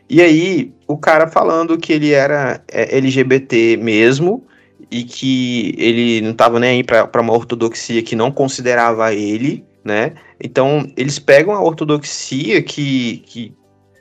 e 0.10 0.20
aí, 0.20 0.74
o 0.88 0.98
cara 0.98 1.28
falando 1.28 1.78
que 1.78 1.94
ele 1.94 2.12
era 2.12 2.60
é, 2.68 2.98
LGBT 2.98 3.78
mesmo, 3.78 4.44
e 4.90 5.04
que 5.04 5.76
ele 5.78 6.22
não 6.22 6.32
estava 6.32 6.60
nem 6.60 6.70
aí 6.72 6.84
para 6.84 7.22
uma 7.22 7.34
ortodoxia 7.34 8.02
que 8.02 8.16
não 8.16 8.32
considerava 8.32 9.14
ele, 9.14 9.66
né? 9.84 10.14
Então 10.42 10.90
eles 10.96 11.20
pegam 11.20 11.54
a 11.54 11.62
ortodoxia 11.62 12.62
que, 12.62 13.18
que, 13.26 13.54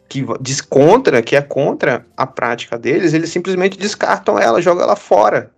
que 0.09 0.25
diz 0.41 0.61
contra, 0.61 1.23
que 1.23 1.37
é 1.37 1.43
contra 1.43 2.07
a 2.17 2.27
prática 2.27 2.79
deles, 2.79 3.13
eles 3.13 3.31
simplesmente 3.31 3.79
descartam 3.79 4.39
ela, 4.39 4.63
jogam 4.63 4.85
ela 4.85 4.97
fora. 4.97 5.51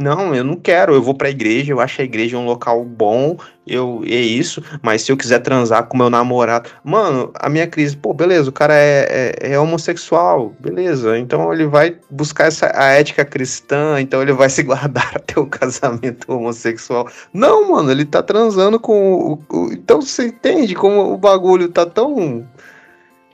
Não, 0.00 0.34
eu 0.34 0.42
não 0.42 0.56
quero. 0.56 0.92
Eu 0.92 1.02
vou 1.02 1.14
pra 1.14 1.30
igreja, 1.30 1.72
eu 1.72 1.80
acho 1.80 2.00
a 2.00 2.04
igreja 2.04 2.36
um 2.36 2.44
local 2.44 2.84
bom, 2.84 3.36
eu 3.64 4.02
é 4.04 4.16
isso. 4.16 4.62
Mas 4.82 5.02
se 5.02 5.12
eu 5.12 5.16
quiser 5.16 5.38
transar 5.38 5.86
com 5.86 5.96
meu 5.96 6.10
namorado. 6.10 6.68
Mano, 6.82 7.30
a 7.34 7.48
minha 7.48 7.66
crise, 7.66 7.96
pô, 7.96 8.12
beleza, 8.12 8.50
o 8.50 8.52
cara 8.52 8.74
é, 8.74 9.36
é, 9.40 9.52
é 9.52 9.58
homossexual, 9.58 10.52
beleza. 10.58 11.16
Então 11.16 11.52
ele 11.52 11.66
vai 11.66 11.96
buscar 12.10 12.46
essa, 12.46 12.72
a 12.74 12.86
ética 12.86 13.24
cristã, 13.24 14.00
então 14.00 14.20
ele 14.20 14.32
vai 14.32 14.50
se 14.50 14.64
guardar 14.64 15.12
até 15.14 15.38
o 15.38 15.46
casamento 15.46 16.32
homossexual. 16.32 17.08
Não, 17.32 17.70
mano, 17.70 17.90
ele 17.92 18.04
tá 18.04 18.22
transando 18.22 18.80
com. 18.80 19.38
O, 19.48 19.56
o, 19.56 19.72
então 19.72 20.02
você 20.02 20.26
entende 20.26 20.74
como 20.74 21.12
o 21.12 21.16
bagulho 21.16 21.68
tá 21.68 21.86
tão. 21.86 22.44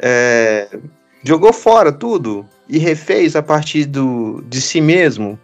É, 0.03 0.69
jogou 1.23 1.53
fora 1.53 1.93
tudo 1.93 2.49
e 2.69 2.79
refez 2.79 3.37
a 3.37 3.43
partir 3.43 3.85
do, 3.85 4.43
de 4.49 4.61
si 4.61 4.81
mesmo 4.81 5.39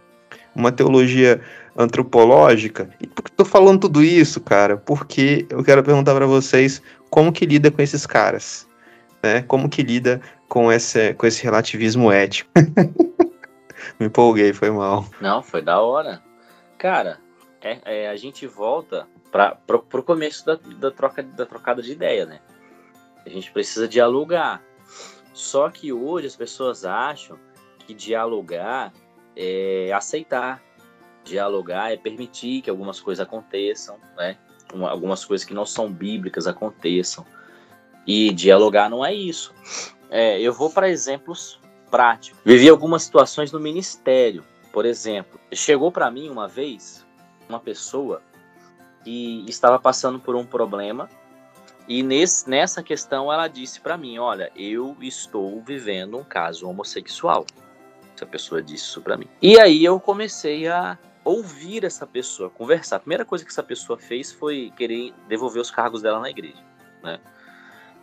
uma 0.55 0.71
teologia 0.71 1.39
antropológica. 1.77 2.89
E 2.99 3.05
por 3.05 3.23
que 3.23 3.31
tô 3.31 3.45
falando 3.45 3.81
tudo 3.81 4.03
isso, 4.03 4.41
cara? 4.41 4.75
Porque 4.75 5.45
eu 5.49 5.63
quero 5.63 5.83
perguntar 5.83 6.15
para 6.15 6.25
vocês 6.25 6.81
como 7.09 7.31
que 7.31 7.45
lida 7.45 7.69
com 7.69 7.81
esses 7.81 8.05
caras, 8.07 8.67
né? 9.21 9.43
Como 9.43 9.69
que 9.69 9.83
lida 9.83 10.19
com 10.49 10.71
esse, 10.71 11.13
com 11.13 11.27
esse 11.27 11.43
relativismo 11.43 12.11
ético? 12.11 12.49
Me 13.99 14.07
empolguei, 14.07 14.53
foi 14.53 14.71
mal. 14.71 15.05
Não, 15.21 15.43
foi 15.43 15.61
da 15.61 15.79
hora. 15.79 16.21
Cara, 16.79 17.19
é, 17.61 17.79
é 17.85 18.09
a 18.09 18.15
gente 18.15 18.47
volta 18.47 19.07
para 19.31 19.55
pro 19.55 20.03
começo 20.03 20.45
da, 20.45 20.55
da, 20.55 20.89
troca, 20.89 21.21
da 21.21 21.45
trocada 21.45 21.81
de 21.81 21.91
ideia, 21.91 22.25
né? 22.25 22.39
A 23.27 23.29
gente 23.29 23.51
precisa 23.51 23.87
dialogar. 23.87 24.63
Só 25.33 25.69
que 25.69 25.91
hoje 25.91 26.27
as 26.27 26.35
pessoas 26.35 26.85
acham 26.85 27.37
que 27.79 27.93
dialogar 27.93 28.93
é 29.35 29.91
aceitar, 29.93 30.63
dialogar, 31.23 31.91
é 31.91 31.97
permitir 31.97 32.61
que 32.61 32.69
algumas 32.69 32.99
coisas 32.99 33.23
aconteçam, 33.23 33.97
né? 34.15 34.37
algumas 34.89 35.23
coisas 35.25 35.45
que 35.45 35.53
não 35.53 35.65
são 35.65 35.91
bíblicas 35.91 36.47
aconteçam. 36.47 37.25
E 38.05 38.33
dialogar 38.33 38.89
não 38.89 39.05
é 39.05 39.13
isso. 39.13 39.53
É, 40.09 40.39
eu 40.39 40.53
vou 40.53 40.69
para 40.69 40.89
exemplos 40.89 41.59
práticos. 41.91 42.39
Vivi 42.45 42.69
algumas 42.69 43.03
situações 43.03 43.51
no 43.51 43.59
ministério. 43.59 44.43
Por 44.71 44.85
exemplo, 44.85 45.37
chegou 45.51 45.91
para 45.91 46.09
mim 46.09 46.29
uma 46.29 46.47
vez 46.47 47.05
uma 47.49 47.59
pessoa 47.59 48.21
que 49.03 49.43
estava 49.47 49.77
passando 49.77 50.19
por 50.19 50.35
um 50.35 50.45
problema 50.45 51.09
e 51.87 52.03
nesse, 52.03 52.49
nessa 52.49 52.83
questão 52.83 53.31
ela 53.31 53.47
disse 53.47 53.79
para 53.79 53.97
mim, 53.97 54.17
olha, 54.17 54.51
eu 54.55 54.95
estou 55.01 55.61
vivendo 55.61 56.17
um 56.17 56.23
caso 56.23 56.67
homossexual 56.67 57.45
essa 58.17 58.25
pessoa 58.25 58.61
disse 58.61 58.85
isso 58.85 59.01
para 59.01 59.15
mim. 59.15 59.27
E 59.41 59.59
aí 59.59 59.85
eu 59.85 59.99
comecei 59.99 60.67
a 60.67 60.97
ouvir 61.23 61.85
essa 61.85 62.05
pessoa, 62.05 62.49
conversar. 62.49 62.97
A 62.97 62.99
primeira 62.99 63.23
coisa 63.23 63.45
que 63.45 63.51
essa 63.51 63.63
pessoa 63.63 63.97
fez 63.97 64.31
foi 64.31 64.73
querer 64.75 65.13
devolver 65.27 65.61
os 65.61 65.69
cargos 65.69 66.01
dela 66.01 66.19
na 66.19 66.29
igreja, 66.29 66.63
né? 67.03 67.19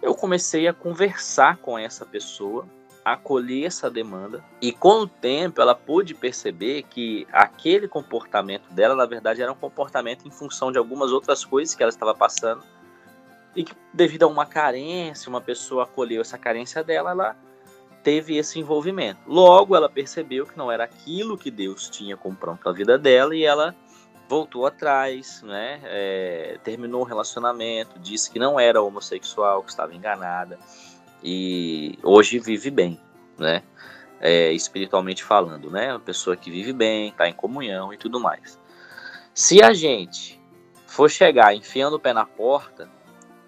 Eu 0.01 0.15
comecei 0.15 0.69
a 0.69 0.75
conversar 0.75 1.57
com 1.57 1.79
essa 1.79 2.05
pessoa, 2.05 2.67
acolher 3.05 3.65
essa 3.65 3.91
demanda 3.91 4.45
e 4.61 4.71
com 4.71 5.01
o 5.01 5.07
tempo 5.07 5.61
ela 5.61 5.75
pôde 5.75 6.15
perceber 6.15 6.83
que 6.83 7.27
aquele 7.33 7.89
comportamento 7.89 8.71
dela, 8.71 8.95
na 8.95 9.07
verdade, 9.07 9.41
era 9.41 9.51
um 9.51 9.57
comportamento 9.57 10.29
em 10.29 10.31
função 10.31 10.71
de 10.71 10.79
algumas 10.79 11.11
outras 11.11 11.45
coisas 11.45 11.75
que 11.75 11.83
ela 11.83 11.91
estava 11.91 12.15
passando 12.15 12.63
e 13.55 13.65
que 13.65 13.75
devido 13.93 14.25
a 14.25 14.27
uma 14.27 14.47
carência, 14.47 15.29
uma 15.29 15.41
pessoa 15.41 15.85
acolheu 15.85 16.21
essa 16.21 16.37
carência 16.39 16.83
dela, 16.83 17.11
ela 17.11 17.37
teve 18.03 18.37
esse 18.37 18.59
envolvimento. 18.59 19.21
Logo, 19.27 19.75
ela 19.75 19.89
percebeu 19.89 20.47
que 20.47 20.57
não 20.59 20.71
era 20.71 20.85
aquilo 20.85 21.39
que 21.39 21.51
Deus 21.51 21.89
tinha 21.89 22.17
como 22.17 22.37
pronto 22.37 22.61
para 22.61 22.71
a 22.71 22.75
vida 22.75 22.99
dela 22.99 23.35
e 23.35 23.45
ela 23.45 23.75
voltou 24.29 24.67
atrás, 24.67 25.43
né? 25.43 25.81
É, 25.85 26.59
terminou 26.63 27.03
o 27.03 27.05
relacionamento, 27.05 27.99
disse 27.99 28.31
que 28.31 28.39
não 28.39 28.59
era 28.59 28.83
homossexual, 28.83 29.63
que 29.63 29.71
estava 29.71 29.95
enganada 29.95 30.59
e 31.23 31.99
hoje 32.03 32.39
vive 32.39 32.71
bem, 32.71 33.01
né? 33.39 33.63
É, 34.21 34.53
espiritualmente 34.53 35.25
falando, 35.25 35.71
né? 35.71 35.93
Uma 35.93 36.01
pessoa 36.01 36.37
que 36.37 36.51
vive 36.51 36.73
bem, 36.73 37.09
está 37.09 37.29
em 37.29 37.33
comunhão 37.33 37.93
e 37.93 37.97
tudo 37.97 38.21
mais. 38.21 38.59
Se 39.33 39.63
a 39.63 39.73
gente 39.73 40.41
for 40.87 41.11
chegar 41.11 41.55
enfiando 41.55 41.95
o 41.95 42.01
pé 42.01 42.13
na 42.13 42.25
porta 42.25 42.89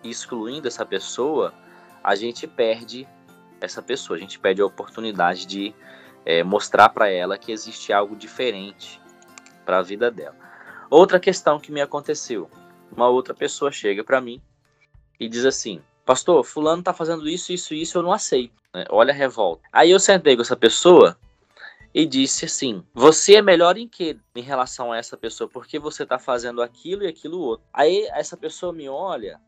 excluindo 0.03 0.68
essa 0.68 0.84
pessoa, 0.84 1.53
a 2.03 2.14
gente 2.14 2.47
perde 2.47 3.07
essa 3.61 3.82
pessoa. 3.82 4.16
A 4.16 4.20
gente 4.20 4.38
pede 4.38 4.62
a 4.62 4.66
oportunidade 4.66 5.47
de 5.47 5.74
é, 6.24 6.42
mostrar 6.42 6.88
para 6.88 7.09
ela 7.09 7.38
que 7.38 7.53
existe 7.53 7.92
algo 7.92 8.16
diferente 8.16 9.01
para 9.64 9.78
a 9.78 9.82
vida 9.82 10.11
dela. 10.11 10.36
Outra 10.90 11.18
questão 11.18 11.59
que 11.59 11.72
me 11.72 11.80
aconteceu: 11.80 12.51
uma 12.90 13.09
outra 13.09 13.34
pessoa 13.34 13.72
chega 13.72 14.05
para 14.05 14.20
mim 14.20 14.40
e 15.18 15.28
diz 15.28 15.44
assim: 15.44 15.82
Pastor, 16.05 16.44
Fulano 16.44 16.82
tá 16.82 16.92
fazendo 16.92 17.28
isso, 17.28 17.53
isso, 17.53 17.74
isso, 17.74 17.99
eu 17.99 18.03
não 18.03 18.12
aceito. 18.12 18.55
Né? 18.72 18.84
Olha 18.90 19.12
a 19.12 19.16
revolta. 19.16 19.62
Aí 19.72 19.90
eu 19.90 19.99
sentei 19.99 20.36
com 20.36 20.42
essa 20.42 20.57
pessoa 20.57 21.18
e 21.92 22.07
disse 22.07 22.44
assim: 22.44 22.84
Você 22.94 23.34
é 23.34 23.42
melhor 23.42 23.76
em 23.76 23.88
que 23.88 24.18
em 24.34 24.42
relação 24.42 24.92
a 24.92 24.99
essa 24.99 25.16
pessoa? 25.16 25.49
Porque 25.49 25.78
você 25.78 26.07
tá 26.07 26.18
fazendo 26.18 26.62
aquilo 26.62 27.03
e 27.03 27.09
aquilo 27.09 27.40
outro. 27.40 27.66
Aí 27.72 28.07
essa 28.12 28.36
pessoa 28.36 28.72
me 28.72 28.88
olha 28.88 29.40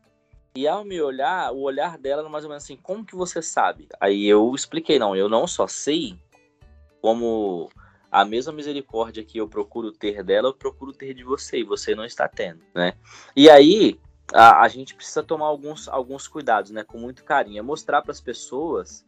e 0.55 0.67
ao 0.67 0.83
me 0.83 1.01
olhar, 1.01 1.51
o 1.51 1.61
olhar 1.61 1.97
dela 1.97 2.21
era 2.21 2.29
mais 2.29 2.43
ou 2.43 2.49
menos 2.49 2.63
assim: 2.63 2.77
como 2.77 3.05
que 3.05 3.15
você 3.15 3.41
sabe? 3.41 3.87
Aí 3.99 4.25
eu 4.25 4.53
expliquei: 4.53 4.99
não, 4.99 5.15
eu 5.15 5.29
não 5.29 5.47
só 5.47 5.67
sei, 5.67 6.17
como 7.01 7.69
a 8.11 8.25
mesma 8.25 8.51
misericórdia 8.51 9.23
que 9.23 9.37
eu 9.37 9.47
procuro 9.47 9.91
ter 9.91 10.23
dela, 10.23 10.49
eu 10.49 10.53
procuro 10.53 10.91
ter 10.91 11.13
de 11.13 11.23
você, 11.23 11.59
e 11.59 11.63
você 11.63 11.93
não 11.93 12.03
está 12.03 12.27
tendo, 12.27 12.61
né? 12.73 12.93
E 13.35 13.49
aí 13.49 13.99
a, 14.33 14.61
a 14.63 14.67
gente 14.67 14.95
precisa 14.95 15.23
tomar 15.23 15.45
alguns, 15.45 15.87
alguns 15.87 16.27
cuidados, 16.27 16.71
né? 16.71 16.83
Com 16.83 16.97
muito 16.97 17.23
carinho, 17.23 17.59
é 17.59 17.61
mostrar 17.61 18.01
para 18.01 18.11
as 18.11 18.21
pessoas 18.21 19.05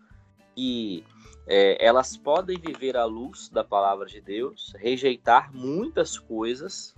que 0.55 1.03
é, 1.47 1.83
elas 1.83 2.15
podem 2.15 2.57
viver 2.59 2.95
à 2.95 3.05
luz 3.05 3.49
da 3.49 3.63
palavra 3.63 4.05
de 4.05 4.21
Deus, 4.21 4.73
rejeitar 4.77 5.51
muitas 5.53 6.19
coisas, 6.19 6.95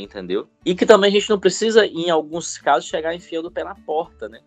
entendeu? 0.00 0.48
E 0.64 0.74
que 0.74 0.86
também 0.86 1.10
a 1.10 1.12
gente 1.12 1.28
não 1.28 1.38
precisa, 1.38 1.86
em 1.86 2.10
alguns 2.10 2.56
casos, 2.58 2.88
chegar 2.88 3.14
enfiando 3.14 3.48
o 3.48 3.50
pé 3.50 3.64
na 3.64 3.74
porta, 3.74 4.28
né? 4.28 4.40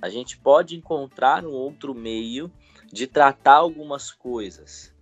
A 0.00 0.08
gente 0.08 0.36
pode 0.38 0.76
encontrar 0.76 1.44
um 1.44 1.52
outro 1.52 1.94
meio 1.94 2.50
de 2.92 3.06
tratar 3.06 3.54
algumas 3.54 4.10
coisas, 4.10 4.92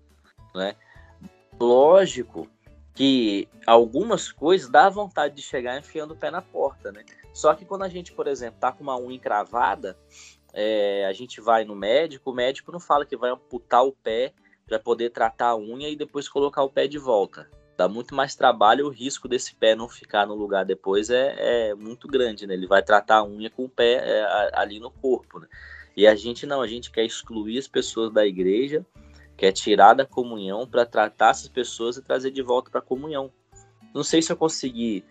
né? 0.55 0.77
Lógico 1.59 2.49
que 2.95 3.49
algumas 3.67 4.31
coisas 4.31 4.69
dá 4.69 4.89
vontade 4.89 5.35
de 5.35 5.43
chegar 5.43 5.79
enfiando 5.79 6.13
o 6.13 6.17
pé 6.17 6.31
na 6.31 6.43
porta, 6.43 6.93
né? 6.93 7.05
Só 7.33 7.55
que 7.55 7.65
quando 7.65 7.83
a 7.83 7.89
gente, 7.89 8.13
por 8.13 8.27
exemplo, 8.27 8.61
tá 8.61 8.73
com 8.73 8.83
uma 8.83 8.99
unha 8.99 9.17
encravada, 9.17 9.97
é, 10.53 11.07
a 11.07 11.13
gente 11.13 11.41
vai 11.41 11.65
no 11.65 11.75
médico, 11.75 12.31
o 12.31 12.35
médico 12.35 12.73
não 12.73 12.81
fala 12.81 13.07
que 13.07 13.17
vai 13.17 13.31
amputar 13.31 13.85
o 13.85 13.93
pé 13.93 14.35
para 14.67 14.79
poder 14.79 15.11
tratar 15.11 15.49
a 15.49 15.57
unha 15.57 15.89
e 15.89 15.97
depois 15.97 16.29
colocar 16.29 16.63
o 16.63 16.71
pé 16.71 16.87
de 16.87 16.99
volta 16.99 17.49
dá 17.81 17.89
muito 17.89 18.15
mais 18.15 18.35
trabalho, 18.35 18.87
o 18.87 18.91
risco 18.91 19.27
desse 19.27 19.55
pé 19.55 19.75
não 19.75 19.89
ficar 19.89 20.27
no 20.27 20.35
lugar 20.35 20.67
depois 20.67 21.09
é, 21.09 21.71
é 21.71 21.75
muito 21.75 22.07
grande, 22.07 22.47
né? 22.47 22.53
Ele 22.53 22.67
vai 22.67 22.83
tratar 22.83 23.17
a 23.17 23.25
unha 23.25 23.49
com 23.49 23.65
o 23.65 23.69
pé 23.71 24.03
é, 24.05 24.51
ali 24.53 24.79
no 24.79 24.91
corpo, 24.91 25.39
né? 25.39 25.47
E 25.97 26.07
a 26.07 26.15
gente 26.15 26.45
não, 26.45 26.61
a 26.61 26.67
gente 26.67 26.91
quer 26.91 27.07
excluir 27.07 27.59
as 27.59 27.67
pessoas 27.67 28.13
da 28.13 28.27
igreja, 28.27 28.85
quer 29.35 29.53
tirar 29.53 29.95
da 29.95 30.05
comunhão 30.05 30.67
para 30.67 30.85
tratar 30.85 31.31
essas 31.31 31.49
pessoas 31.49 31.97
e 31.97 32.03
trazer 32.03 32.31
de 32.31 32.43
volta 32.43 32.71
para 32.71 32.81
a 32.81 32.83
comunhão. 32.83 33.33
Não 33.95 34.05
sei 34.05 34.21
se 34.21 34.31
eu 34.31 34.37
consegui 34.37 35.03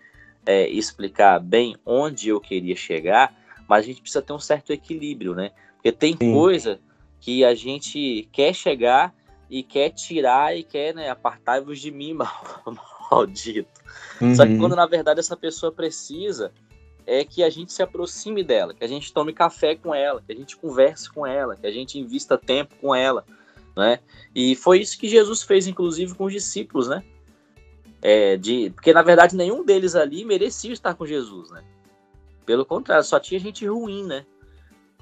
é, 0.46 0.68
explicar 0.68 1.40
bem 1.40 1.76
onde 1.84 2.28
eu 2.28 2.40
queria 2.40 2.76
chegar, 2.76 3.34
mas 3.68 3.84
a 3.84 3.86
gente 3.88 4.00
precisa 4.00 4.22
ter 4.22 4.32
um 4.32 4.38
certo 4.38 4.72
equilíbrio, 4.72 5.34
né? 5.34 5.50
Porque 5.74 5.90
tem 5.90 6.16
Sim. 6.16 6.32
coisa 6.32 6.78
que 7.18 7.44
a 7.44 7.52
gente 7.52 8.28
quer 8.30 8.54
chegar 8.54 9.12
e 9.50 9.64
quer 9.64 9.90
tirar 9.90 10.56
e 10.56 10.62
quer, 10.62 10.94
né, 10.94 11.10
apartar-vos 11.10 11.80
de 11.80 11.90
mim, 11.90 12.16
maldito. 13.10 13.80
Uhum. 14.20 14.34
Só 14.34 14.46
que 14.46 14.52
uhum. 14.52 14.58
quando 14.58 14.76
na 14.76 14.86
verdade 14.86 15.18
essa 15.18 15.36
pessoa 15.36 15.72
precisa 15.72 16.52
é 17.06 17.24
que 17.24 17.42
a 17.42 17.50
gente 17.50 17.72
se 17.72 17.82
aproxime 17.82 18.44
dela, 18.44 18.72
que 18.72 18.84
a 18.84 18.86
gente 18.86 19.12
tome 19.12 19.32
café 19.32 19.74
com 19.74 19.92
ela, 19.92 20.22
que 20.24 20.32
a 20.32 20.36
gente 20.36 20.56
converse 20.56 21.10
com 21.10 21.26
ela, 21.26 21.56
que 21.56 21.66
a 21.66 21.70
gente 21.72 21.98
invista 21.98 22.38
tempo 22.38 22.76
com 22.80 22.94
ela, 22.94 23.24
né? 23.76 23.98
E 24.32 24.54
foi 24.54 24.80
isso 24.80 24.96
que 24.96 25.08
Jesus 25.08 25.42
fez, 25.42 25.66
inclusive, 25.66 26.14
com 26.14 26.24
os 26.24 26.32
discípulos, 26.32 26.86
né? 26.86 27.02
É, 28.00 28.36
de, 28.36 28.70
porque 28.70 28.94
na 28.94 29.02
verdade 29.02 29.36
nenhum 29.36 29.64
deles 29.64 29.94
ali 29.94 30.24
merecia 30.24 30.72
estar 30.72 30.94
com 30.94 31.04
Jesus, 31.04 31.50
né? 31.50 31.64
Pelo 32.46 32.64
contrário, 32.64 33.04
só 33.04 33.18
tinha 33.18 33.40
gente 33.40 33.66
ruim, 33.66 34.04
né? 34.04 34.24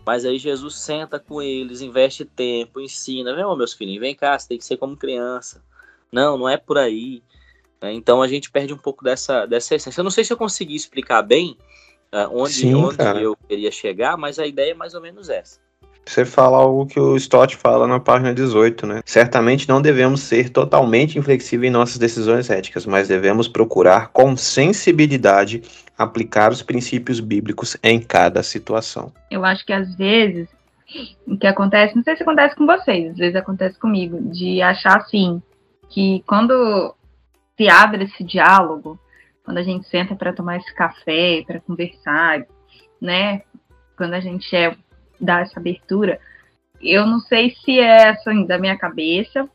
Mas 0.09 0.25
aí 0.25 0.39
Jesus 0.39 0.77
senta 0.77 1.21
com 1.21 1.43
eles, 1.43 1.83
investe 1.83 2.25
tempo, 2.25 2.81
ensina. 2.81 3.35
Vem, 3.35 3.45
meus 3.59 3.75
filhinhos, 3.75 4.01
vem 4.01 4.15
cá, 4.15 4.39
você 4.39 4.49
tem 4.49 4.57
que 4.57 4.65
ser 4.65 4.79
como 4.79 4.97
criança. 4.97 5.63
Não, 6.11 6.39
não 6.39 6.49
é 6.49 6.57
por 6.57 6.79
aí. 6.79 7.23
Né? 7.79 7.93
Então 7.93 8.23
a 8.23 8.27
gente 8.27 8.51
perde 8.51 8.73
um 8.73 8.79
pouco 8.79 9.05
dessa, 9.05 9.45
dessa 9.45 9.75
essência. 9.75 10.01
Eu 10.01 10.05
não 10.05 10.11
sei 10.11 10.25
se 10.25 10.33
eu 10.33 10.37
consegui 10.39 10.75
explicar 10.75 11.21
bem 11.21 11.59
uh, 12.11 12.27
onde, 12.33 12.55
Sim, 12.55 12.75
onde 12.75 13.23
eu 13.23 13.37
queria 13.47 13.71
chegar, 13.71 14.17
mas 14.17 14.39
a 14.39 14.47
ideia 14.47 14.71
é 14.71 14.75
mais 14.75 14.95
ou 14.95 15.03
menos 15.03 15.29
essa. 15.29 15.61
Você 16.09 16.25
fala 16.25 16.57
algo 16.57 16.87
que 16.87 16.99
o 16.99 17.17
Stott 17.17 17.55
fala 17.55 17.87
na 17.87 18.01
página 18.01 18.33
18, 18.33 18.87
né? 18.87 19.03
Certamente 19.05 19.69
não 19.69 19.83
devemos 19.83 20.23
ser 20.23 20.49
totalmente 20.49 21.19
inflexíveis 21.19 21.69
em 21.69 21.73
nossas 21.73 21.99
decisões 21.99 22.49
éticas, 22.49 22.87
mas 22.87 23.09
devemos 23.09 23.47
procurar 23.47 24.09
com 24.09 24.35
sensibilidade 24.35 25.63
aplicar 25.99 26.51
os 26.51 26.63
princípios 26.63 27.21
bíblicos 27.21 27.77
em 27.83 28.01
cada 28.01 28.43
situação. 28.43 29.13
Eu 29.31 29.45
acho 29.45 29.67
que 29.67 29.73
às 29.73 29.95
vezes 29.97 30.49
o 31.27 31.37
que 31.37 31.47
acontece, 31.47 31.95
não 31.95 32.03
sei 32.03 32.17
se 32.17 32.23
acontece 32.23 32.57
com 32.57 32.65
vocês, 32.65 33.11
às 33.11 33.19
vezes 33.19 33.37
acontece 33.37 33.79
comigo, 33.79 34.19
de 34.31 34.63
achar 34.63 34.97
assim 34.97 35.43
que 35.91 36.25
quando 36.27 36.95
se 37.55 37.69
abre 37.69 38.05
esse 38.05 38.25
diálogo, 38.25 38.99
quando 39.45 39.59
a 39.59 39.63
gente 39.63 39.87
senta 39.89 40.15
para 40.15 40.33
tomar 40.33 40.57
esse 40.57 40.75
café, 40.75 41.43
para 41.47 41.61
conversar, 41.61 42.47
né? 42.99 43.43
Quando 43.95 44.15
a 44.15 44.21
gente 44.21 44.57
é 44.57 44.75
dar 45.21 45.43
essa 45.43 45.59
abertura. 45.59 46.21
Eu 46.81 47.07
não 47.07 47.19
sei 47.21 47.51
se 47.51 47.79
é 47.79 48.11
assim, 48.11 48.47
da 48.47 48.59
minha 48.59 48.79
cabeça, 48.79 49.49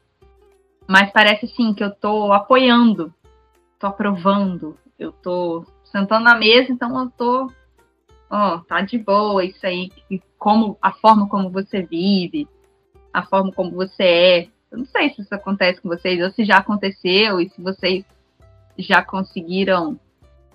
mas 0.88 1.12
parece 1.12 1.48
sim 1.48 1.74
que 1.74 1.84
eu 1.84 1.90
estou 1.90 2.34
apoiando, 2.34 3.14
estou 3.74 3.90
aprovando, 3.90 4.78
eu 5.00 5.10
estou 5.10 5.66
sentando 5.86 6.26
na 6.26 6.36
mesa, 6.36 6.72
então 6.72 6.98
eu 7.00 7.08
estou, 7.08 7.52
ó, 8.30 8.60
tá 8.60 8.82
de 8.82 8.98
boa 8.98 9.46
isso 9.46 9.66
aí, 9.66 9.90
como 10.38 10.78
a 10.82 10.92
forma 10.92 11.28
como 11.30 11.50
você 11.50 11.82
vive, 11.82 12.48
a 13.14 13.24
forma 13.24 13.52
como 13.52 13.72
você 13.72 14.04
é. 14.04 14.48
Eu 14.72 14.80
não 14.80 14.86
sei 14.86 15.12
se 15.12 15.22
isso 15.22 15.34
acontece 15.34 15.80
com 15.80 15.88
vocês 15.88 16.22
ou 16.22 16.32
se 16.32 16.44
já 16.44 16.58
aconteceu 16.58 17.40
e 17.40 17.50
se 17.50 17.62
vocês 17.62 18.04
já 18.78 19.04
conseguiram 19.04 20.00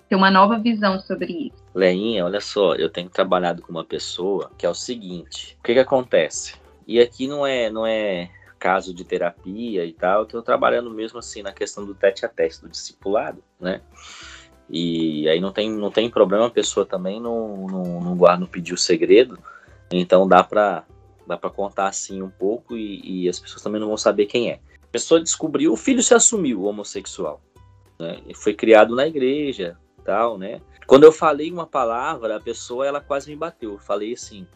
ter 0.09 0.15
uma 0.15 0.31
nova 0.31 0.57
visão 0.57 0.99
sobre 0.99 1.31
isso. 1.31 1.63
Leinha, 1.73 2.25
olha 2.25 2.41
só, 2.41 2.73
eu 2.73 2.89
tenho 2.89 3.09
trabalhado 3.09 3.61
com 3.61 3.71
uma 3.71 3.85
pessoa 3.85 4.51
que 4.57 4.65
é 4.65 4.69
o 4.69 4.73
seguinte: 4.73 5.55
o 5.59 5.63
que, 5.63 5.73
que 5.73 5.79
acontece? 5.79 6.55
E 6.87 6.99
aqui 6.99 7.27
não 7.27 7.45
é, 7.45 7.69
não 7.69 7.85
é 7.85 8.31
caso 8.57 8.93
de 8.93 9.05
terapia 9.05 9.85
e 9.85 9.93
tal, 9.93 10.21
eu 10.21 10.23
estou 10.23 10.41
trabalhando 10.41 10.89
mesmo 10.89 11.19
assim 11.19 11.43
na 11.43 11.53
questão 11.53 11.85
do 11.85 11.93
tete 11.93 12.25
a 12.25 12.29
teste, 12.29 12.63
do 12.63 12.69
discipulado, 12.69 13.43
né? 13.59 13.81
E 14.69 15.29
aí 15.29 15.39
não 15.39 15.51
tem, 15.51 15.71
não 15.71 15.89
tem 15.89 16.09
problema, 16.09 16.47
a 16.47 16.51
pessoa 16.51 16.85
também 16.85 17.21
não, 17.21 17.67
não, 17.67 18.01
não 18.01 18.17
guarda, 18.17 18.41
não 18.41 18.47
pediu 18.47 18.75
segredo, 18.75 19.39
então 19.91 20.27
dá 20.27 20.43
para 20.43 20.83
dá 21.25 21.37
para 21.37 21.49
contar 21.51 21.87
assim 21.87 22.23
um 22.23 22.29
pouco 22.29 22.75
e, 22.75 23.25
e, 23.25 23.29
as 23.29 23.39
pessoas 23.39 23.61
também 23.61 23.79
não 23.79 23.87
vão 23.87 23.97
saber 23.97 24.25
quem 24.25 24.49
é. 24.49 24.59
A 24.81 24.87
pessoa 24.91 25.21
descobriu, 25.21 25.71
o 25.71 25.77
filho 25.77 26.01
se 26.01 26.15
assumiu 26.15 26.63
homossexual, 26.63 27.39
né? 27.99 28.19
foi 28.33 28.55
criado 28.55 28.95
na 28.95 29.05
igreja, 29.05 29.77
tal, 30.09 30.39
né? 30.39 30.59
Quando 30.87 31.03
eu 31.03 31.11
falei 31.11 31.51
uma 31.51 31.67
palavra, 31.67 32.37
a 32.37 32.39
pessoa 32.39 32.87
ela 32.87 32.99
quase 32.99 33.29
me 33.29 33.35
bateu. 33.35 33.73
Eu 33.73 33.77
falei 33.77 34.13
assim, 34.13 34.47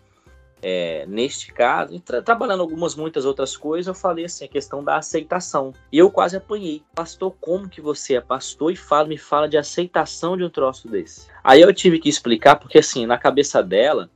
é, 0.63 1.05
neste 1.05 1.53
caso, 1.53 1.99
tra 1.99 2.23
trabalhando 2.23 2.61
algumas 2.61 2.95
muitas 2.95 3.23
outras 3.23 3.55
coisas, 3.55 3.85
eu 3.85 3.93
falei 3.93 4.25
assim 4.25 4.45
a 4.45 4.47
questão 4.47 4.83
da 4.83 4.97
aceitação. 4.97 5.71
E 5.91 5.99
eu 5.99 6.09
quase 6.09 6.35
apanhei. 6.35 6.81
Pastor, 6.95 7.35
como 7.39 7.69
que 7.69 7.79
você 7.79 8.15
é 8.15 8.21
pastor 8.21 8.71
e 8.71 8.75
fala, 8.75 9.07
me 9.07 9.17
fala 9.17 9.47
de 9.47 9.55
aceitação 9.55 10.35
de 10.35 10.43
um 10.43 10.49
troço 10.49 10.87
desse? 10.87 11.27
Aí 11.43 11.61
eu 11.61 11.71
tive 11.71 11.99
que 11.99 12.09
explicar 12.09 12.55
porque 12.55 12.79
assim, 12.79 13.05
na 13.05 13.19
cabeça 13.19 13.61
dela, 13.61 14.09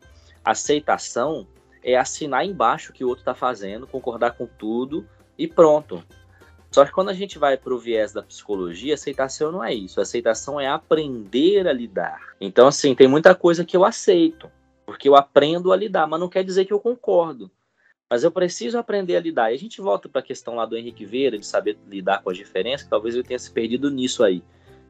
aceitação 0.44 1.46
é 1.84 1.96
assinar 1.96 2.44
embaixo 2.44 2.90
o 2.90 2.94
que 2.96 3.06
o 3.06 3.10
outro 3.10 3.22
está 3.22 3.36
fazendo, 3.36 3.86
concordar 3.86 4.32
com 4.32 4.48
tudo 4.48 5.08
e 5.38 5.48
pronto. 5.48 6.04
Só 6.78 6.86
que 6.86 6.92
quando 6.92 7.10
a 7.10 7.14
gente 7.14 7.40
vai 7.40 7.58
para 7.58 7.74
o 7.74 7.80
viés 7.80 8.14
da 8.14 8.22
psicologia, 8.22 8.94
aceitação 8.94 9.52
não 9.52 9.64
é 9.64 9.74
isso. 9.74 10.00
Aceitação 10.00 10.62
é 10.62 10.68
aprender 10.68 11.68
a 11.68 11.74
lidar. 11.74 12.36
Então, 12.40 12.68
assim, 12.68 12.94
tem 12.94 13.08
muita 13.08 13.34
coisa 13.34 13.66
que 13.66 13.76
eu 13.76 13.84
aceito, 13.84 14.48
porque 14.86 15.10
eu 15.10 15.16
aprendo 15.16 15.74
a 15.74 15.76
lidar, 15.76 16.06
mas 16.06 16.20
não 16.20 16.30
quer 16.30 16.44
dizer 16.44 16.66
que 16.66 16.72
eu 16.72 16.80
concordo. 16.80 17.50
Mas 18.08 18.24
eu 18.24 18.30
preciso 18.30 18.78
aprender 18.78 19.16
a 19.16 19.20
lidar. 19.20 19.52
E 19.52 19.56
a 19.56 19.58
gente 19.58 19.82
volta 19.82 20.08
para 20.08 20.20
a 20.20 20.24
questão 20.24 20.54
lá 20.54 20.68
do 20.68 20.78
Henrique 20.78 21.04
Vieira, 21.04 21.40
de 21.40 21.48
saber 21.48 21.80
lidar 21.88 22.22
com 22.22 22.30
as 22.30 22.38
diferenças, 22.38 22.84
que 22.84 22.92
talvez 22.92 23.16
eu 23.16 23.24
tenha 23.24 23.40
se 23.40 23.50
perdido 23.50 23.90
nisso 23.90 24.24
aí. 24.24 24.44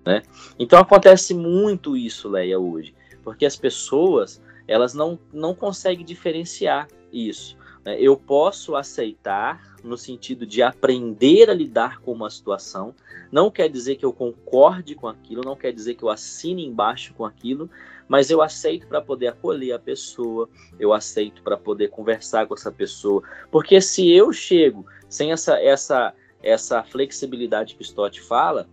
Né? 0.05 0.23
Então 0.59 0.77
acontece 0.79 1.33
muito 1.33 1.95
isso, 1.95 2.27
Leia, 2.27 2.59
hoje. 2.59 2.93
Porque 3.23 3.45
as 3.45 3.55
pessoas, 3.55 4.43
elas 4.67 4.93
não, 4.93 5.17
não 5.31 5.55
conseguem 5.55 6.03
diferenciar 6.05 6.89
isso. 7.13 7.56
Né? 7.87 7.95
Eu 8.01 8.17
posso 8.17 8.75
aceitar 8.75 9.77
no 9.81 9.97
sentido 9.97 10.45
de 10.45 10.61
aprender 10.61 11.49
a 11.49 11.53
lidar 11.53 12.01
com 12.01 12.11
uma 12.11 12.29
situação. 12.29 12.93
Não 13.31 13.49
quer 13.49 13.69
dizer 13.69 13.95
que 13.95 14.03
eu 14.03 14.11
concorde 14.11 14.93
com 14.93 15.07
aquilo, 15.07 15.41
não 15.41 15.55
quer 15.55 15.71
dizer 15.71 15.95
que 15.95 16.03
eu 16.03 16.09
assine 16.09 16.65
embaixo 16.65 17.13
com 17.13 17.23
aquilo, 17.23 17.69
mas 18.05 18.29
eu 18.29 18.41
aceito 18.41 18.87
para 18.87 19.01
poder 19.01 19.27
acolher 19.27 19.71
a 19.71 19.79
pessoa, 19.79 20.49
eu 20.77 20.91
aceito 20.91 21.41
para 21.41 21.55
poder 21.55 21.89
conversar 21.89 22.45
com 22.45 22.55
essa 22.55 22.73
pessoa. 22.73 23.23
Porque 23.49 23.79
se 23.79 24.11
eu 24.11 24.33
chego 24.33 24.85
sem 25.07 25.31
essa 25.31 25.57
essa 25.57 26.13
essa 26.43 26.83
flexibilidade 26.83 27.75
que 27.75 27.83
Stott 27.83 28.19
fala, 28.19 28.67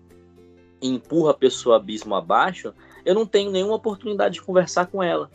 e 0.82 0.88
empurra 0.88 1.30
a 1.30 1.34
pessoa 1.34 1.76
abismo 1.76 2.16
abaixo, 2.16 2.74
eu 3.04 3.14
não 3.14 3.24
tenho 3.24 3.52
nenhuma 3.52 3.76
oportunidade 3.76 4.34
de 4.34 4.42
conversar 4.42 4.86
com 4.86 5.00
ela 5.00 5.30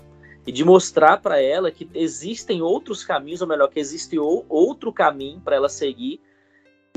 e 0.50 0.52
de 0.52 0.66
mostrar 0.66 1.18
para 1.18 1.40
ela 1.40 1.70
que 1.70 1.88
existem 1.94 2.60
outros 2.60 3.04
caminhos, 3.04 3.40
ou 3.40 3.48
melhor, 3.48 3.68
que 3.68 3.80
existe 3.80 4.18
outro 4.18 4.92
caminho 4.92 5.40
para 5.40 5.56
ela 5.56 5.70
seguir 5.70 6.20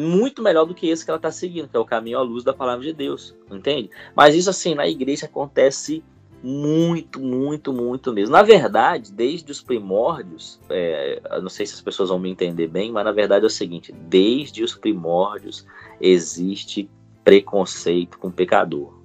muito 0.00 0.42
melhor 0.42 0.64
do 0.64 0.74
que 0.74 0.88
esse 0.88 1.04
que 1.04 1.10
ela 1.10 1.18
está 1.18 1.30
seguindo, 1.30 1.68
que 1.68 1.76
é 1.76 1.78
o 1.78 1.84
caminho 1.84 2.16
à 2.16 2.22
luz 2.22 2.42
da 2.42 2.54
palavra 2.54 2.82
de 2.82 2.94
Deus, 2.94 3.36
entende? 3.50 3.90
Mas 4.16 4.34
isso 4.34 4.48
assim 4.48 4.74
na 4.74 4.88
igreja 4.88 5.26
acontece 5.26 6.02
muito, 6.42 7.20
muito, 7.20 7.74
muito 7.74 8.10
mesmo. 8.10 8.32
Na 8.32 8.42
verdade, 8.42 9.12
desde 9.12 9.52
os 9.52 9.60
primórdios, 9.60 10.58
é, 10.70 11.20
não 11.42 11.50
sei 11.50 11.66
se 11.66 11.74
as 11.74 11.82
pessoas 11.82 12.08
vão 12.08 12.18
me 12.18 12.30
entender 12.30 12.68
bem, 12.68 12.90
mas 12.90 13.04
na 13.04 13.12
verdade 13.12 13.44
é 13.44 13.48
o 13.48 13.50
seguinte: 13.50 13.92
desde 13.92 14.64
os 14.64 14.74
primórdios 14.74 15.66
existe 16.00 16.88
preconceito 17.22 18.18
com 18.18 18.28
o 18.28 18.32
pecador. 18.32 18.98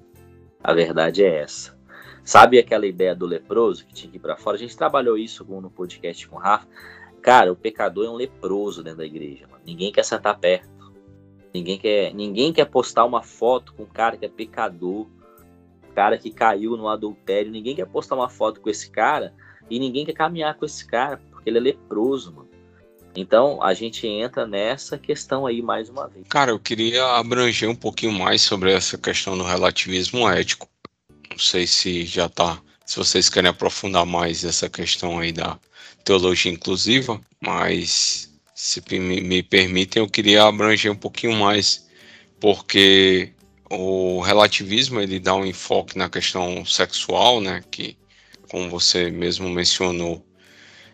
A 0.64 0.74
verdade 0.74 1.22
é 1.22 1.42
essa. 1.42 1.77
Sabe 2.28 2.60
aquela 2.60 2.86
ideia 2.86 3.16
do 3.16 3.26
leproso 3.26 3.86
que 3.86 3.94
tinha 3.94 4.12
que 4.12 4.18
ir 4.18 4.20
para 4.20 4.36
fora? 4.36 4.58
A 4.58 4.60
gente 4.60 4.76
trabalhou 4.76 5.18
isso 5.18 5.46
no 5.46 5.70
podcast 5.70 6.28
com 6.28 6.36
o 6.36 6.40
Rafa. 6.40 6.68
Cara, 7.22 7.50
o 7.54 7.56
pecador 7.56 8.06
é 8.06 8.10
um 8.10 8.16
leproso 8.16 8.84
dentro 8.84 8.98
da 8.98 9.06
igreja. 9.06 9.48
Mano. 9.48 9.64
Ninguém 9.66 9.94
quer 9.94 10.04
sentar 10.04 10.38
perto. 10.38 10.92
Ninguém 11.54 11.78
quer, 11.78 12.14
ninguém 12.14 12.52
quer 12.52 12.66
postar 12.66 13.06
uma 13.06 13.24
foto 13.24 13.74
com 13.74 13.84
um 13.84 13.88
cara 13.88 14.18
que 14.18 14.26
é 14.26 14.28
pecador, 14.28 15.08
cara 15.96 16.18
que 16.18 16.30
caiu 16.30 16.76
no 16.76 16.90
adultério. 16.90 17.50
Ninguém 17.50 17.78
quer 17.78 17.88
postar 17.88 18.16
uma 18.16 18.28
foto 18.28 18.60
com 18.60 18.70
esse 18.70 18.92
cara 18.92 19.34
e 19.70 19.80
ninguém 19.80 20.06
quer 20.06 20.12
caminhar 20.12 20.56
com 20.56 20.66
esse 20.66 20.86
cara 20.86 21.22
porque 21.32 21.50
ele 21.50 21.60
é 21.60 21.62
leproso, 21.62 22.34
mano. 22.34 22.50
Então 23.16 23.64
a 23.64 23.74
gente 23.74 24.06
entra 24.06 24.46
nessa 24.46 24.98
questão 24.98 25.48
aí 25.48 25.62
mais 25.62 25.90
uma 25.90 26.10
vez. 26.10 26.28
Cara, 26.28 26.52
eu 26.52 26.60
queria 26.60 27.06
abranger 27.06 27.70
um 27.70 27.76
pouquinho 27.76 28.12
mais 28.12 28.42
sobre 28.42 28.74
essa 28.74 28.98
questão 28.98 29.38
do 29.38 29.46
relativismo 29.46 30.30
ético. 30.30 30.68
Não 31.38 31.44
sei 31.44 31.68
se 31.68 32.04
já 32.04 32.26
está, 32.26 32.60
se 32.84 32.98
vocês 32.98 33.30
querem 33.30 33.52
aprofundar 33.52 34.08
mais 34.08 34.44
essa 34.44 34.68
questão 34.68 35.20
aí 35.20 35.32
da 35.32 35.60
teologia 36.04 36.52
inclusiva, 36.52 37.22
mas 37.40 38.34
se 38.56 38.82
me, 38.98 39.44
permitem, 39.44 40.02
eu 40.02 40.10
queria 40.10 40.46
abranger 40.46 40.92
um 40.92 40.96
pouquinho 40.96 41.34
mais, 41.34 41.88
porque 42.40 43.34
o 43.70 44.20
relativismo 44.20 45.00
ele 45.00 45.20
dá 45.20 45.36
um 45.36 45.46
enfoque 45.46 45.96
na 45.96 46.10
questão 46.10 46.66
sexual, 46.66 47.40
né? 47.40 47.64
Que, 47.70 47.96
como 48.50 48.68
você 48.68 49.12
mesmo 49.12 49.48
mencionou, 49.48 50.26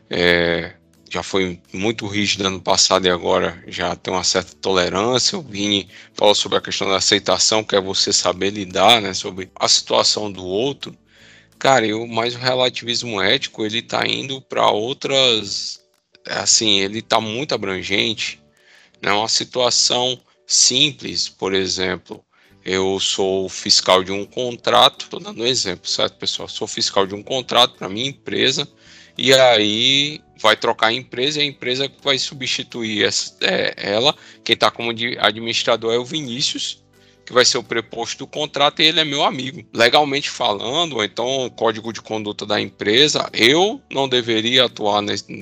é, 0.10 0.76
já 1.14 1.22
foi 1.22 1.62
muito 1.72 2.08
rígido 2.08 2.48
ano 2.48 2.60
passado 2.60 3.06
e 3.06 3.10
agora 3.10 3.64
já 3.68 3.96
tem 3.96 4.12
uma 4.12 4.24
certa 4.24 4.56
tolerância. 4.56 5.38
O 5.38 5.44
Vini 5.44 5.88
falou 6.16 6.34
sobre 6.34 6.58
a 6.58 6.62
questão 6.62 6.90
da 6.90 6.98
aceitação, 6.98 7.64
que 7.64 7.76
é 7.76 7.80
você 7.80 8.12
saber 8.12 8.50
lidar, 8.50 9.00
né, 9.00 9.14
sobre 9.14 9.52
a 9.56 9.68
situação 9.68 10.32
do 10.32 10.44
outro. 10.44 10.98
Cara, 11.60 11.86
eu, 11.86 12.08
mas 12.08 12.34
o 12.34 12.40
relativismo 12.40 13.22
ético, 13.22 13.64
ele 13.64 13.84
tá 13.84 14.08
indo 14.08 14.42
para 14.42 14.72
outras, 14.72 15.80
assim, 16.28 16.80
ele 16.80 17.00
tá 17.00 17.22
muito 17.22 17.54
abrangente, 17.54 18.42
né, 19.00 19.12
uma 19.12 19.30
situação 19.30 20.20
simples, 20.48 21.30
por 21.30 21.54
exemplo, 21.54 22.26
eu 22.66 23.00
sou 23.00 23.48
fiscal 23.50 24.04
de 24.04 24.12
um 24.12 24.26
contrato, 24.26 25.04
estou 25.04 25.20
dando 25.20 25.44
um 25.44 25.46
exemplo, 25.46 25.88
certo, 25.88 26.18
pessoal? 26.18 26.48
Sou 26.50 26.68
fiscal 26.68 27.06
de 27.06 27.14
um 27.14 27.22
contrato 27.22 27.78
para 27.78 27.88
minha 27.88 28.10
empresa, 28.10 28.68
e 29.18 29.34
aí 29.34 30.22
vai 30.40 30.56
trocar 30.56 30.88
a 30.88 30.94
empresa 30.94 31.40
e 31.40 31.44
a 31.44 31.46
empresa 31.46 31.92
vai 32.04 32.18
substituir 32.18 33.06
essa, 33.06 33.34
é, 33.42 33.74
ela, 33.78 34.16
quem 34.44 34.54
está 34.54 34.70
como 34.70 34.92
administrador 35.20 35.94
é 35.94 35.98
o 35.98 36.06
Vinícius, 36.06 36.84
que 37.26 37.34
vai 37.34 37.46
ser 37.46 37.58
o 37.58 37.64
preposto 37.64 38.20
do 38.20 38.28
contrato 38.28 38.82
e 38.82 38.86
ele 38.86 39.00
é 39.00 39.06
meu 39.06 39.24
amigo. 39.24 39.64
Legalmente 39.74 40.30
falando, 40.30 41.02
então 41.04 41.50
código 41.56 41.94
de 41.94 42.02
conduta 42.02 42.46
da 42.46 42.60
empresa, 42.60 43.30
eu 43.34 43.82
não 43.90 44.10
deveria 44.10 44.66
atuar 44.66 45.02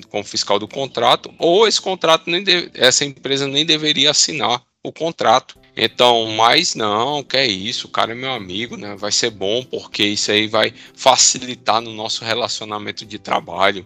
como 0.10 0.24
fiscal 0.24 0.60
do 0.60 0.68
contrato, 0.68 1.34
ou 1.40 1.68
esse 1.68 1.82
contrato 1.82 2.30
nem 2.30 2.44
de, 2.44 2.70
essa 2.76 3.04
empresa 3.04 3.48
nem 3.48 3.66
deveria 3.66 4.12
assinar 4.12 4.62
o 4.84 4.92
contrato. 4.92 5.60
Então, 5.76 6.28
mas 6.32 6.76
não, 6.76 7.24
que 7.24 7.38
é 7.38 7.48
isso, 7.48 7.88
o 7.88 7.90
cara 7.90 8.12
é 8.12 8.16
meu 8.16 8.32
amigo, 8.32 8.76
né? 8.76 8.96
Vai 8.96 9.12
ser 9.12 9.30
bom 9.30 9.64
porque 9.64 10.04
isso 10.04 10.32
aí 10.32 10.48
vai 10.48 10.74
facilitar 10.94 11.82
no 11.82 11.94
nosso 11.94 12.26
relacionamento 12.26 13.06
de 13.06 13.18
trabalho, 13.18 13.86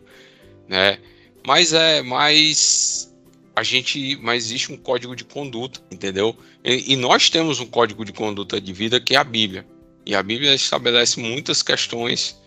né? 0.67 0.97
Mas 1.45 1.73
é, 1.73 2.01
mas 2.01 3.13
a 3.55 3.63
gente, 3.63 4.17
mas 4.21 4.45
existe 4.45 4.73
um 4.73 4.77
código 4.77 5.15
de 5.15 5.23
conduta, 5.23 5.79
entendeu? 5.91 6.35
E, 6.63 6.93
e 6.93 6.95
nós 6.95 7.29
temos 7.29 7.59
um 7.59 7.67
código 7.67 8.03
de 8.03 8.11
conduta 8.11 8.59
de 8.59 8.73
vida 8.73 8.99
que 8.99 9.15
é 9.15 9.17
a 9.17 9.23
Bíblia. 9.23 9.65
E 10.05 10.15
a 10.15 10.21
Bíblia 10.21 10.53
estabelece 10.53 11.19
muitas 11.19 11.61
questões 11.61 12.39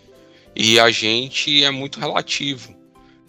e 0.54 0.78
a 0.80 0.90
gente 0.90 1.62
é 1.62 1.70
muito 1.70 2.00
relativo. 2.00 2.76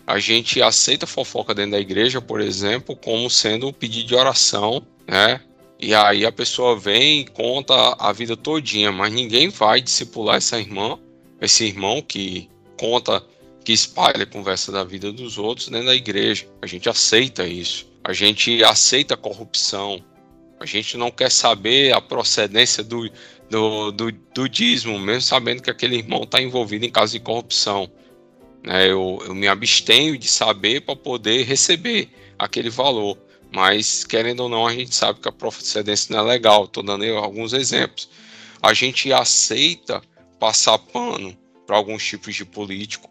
A 0.05 0.17
gente 0.17 0.59
aceita 0.61 1.05
fofoca 1.05 1.53
dentro 1.53 1.71
da 1.71 1.79
igreja, 1.79 2.19
por 2.19 2.41
exemplo, 2.41 2.95
como 2.95 3.29
sendo 3.29 3.67
um 3.67 3.73
pedido 3.73 4.07
de 4.07 4.15
oração, 4.15 4.85
né? 5.07 5.39
E 5.79 5.95
aí 5.95 6.25
a 6.25 6.31
pessoa 6.31 6.77
vem 6.77 7.21
e 7.21 7.25
conta 7.25 7.95
a 7.97 8.11
vida 8.11 8.35
todinha, 8.35 8.91
mas 8.91 9.13
ninguém 9.13 9.47
vai 9.47 9.79
discipular 9.79 10.35
essa 10.35 10.59
irmã, 10.59 10.99
esse 11.39 11.63
irmão 11.63 12.01
que 12.01 12.49
conta, 12.77 13.23
que 13.63 13.71
espalha 13.71 14.23
a 14.23 14.25
conversa 14.25 14.73
da 14.73 14.83
vida 14.83 15.09
dos 15.09 15.37
outros 15.37 15.69
dentro 15.69 15.87
da 15.87 15.95
igreja. 15.95 16.45
A 16.61 16.67
gente 16.67 16.89
aceita 16.89 17.47
isso. 17.47 17.87
A 18.03 18.11
gente 18.11 18.61
aceita 18.61 19.13
a 19.13 19.17
corrupção. 19.17 20.03
A 20.59 20.65
gente 20.65 20.97
não 20.97 21.09
quer 21.09 21.31
saber 21.31 21.93
a 21.93 22.01
procedência 22.01 22.83
do, 22.83 23.09
do, 23.49 23.91
do, 23.91 24.11
do 24.11 24.49
dízimo, 24.49 24.99
mesmo 24.99 25.21
sabendo 25.21 25.61
que 25.61 25.69
aquele 25.69 25.95
irmão 25.95 26.23
está 26.23 26.41
envolvido 26.41 26.85
em 26.85 26.91
caso 26.91 27.13
de 27.13 27.21
corrupção. 27.21 27.89
Né? 28.65 28.91
Eu, 28.91 29.23
eu 29.25 29.33
me 29.33 29.47
abstenho 29.47 30.17
de 30.17 30.27
saber 30.27 30.81
para 30.81 30.97
poder 30.97 31.43
receber 31.43 32.09
aquele 32.37 32.69
valor. 32.69 33.17
Mas, 33.51 34.03
querendo 34.03 34.41
ou 34.41 34.49
não, 34.49 34.67
a 34.67 34.73
gente 34.73 34.93
sabe 34.93 35.19
que 35.19 35.27
a 35.27 35.31
procedência 35.31 36.15
não 36.15 36.23
é 36.23 36.33
legal. 36.33 36.65
Estou 36.65 36.83
dando 36.83 37.03
alguns 37.17 37.53
exemplos. 37.53 38.09
A 38.61 38.73
gente 38.73 39.11
aceita 39.11 40.01
passar 40.39 40.77
pano 40.77 41.35
para 41.65 41.75
alguns 41.75 42.05
tipos 42.05 42.35
de 42.35 42.45
político, 42.45 43.09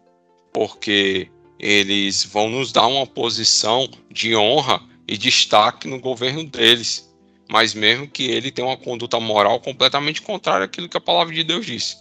porque 0.53 1.29
eles 1.59 2.23
vão 2.23 2.49
nos 2.49 2.71
dar 2.71 2.87
uma 2.87 3.05
posição 3.05 3.89
de 4.09 4.35
honra 4.35 4.81
e 5.07 5.17
destaque 5.17 5.87
no 5.87 5.99
governo 5.99 6.43
deles, 6.43 7.09
mas 7.49 7.73
mesmo 7.73 8.07
que 8.07 8.23
ele 8.23 8.51
tenha 8.51 8.67
uma 8.67 8.77
conduta 8.77 9.19
moral 9.19 9.59
completamente 9.59 10.21
contrária 10.21 10.65
àquilo 10.65 10.87
que 10.87 10.97
a 10.97 11.01
palavra 11.01 11.33
de 11.33 11.43
Deus 11.43 11.65
disse. 11.65 11.97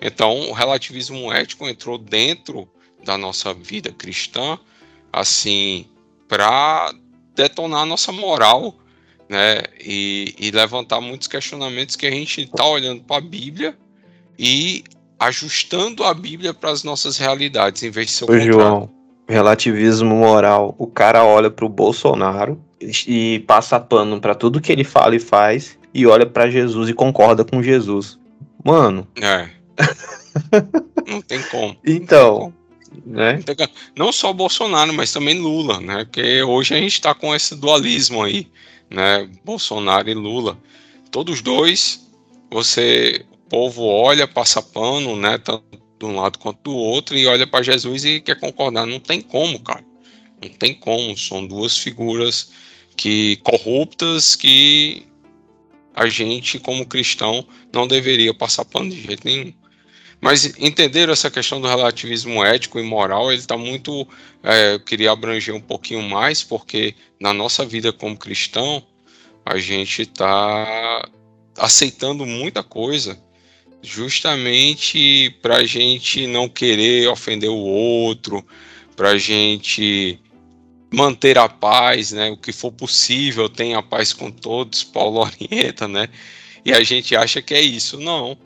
Então, 0.00 0.50
o 0.50 0.52
relativismo 0.52 1.32
ético 1.32 1.68
entrou 1.68 1.96
dentro 1.96 2.68
da 3.04 3.16
nossa 3.16 3.54
vida 3.54 3.92
cristã, 3.92 4.58
assim, 5.12 5.86
para 6.26 6.92
detonar 7.38 7.82
a 7.82 7.86
nossa 7.86 8.10
moral, 8.10 8.74
né? 9.28 9.62
E, 9.80 10.34
e 10.38 10.50
levantar 10.50 11.00
muitos 11.00 11.28
questionamentos 11.28 11.94
que 11.94 12.06
a 12.06 12.10
gente 12.10 12.42
está 12.42 12.64
olhando 12.64 13.02
para 13.02 13.18
a 13.18 13.20
Bíblia 13.20 13.76
e 14.38 14.82
ajustando 15.18 16.04
a 16.04 16.12
Bíblia 16.12 16.52
para 16.52 16.70
as 16.70 16.82
nossas 16.82 17.16
realidades, 17.16 17.82
em 17.82 17.90
vez 17.90 18.08
de 18.08 18.12
ser 18.12 18.24
o 18.24 18.32
Ô, 18.32 18.38
João, 18.38 18.90
relativismo 19.28 20.14
moral. 20.14 20.74
O 20.78 20.86
cara 20.86 21.24
olha 21.24 21.50
para 21.50 21.64
o 21.64 21.68
Bolsonaro 21.68 22.60
e 23.06 23.44
passa 23.46 23.78
pano 23.78 24.20
para 24.20 24.34
tudo 24.34 24.60
que 24.60 24.72
ele 24.72 24.84
fala 24.84 25.14
e 25.14 25.20
faz 25.20 25.78
e 25.94 26.06
olha 26.06 26.26
para 26.26 26.50
Jesus 26.50 26.88
e 26.88 26.94
concorda 26.94 27.44
com 27.44 27.62
Jesus. 27.62 28.18
Mano. 28.64 29.06
É. 29.20 29.48
Não 31.06 31.22
tem 31.22 31.42
como. 31.44 31.76
Então, 31.86 32.52
né? 33.04 33.40
Não 33.96 34.12
só 34.12 34.32
Bolsonaro, 34.32 34.92
mas 34.92 35.12
também 35.12 35.38
Lula, 35.38 35.80
né? 35.80 36.04
Porque 36.04 36.42
hoje 36.42 36.74
a 36.74 36.78
gente 36.78 36.94
está 36.94 37.14
com 37.14 37.34
esse 37.34 37.54
dualismo 37.54 38.22
aí, 38.22 38.46
né? 38.90 39.28
Bolsonaro 39.44 40.08
e 40.08 40.14
Lula. 40.14 40.58
Todos 41.10 41.40
dois, 41.42 42.06
você, 42.50 43.24
o 43.32 43.48
povo 43.48 43.84
olha, 43.84 44.26
passa 44.26 44.62
pano, 44.62 45.16
né? 45.16 45.38
Tanto 45.38 45.64
de 45.98 46.06
um 46.06 46.16
lado 46.16 46.38
quanto 46.38 46.60
do 46.62 46.76
outro 46.76 47.16
e 47.16 47.26
olha 47.26 47.46
para 47.46 47.64
Jesus 47.64 48.04
e 48.04 48.20
quer 48.20 48.38
concordar. 48.38 48.86
Não 48.86 49.00
tem 49.00 49.20
como, 49.20 49.58
cara. 49.60 49.84
Não 50.42 50.48
tem 50.48 50.74
como. 50.74 51.16
São 51.16 51.46
duas 51.46 51.76
figuras 51.76 52.50
que 52.96 53.36
corruptas 53.36 54.36
que 54.36 55.06
a 55.94 56.06
gente, 56.08 56.58
como 56.60 56.86
cristão, 56.86 57.46
não 57.72 57.88
deveria 57.88 58.32
passar 58.32 58.64
pano 58.64 58.90
de 58.90 59.00
jeito 59.00 59.24
nenhum. 59.24 59.52
Mas 60.20 60.58
entender 60.58 61.08
essa 61.08 61.30
questão 61.30 61.60
do 61.60 61.68
relativismo 61.68 62.44
ético 62.44 62.78
e 62.80 62.82
moral, 62.82 63.30
ele 63.30 63.40
está 63.40 63.56
muito. 63.56 64.06
É, 64.42 64.74
eu 64.74 64.80
queria 64.80 65.12
abranger 65.12 65.54
um 65.54 65.60
pouquinho 65.60 66.02
mais, 66.02 66.42
porque 66.42 66.94
na 67.20 67.32
nossa 67.32 67.64
vida 67.64 67.92
como 67.92 68.16
cristão, 68.16 68.82
a 69.44 69.58
gente 69.58 70.02
está 70.02 71.08
aceitando 71.56 72.26
muita 72.26 72.62
coisa, 72.62 73.18
justamente 73.80 75.30
para 75.40 75.58
a 75.58 75.64
gente 75.64 76.26
não 76.26 76.48
querer 76.48 77.08
ofender 77.08 77.50
o 77.50 77.56
outro, 77.56 78.44
para 78.96 79.10
a 79.10 79.18
gente 79.18 80.18
manter 80.92 81.38
a 81.38 81.48
paz, 81.48 82.10
né? 82.10 82.30
O 82.30 82.36
que 82.36 82.52
for 82.52 82.72
possível, 82.72 83.48
tenha 83.48 83.80
paz 83.82 84.12
com 84.12 84.32
todos, 84.32 84.82
Paulo 84.82 85.20
orienta, 85.22 85.86
né? 85.86 86.08
E 86.64 86.72
a 86.72 86.82
gente 86.82 87.14
acha 87.14 87.40
que 87.40 87.54
é 87.54 87.60
isso. 87.60 88.00
Não 88.00 88.36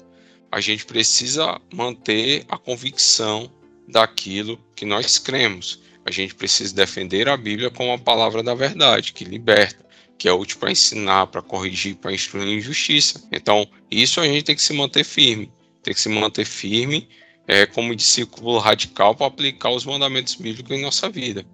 a 0.53 0.61
gente 0.61 0.85
precisa 0.85 1.59
manter 1.73 2.45
a 2.47 2.59
convicção 2.59 3.51
daquilo 3.89 4.61
que 4.77 4.85
nós 4.85 5.19
cremos. 5.19 5.81
A 6.05 6.11
gente 6.11 6.35
precisa 6.35 6.75
defender 6.75 7.27
a 7.27 7.39
Bíblia 7.39 7.71
como 7.71 7.91
a 7.91 7.99
palavra 7.99 8.43
da 8.43 8.55
verdade, 8.55 9.15
que 9.15 9.25
liberta, 9.25 9.83
que 10.19 10.29
é 10.29 10.33
útil 10.33 10.59
para 10.59 10.71
ensinar, 10.71 11.29
para 11.29 11.41
corrigir, 11.41 11.97
para 11.97 12.13
instruir 12.13 12.47
em 12.47 12.61
justiça. 12.61 13.27
Então, 13.33 13.67
isso 13.91 14.21
a 14.21 14.27
gente 14.27 14.45
tem 14.45 14.55
que 14.55 14.61
se 14.61 14.75
manter 14.75 15.05
firme. 15.05 15.51
Tem 15.83 15.95
que 15.95 16.01
se 16.01 16.11
manter 16.11 16.45
firme 16.45 17.09
é, 17.49 17.65
como 17.65 17.97
discípulo 17.97 18.59
radical 18.59 19.15
para 19.15 19.29
aplicar 19.29 19.71
os 19.71 19.87
mandamentos 19.87 20.35
bíblicos 20.35 20.77
em 20.77 20.83
nossa 20.83 21.09
vida. 21.09 21.47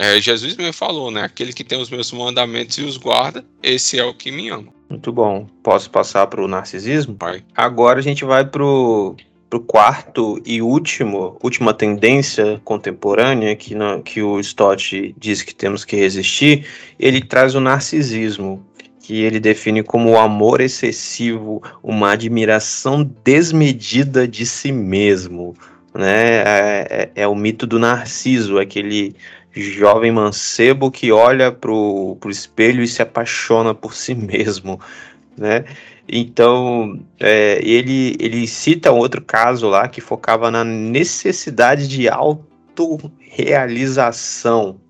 É, 0.00 0.20
Jesus 0.20 0.56
mesmo 0.56 0.72
falou, 0.72 1.10
né? 1.10 1.24
Aquele 1.24 1.52
que 1.52 1.64
tem 1.64 1.76
os 1.76 1.90
meus 1.90 2.12
mandamentos 2.12 2.78
e 2.78 2.82
os 2.82 2.96
guarda, 2.96 3.44
esse 3.60 3.98
é 3.98 4.04
o 4.04 4.14
que 4.14 4.30
me 4.30 4.48
ama. 4.48 4.68
Muito 4.88 5.12
bom. 5.12 5.48
Posso 5.60 5.90
passar 5.90 6.24
para 6.28 6.40
o 6.40 6.46
narcisismo? 6.46 7.16
Vai. 7.18 7.42
Agora 7.56 7.98
a 7.98 8.02
gente 8.02 8.24
vai 8.24 8.44
para 8.44 8.64
o 8.64 9.16
quarto 9.66 10.40
e 10.46 10.62
último, 10.62 11.36
última 11.42 11.74
tendência 11.74 12.60
contemporânea 12.64 13.56
que, 13.56 13.74
na, 13.74 14.00
que 14.00 14.22
o 14.22 14.38
Stott 14.38 15.16
diz 15.18 15.42
que 15.42 15.52
temos 15.52 15.84
que 15.84 15.96
resistir. 15.96 16.64
Ele 16.96 17.20
traz 17.20 17.56
o 17.56 17.60
narcisismo, 17.60 18.64
que 19.02 19.22
ele 19.22 19.40
define 19.40 19.82
como 19.82 20.10
o 20.10 20.18
amor 20.18 20.60
excessivo, 20.60 21.60
uma 21.82 22.12
admiração 22.12 23.02
desmedida 23.24 24.28
de 24.28 24.46
si 24.46 24.70
mesmo. 24.70 25.56
Né? 25.92 26.36
É, 26.36 26.86
é, 26.88 27.22
é 27.22 27.26
o 27.26 27.34
mito 27.34 27.66
do 27.66 27.80
narciso, 27.80 28.60
aquele 28.60 29.16
jovem 29.60 30.12
mancebo 30.12 30.90
que 30.90 31.12
olha 31.12 31.52
para 31.52 31.70
o 31.70 32.18
espelho 32.28 32.82
e 32.82 32.88
se 32.88 33.02
apaixona 33.02 33.74
por 33.74 33.94
si 33.94 34.14
mesmo, 34.14 34.80
né? 35.36 35.66
Então, 36.08 36.98
é, 37.20 37.60
ele, 37.62 38.16
ele 38.18 38.46
cita 38.46 38.90
um 38.90 38.96
outro 38.96 39.20
caso 39.20 39.68
lá 39.68 39.86
que 39.88 40.00
focava 40.00 40.50
na 40.50 40.64
necessidade 40.64 41.86
de 41.86 42.08
autorrealização. 42.08 44.80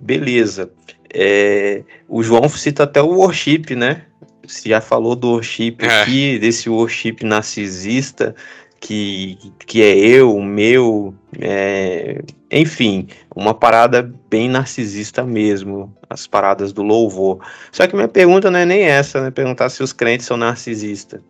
Beleza. 0.00 0.72
É, 1.14 1.84
o 2.08 2.20
João 2.22 2.48
cita 2.48 2.82
até 2.82 3.00
o 3.00 3.10
worship, 3.10 3.76
né? 3.76 4.02
Você 4.44 4.70
já 4.70 4.80
falou 4.80 5.14
do 5.14 5.28
worship 5.30 5.76
é. 5.80 6.02
aqui, 6.02 6.36
desse 6.38 6.68
worship 6.68 7.18
narcisista, 7.22 8.34
que, 8.80 9.38
que 9.66 9.82
é 9.82 9.96
eu, 9.96 10.40
meu, 10.40 11.14
é, 11.38 12.22
enfim, 12.50 13.08
uma 13.34 13.52
parada 13.54 14.12
bem 14.30 14.48
narcisista 14.48 15.24
mesmo, 15.24 15.94
as 16.08 16.26
paradas 16.26 16.72
do 16.72 16.82
louvor. 16.82 17.40
Só 17.72 17.86
que 17.86 17.94
minha 17.96 18.08
pergunta 18.08 18.50
não 18.50 18.60
é 18.60 18.64
nem 18.64 18.82
essa, 18.82 19.20
né? 19.20 19.30
Perguntar 19.30 19.68
se 19.68 19.82
os 19.82 19.92
crentes 19.92 20.26
são 20.26 20.36
narcisistas. 20.36 21.20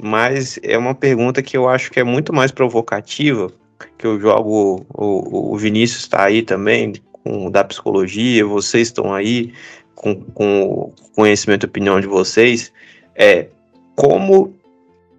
Mas 0.00 0.58
é 0.62 0.76
uma 0.76 0.94
pergunta 0.94 1.42
que 1.42 1.56
eu 1.56 1.68
acho 1.68 1.90
que 1.90 2.00
é 2.00 2.04
muito 2.04 2.32
mais 2.32 2.50
provocativa, 2.50 3.50
que 3.96 4.06
eu 4.06 4.20
jogo, 4.20 4.84
o, 4.92 5.54
o 5.54 5.56
Vinícius 5.56 6.02
está 6.02 6.24
aí 6.24 6.42
também, 6.42 6.94
com 7.12 7.50
da 7.50 7.64
psicologia, 7.64 8.44
vocês 8.44 8.88
estão 8.88 9.14
aí 9.14 9.52
com, 9.94 10.14
com 10.14 10.62
o 10.62 10.92
conhecimento 11.14 11.64
e 11.64 11.68
opinião 11.68 12.00
de 12.00 12.06
vocês, 12.06 12.72
é 13.14 13.46
como 13.94 14.54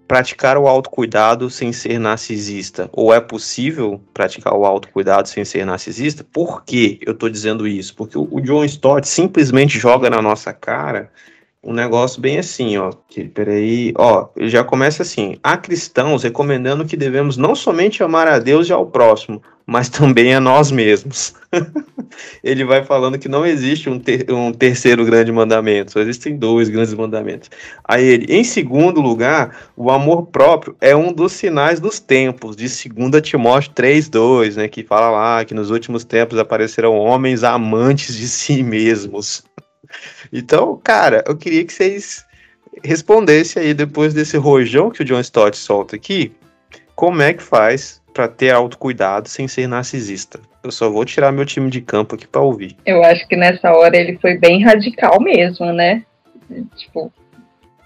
praticar 0.08 0.58
o 0.58 0.68
autocuidado 0.68 1.50
sem 1.50 1.74
ser 1.74 2.00
narcisista? 2.00 2.90
Ou 2.94 3.14
é 3.14 3.20
possível 3.20 4.02
praticar 4.14 4.54
o 4.54 4.66
autocuidado 4.66 5.28
sem 5.28 5.44
ser 5.44 5.66
narcisista? 5.66 6.24
Por 6.24 6.64
que 6.64 7.00
eu 7.06 7.14
estou 7.14 7.30
dizendo 7.30 7.68
isso? 7.68 7.96
Porque 7.96 8.18
o 8.18 8.40
John 8.42 8.64
Stott 8.66 9.08
simplesmente 9.08 9.78
joga 9.78 10.10
na 10.10 10.22
nossa 10.22 10.54
cara 10.54 11.12
um 11.64 11.74
negócio 11.74 12.22
bem 12.22 12.40
assim, 12.40 12.78
ó. 12.78 12.92
Que, 13.10 13.26
peraí, 13.26 13.94
ó, 13.98 14.30
ele 14.36 14.50
já 14.50 14.64
começa 14.64 15.04
assim. 15.04 15.38
Há 15.44 15.58
cristãos 15.58 16.24
recomendando 16.24 16.86
que 16.86 16.96
devemos 16.96 17.36
não 17.36 17.54
somente 17.54 18.02
amar 18.02 18.28
a 18.28 18.40
Deus 18.40 18.70
e 18.70 18.74
ao 18.74 18.86
próximo, 18.86 19.42
mas 19.66 19.90
também 19.90 20.34
a 20.34 20.40
nós 20.40 20.72
mesmos. 20.72 21.34
ele 22.44 22.64
vai 22.64 22.84
falando 22.84 23.18
que 23.18 23.28
não 23.28 23.46
existe 23.46 23.90
um, 23.90 24.00
ter, 24.00 24.32
um 24.32 24.52
terceiro 24.52 25.06
grande 25.06 25.32
mandamento, 25.32 25.92
só 25.92 26.00
existem 26.00 26.36
dois 26.36 26.70
grandes 26.70 26.94
mandamentos. 26.94 27.50
Aí 27.84 28.06
ele, 28.06 28.34
em 28.34 28.44
segundo 28.44 29.02
lugar, 29.02 29.70
o 29.76 29.92
amor 29.92 30.28
próprio 30.28 30.76
é 30.80 30.96
um 30.96 31.12
dos 31.12 31.34
sinais 31.34 31.80
dos 31.80 32.00
tempos, 32.00 32.56
de 32.56 32.68
2 32.68 33.22
Timóteo 33.22 33.72
3,2, 33.74 34.56
né, 34.56 34.68
que 34.68 34.84
fala 34.84 35.10
lá 35.10 35.46
que 35.46 35.54
nos 35.54 35.70
últimos 35.70 36.04
tempos 36.04 36.38
aparecerão 36.38 36.98
homens 36.98 37.44
amantes 37.44 38.16
de 38.16 38.28
si 38.28 38.64
mesmos. 38.64 39.44
Então, 40.32 40.80
cara, 40.84 41.24
eu 41.28 41.36
queria 41.36 41.64
que 41.64 41.74
vocês 41.74 42.26
respondessem 42.84 43.64
aí, 43.64 43.74
depois 43.74 44.14
desse 44.14 44.38
rojão 44.38 44.90
que 44.90 45.02
o 45.02 45.06
John 45.06 45.20
Stott 45.20 45.58
solta 45.58 45.96
aqui, 45.96 46.32
como 46.96 47.22
é 47.22 47.34
que 47.34 47.44
faz 47.44 47.97
para 48.18 48.28
ter 48.28 48.50
autocuidado 48.50 49.30
sem 49.30 49.48
ser 49.48 49.68
narcisista. 49.68 50.40
Eu 50.64 50.72
só 50.72 50.90
vou 50.90 51.06
tirar 51.06 51.32
meu 51.32 51.46
time 51.46 51.70
de 51.70 51.82
campo 51.82 52.16
aqui 52.16 52.28
para 52.28 52.42
ouvir. 52.42 52.76
Eu 52.84 53.04
acho 53.04 53.28
que 53.28 53.36
nessa 53.36 53.72
hora 53.72 53.96
ele 53.96 54.18
foi 54.18 54.36
bem 54.40 54.64
radical 54.64 55.22
mesmo, 55.22 55.72
né? 55.72 56.04
Tipo, 56.76 57.14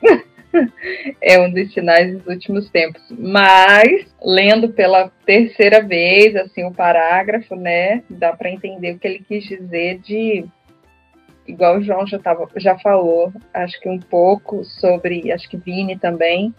é 1.21 1.37
um 1.37 1.51
dos 1.51 1.73
sinais 1.73 2.17
dos 2.17 2.25
últimos 2.27 2.69
tempos. 2.69 3.01
Mas, 3.19 4.05
lendo 4.23 4.69
pela 4.69 5.11
terceira 5.25 5.81
vez, 5.81 6.33
assim, 6.37 6.63
o 6.63 6.71
parágrafo, 6.71 7.53
né, 7.53 8.01
dá 8.09 8.31
para 8.31 8.49
entender 8.49 8.93
o 8.93 8.99
que 8.99 9.07
ele 9.09 9.25
quis 9.27 9.43
dizer 9.43 9.99
de 9.99 10.45
igual 11.45 11.77
o 11.77 11.83
João 11.83 12.07
já, 12.07 12.19
tava, 12.19 12.47
já 12.55 12.79
falou, 12.79 13.33
acho 13.53 13.77
que 13.81 13.89
um 13.89 13.99
pouco 13.99 14.63
sobre, 14.63 15.29
acho 15.29 15.49
que 15.49 15.57
Vini 15.57 15.99
também, 15.99 16.55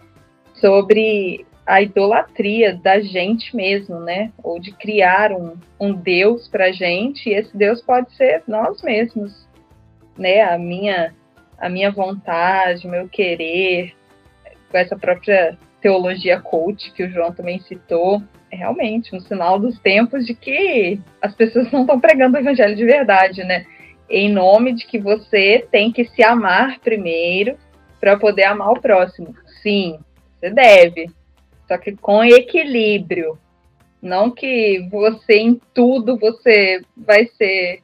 sobre 0.53 1.43
a 1.65 1.81
idolatria 1.81 2.75
da 2.75 2.99
gente 2.99 3.55
mesmo, 3.55 3.99
né? 3.99 4.31
Ou 4.43 4.59
de 4.59 4.71
criar 4.71 5.31
um, 5.31 5.55
um 5.79 5.93
Deus 5.93 6.47
para 6.47 6.71
gente, 6.71 7.29
e 7.29 7.33
esse 7.33 7.55
Deus 7.55 7.81
pode 7.81 8.13
ser 8.15 8.43
nós 8.47 8.81
mesmos, 8.81 9.47
né? 10.17 10.41
A 10.41 10.57
minha, 10.57 11.13
a 11.57 11.69
minha 11.69 11.91
vontade, 11.91 12.85
o 12.85 12.91
meu 12.91 13.07
querer, 13.07 13.93
com 14.69 14.77
essa 14.77 14.97
própria 14.97 15.57
teologia 15.81 16.39
coach 16.39 16.91
que 16.91 17.03
o 17.03 17.09
João 17.09 17.31
também 17.33 17.59
citou, 17.61 18.21
é 18.51 18.55
realmente 18.55 19.15
um 19.15 19.19
sinal 19.19 19.59
dos 19.59 19.79
tempos 19.79 20.25
de 20.25 20.33
que 20.33 20.99
as 21.21 21.33
pessoas 21.33 21.71
não 21.71 21.81
estão 21.81 21.99
pregando 21.99 22.37
o 22.37 22.39
evangelho 22.39 22.75
de 22.75 22.85
verdade, 22.85 23.43
né? 23.43 23.65
Em 24.09 24.31
nome 24.31 24.73
de 24.73 24.85
que 24.85 24.99
você 24.99 25.65
tem 25.71 25.91
que 25.91 26.05
se 26.05 26.23
amar 26.23 26.79
primeiro 26.79 27.57
para 27.99 28.17
poder 28.17 28.43
amar 28.43 28.71
o 28.71 28.81
próximo. 28.81 29.33
Sim, 29.61 29.97
você 30.39 30.49
deve, 30.49 31.09
só 31.67 31.77
que 31.77 31.95
com 31.95 32.23
equilíbrio. 32.23 33.37
Não 34.01 34.29
que 34.29 34.87
você 34.91 35.35
em 35.35 35.61
tudo 35.73 36.17
você 36.17 36.81
vai 36.95 37.25
ser 37.37 37.81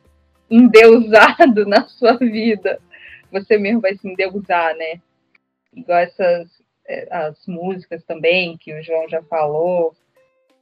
endeusado 0.50 1.66
na 1.68 1.88
sua 1.88 2.18
vida. 2.18 2.80
Você 3.32 3.58
mesmo 3.58 3.82
vai 3.82 3.96
se 3.96 4.08
endeusar, 4.08 4.76
né? 4.76 5.00
Igual 5.74 6.00
essas 6.00 6.60
é, 6.90 7.08
as 7.12 7.38
músicas 7.48 8.04
também, 8.04 8.58
que 8.58 8.74
o 8.74 8.84
João 8.84 9.08
já 9.08 9.22
falou. 9.24 9.94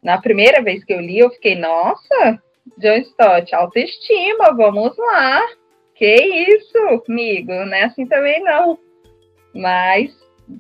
Na 0.04 0.22
primeira 0.22 0.62
vez 0.62 0.84
que 0.84 0.94
eu 0.94 1.00
li, 1.00 1.20
eu 1.20 1.30
fiquei, 1.32 1.56
nossa, 1.56 2.42
John 2.78 2.98
Stott, 2.98 3.56
autoestima, 3.56 4.54
vamos 4.54 4.96
lá. 4.98 5.42
Que 5.96 6.16
isso, 6.16 6.78
amigo, 7.08 7.52
não 7.52 7.74
é 7.74 7.86
assim 7.86 8.06
também 8.06 8.44
não. 8.44 8.78
Mas, 9.54 10.14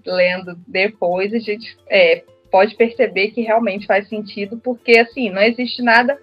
lendo 0.05 0.55
depois, 0.67 1.33
a 1.33 1.39
gente 1.39 1.77
é, 1.89 2.23
pode 2.57 2.75
perceber 2.75 3.27
que 3.27 3.41
realmente 3.41 3.85
faz 3.85 4.09
sentido, 4.09 4.57
porque 4.57 4.97
assim, 4.97 5.29
não 5.29 5.43
existe 5.43 5.83
nada 5.83 6.17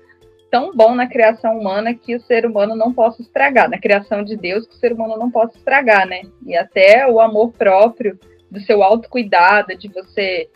tão 0.51 0.75
bom 0.75 0.93
na 0.93 1.07
criação 1.07 1.57
humana 1.57 1.95
que 1.95 2.17
o 2.17 2.21
ser 2.23 2.45
humano 2.45 2.75
não 2.75 2.93
possa 2.93 3.23
estragar, 3.23 3.71
na 3.71 3.79
criação 3.79 4.25
de 4.25 4.37
Deus 4.37 4.67
que 4.67 4.75
o 4.75 4.79
ser 4.79 4.93
humano 4.93 5.17
não 5.17 5.31
possa 5.31 5.57
estragar, 5.57 6.09
né? 6.09 6.23
E 6.45 6.57
até 6.57 7.07
o 7.07 7.21
amor 7.21 7.53
próprio, 7.53 8.19
do 8.51 8.59
seu 8.63 8.83
autocuidado, 8.83 9.79
de 9.79 9.87
você 9.87 10.51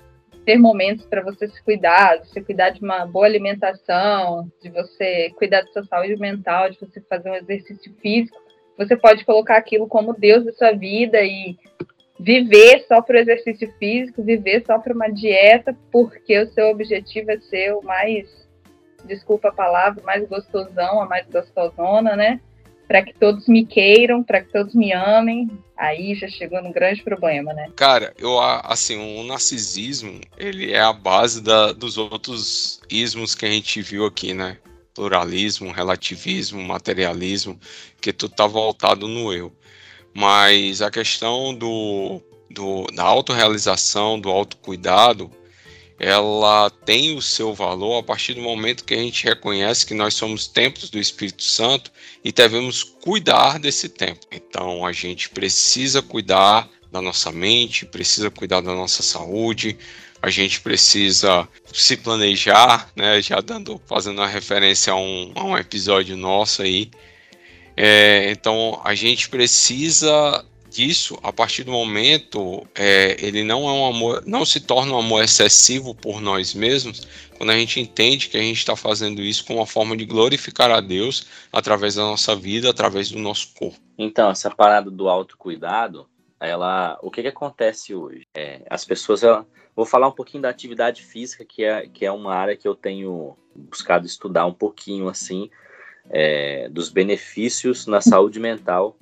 ter 0.45 0.59
momentos 0.59 1.07
para 1.07 1.23
você 1.23 1.47
se 1.47 1.63
cuidar, 1.63 2.17
de 2.17 2.29
você 2.29 2.41
cuidar 2.41 2.71
de 2.71 2.83
uma 2.83 3.07
boa 3.07 3.27
alimentação, 3.27 4.51
de 4.61 4.71
você 4.71 5.31
cuidar 5.37 5.61
da 5.61 5.69
sua 5.69 5.85
saúde 5.85 6.17
mental, 6.17 6.71
de 6.71 6.81
você 6.81 7.01
fazer 7.03 7.31
um 7.31 7.37
exercício 7.37 7.95
físico, 8.03 8.37
você 8.77 8.97
pode 8.97 9.25
colocar 9.25 9.57
aquilo 9.57 9.87
como 9.87 10.13
Deus 10.13 10.45
da 10.45 10.53
sua 10.55 10.73
vida 10.73 11.23
e 11.23 11.57
viver 12.19 12.85
só 12.89 13.01
para 13.01 13.17
o 13.17 13.21
exercício 13.21 13.73
físico, 13.79 14.23
viver 14.23 14.65
só 14.67 14.79
para 14.79 14.95
uma 14.95 15.09
dieta, 15.09 15.77
porque 15.93 16.39
o 16.41 16.53
seu 16.53 16.69
objetivo 16.69 17.31
é 17.31 17.39
ser 17.39 17.73
o 17.75 17.83
mais, 17.83 18.27
desculpa 19.05 19.49
a 19.49 19.53
palavra, 19.53 20.03
mais 20.03 20.27
gostosão, 20.29 21.01
a 21.01 21.07
mais 21.07 21.27
gostosona, 21.29 22.17
né? 22.17 22.41
Para 22.87 23.03
que 23.03 23.15
todos 23.15 23.47
me 23.47 23.67
queiram, 23.67 24.23
para 24.23 24.43
que 24.43 24.51
todos 24.51 24.75
me 24.75 24.93
amem. 24.93 25.49
Aí 25.77 26.15
já 26.15 26.27
chegou 26.27 26.61
num 26.63 26.73
grande 26.73 27.03
problema, 27.03 27.53
né? 27.53 27.71
Cara, 27.77 28.13
eu 28.19 28.41
assim, 28.41 29.21
o 29.21 29.23
narcisismo, 29.25 30.21
ele 30.37 30.73
é 30.73 30.81
a 30.81 30.93
base 30.93 31.43
da, 31.43 31.73
dos 31.73 31.97
outros 31.99 32.81
ismos 32.91 33.35
que 33.35 33.47
a 33.47 33.51
gente 33.51 33.81
viu 33.83 34.07
aqui, 34.07 34.35
né? 34.35 34.57
Pluralismo, 34.95 35.71
relativismo, 35.71 36.61
materialismo, 36.61 37.61
que 38.01 38.13
tudo 38.13 38.35
tá 38.35 38.47
voltado 38.47 39.07
no 39.07 39.33
eu. 39.33 39.53
Mas 40.19 40.83
a 40.83 40.91
questão 40.91 41.55
do, 41.55 42.21
do, 42.51 42.89
da 42.93 43.05
autorrealização, 43.05 44.19
do 44.19 44.29
autocuidado, 44.29 45.31
ela 45.97 46.69
tem 46.71 47.17
o 47.17 47.23
seu 47.23 47.55
valor 47.55 48.01
a 48.01 48.03
partir 48.03 48.35
do 48.35 48.41
momento 48.41 48.85
que 48.85 48.95
a 48.95 48.99
gente 48.99 49.23
reconhece 49.23 49.87
que 49.87 49.95
nós 49.95 50.15
somos 50.15 50.49
templos 50.49 50.91
do 50.91 50.99
Espírito 50.99 51.45
Santo 51.45 51.93
e 52.25 52.33
devemos 52.33 52.83
cuidar 52.83 53.61
desse 53.61 53.89
templo. 53.89 54.29
Então 54.33 54.85
a 54.85 54.91
gente 54.91 55.29
precisa 55.29 56.03
cuidar 56.03 56.69
da 56.91 57.01
nossa 57.01 57.31
mente, 57.31 57.87
precisa 57.87 58.29
cuidar 58.29 58.61
da 58.61 58.75
nossa 58.75 59.05
saúde, 59.05 59.79
a 60.21 60.31
gente 60.31 60.61
precisa 60.61 61.49
se 61.73 61.97
planejar, 61.97 62.91
né? 62.97 63.23
Já 63.23 63.41
dando, 63.41 63.81
fazendo 63.87 64.19
uma 64.19 64.27
referência 64.27 64.93
a 64.93 64.97
um, 64.97 65.31
a 65.37 65.45
um 65.45 65.57
episódio 65.57 66.17
nosso 66.17 66.63
aí, 66.63 66.91
é, 67.81 68.33
então 68.33 68.81
a 68.83 68.93
gente 68.93 69.29
precisa 69.29 70.45
disso 70.69 71.17
a 71.23 71.33
partir 71.33 71.63
do 71.63 71.71
momento 71.71 72.67
é, 72.75 73.17
ele 73.25 73.45
não 73.45 73.69
é 73.69 73.73
um 73.73 73.87
amor, 73.87 74.25
não 74.27 74.45
se 74.45 74.59
torna 74.59 74.95
um 74.95 74.99
amor 74.99 75.23
excessivo 75.23 75.95
por 75.95 76.21
nós 76.21 76.55
mesmos 76.55 77.07
quando 77.37 77.51
a 77.51 77.57
gente 77.57 77.79
entende 77.79 78.29
que 78.29 78.37
a 78.37 78.41
gente 78.41 78.59
está 78.59 78.75
fazendo 78.75 79.23
isso 79.23 79.45
com 79.47 79.55
uma 79.55 79.67
forma 79.67 79.97
de 79.97 80.05
glorificar 80.05 80.73
a 80.73 80.81
Deus 80.81 81.29
através 81.53 81.95
da 81.95 82.03
nossa 82.03 82.35
vida, 82.35 82.69
através 82.69 83.13
do 83.13 83.19
nosso 83.21 83.55
corpo. 83.55 83.79
Então 83.97 84.29
essa 84.29 84.51
parada 84.51 84.91
do 84.91 85.09
autocuidado, 85.09 86.09
ela, 86.41 86.99
o 87.01 87.13
que 87.13 87.23
que 87.23 87.29
acontece 87.29 87.95
hoje? 87.95 88.27
É, 88.35 88.63
as 88.69 88.85
pessoas, 88.85 89.23
ela, 89.23 89.47
vou 89.77 89.87
falar 89.87 90.09
um 90.09 90.13
pouquinho 90.13 90.43
da 90.43 90.49
atividade 90.49 91.03
física 91.03 91.45
que 91.45 91.63
é 91.63 91.87
que 91.87 92.05
é 92.05 92.11
uma 92.11 92.35
área 92.35 92.57
que 92.57 92.67
eu 92.67 92.75
tenho 92.75 93.37
buscado 93.55 94.05
estudar 94.05 94.47
um 94.47 94.53
pouquinho 94.53 95.09
assim 95.09 95.49
é, 96.11 96.69
dos 96.69 96.91
benefícios 96.91 97.87
na 97.87 98.01
saúde 98.01 98.41
mental 98.41 98.97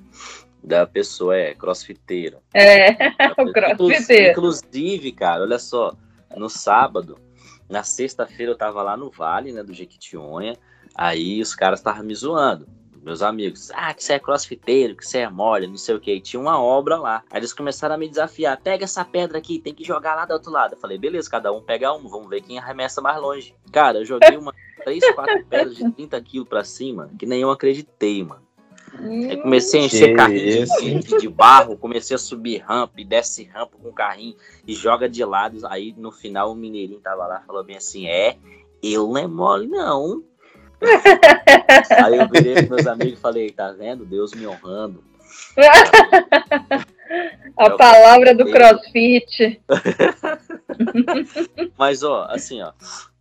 da 0.63 0.87
pessoa, 0.87 1.37
é 1.37 1.55
crossfiteiro. 1.55 2.39
É, 2.55 2.97
o 3.39 3.53
crossfiteiro. 3.53 4.33
Inclusive, 4.33 5.13
cara, 5.13 5.43
olha 5.43 5.59
só, 5.59 5.95
no 6.37 6.49
sábado, 6.49 7.19
na 7.69 7.83
sexta-feira 7.83 8.53
eu 8.53 8.57
tava 8.57 8.83
lá 8.83 8.97
no 8.97 9.11
Vale, 9.11 9.53
né, 9.53 9.63
do 9.63 9.73
Jequitinhonha, 9.73 10.57
aí 10.95 11.41
os 11.41 11.55
caras 11.55 11.81
estavam 11.81 12.05
me 12.05 12.15
zoando 12.15 12.67
meus 13.07 13.23
amigos, 13.23 13.71
ah, 13.73 13.95
que 13.95 14.03
você 14.03 14.15
é 14.15 14.19
crossfiteiro, 14.19 14.97
que 14.97 15.07
você 15.07 15.19
é 15.19 15.31
mole, 15.31 15.69
não 15.69 15.77
sei 15.77 15.95
o 15.95 16.01
que. 16.01 16.13
E 16.13 16.21
tinha 16.21 16.41
uma 16.41 16.61
obra 16.61 16.97
lá. 16.97 17.23
Aí 17.31 17.39
eles 17.39 17.53
começaram 17.53 17.95
a 17.95 17.99
me 17.99 18.09
desafiar: 18.09 18.61
pega 18.61 18.83
essa 18.83 19.05
pedra 19.05 19.39
aqui, 19.39 19.61
tem 19.61 19.73
que 19.73 19.85
jogar 19.85 20.17
lá 20.17 20.25
do 20.25 20.33
outro 20.33 20.51
lado. 20.51 20.75
Eu 20.75 20.79
falei, 20.79 20.99
beleza, 20.99 21.31
cada 21.31 21.53
um 21.53 21.63
pega 21.63 21.93
uma, 21.93 22.11
vamos 22.11 22.29
ver 22.29 22.41
quem 22.41 22.59
arremessa 22.59 23.01
mais 23.01 23.21
longe. 23.21 23.55
Cara, 23.71 23.99
eu 23.99 24.05
joguei 24.05 24.35
uma, 24.37 24.53
três, 24.87 25.15
quatro 25.15 25.45
pedras 25.47 25.77
de 25.77 25.91
30 25.91 26.21
quilos 26.21 26.49
pra 26.49 26.63
cima, 26.63 27.11
que 27.19 27.27
nem 27.27 27.41
eu 27.41 27.51
acreditei, 27.51 28.23
mano. 28.23 28.47
Aí 28.99 29.37
comecei 29.43 29.81
a 29.81 29.85
encher 29.85 30.15
carrinho 30.15 30.65
de, 31.01 31.19
de, 31.19 31.29
barro, 31.29 31.77
comecei 31.77 32.15
a 32.15 32.19
subir 32.19 32.59
rampa 32.59 33.01
e 33.01 33.05
desce 33.05 33.45
rampa 33.45 33.77
com 33.77 33.89
o 33.89 33.93
carrinho 33.93 34.37
e 34.67 34.75
joga 34.75 35.09
de 35.09 35.25
lado. 35.25 35.59
Aí 35.67 35.93
no 35.99 36.13
final 36.13 36.53
o 36.53 36.55
mineirinho 36.55 37.01
tava 37.01 37.27
lá 37.27 37.43
falou 37.47 37.65
bem 37.65 37.77
assim: 37.77 38.07
é, 38.07 38.37
eu 38.83 39.09
não 39.09 39.19
é 39.19 39.27
mole, 39.27 39.67
não. 39.67 40.23
Aí 42.05 42.17
eu 42.17 42.29
virei 42.29 42.55
para 42.55 42.77
meus 42.77 42.87
amigos 42.87 43.19
e 43.19 43.23
falei, 43.23 43.51
tá 43.51 43.73
vendo? 43.73 44.07
Deus 44.07 44.33
me 44.33 44.47
honrando. 44.47 45.03
A 47.57 47.71
palavra 47.71 48.35
do 48.35 48.51
crossfit. 48.51 49.61
Mas, 51.79 52.03
ó, 52.03 52.27
assim, 52.29 52.61
ó. 52.61 52.73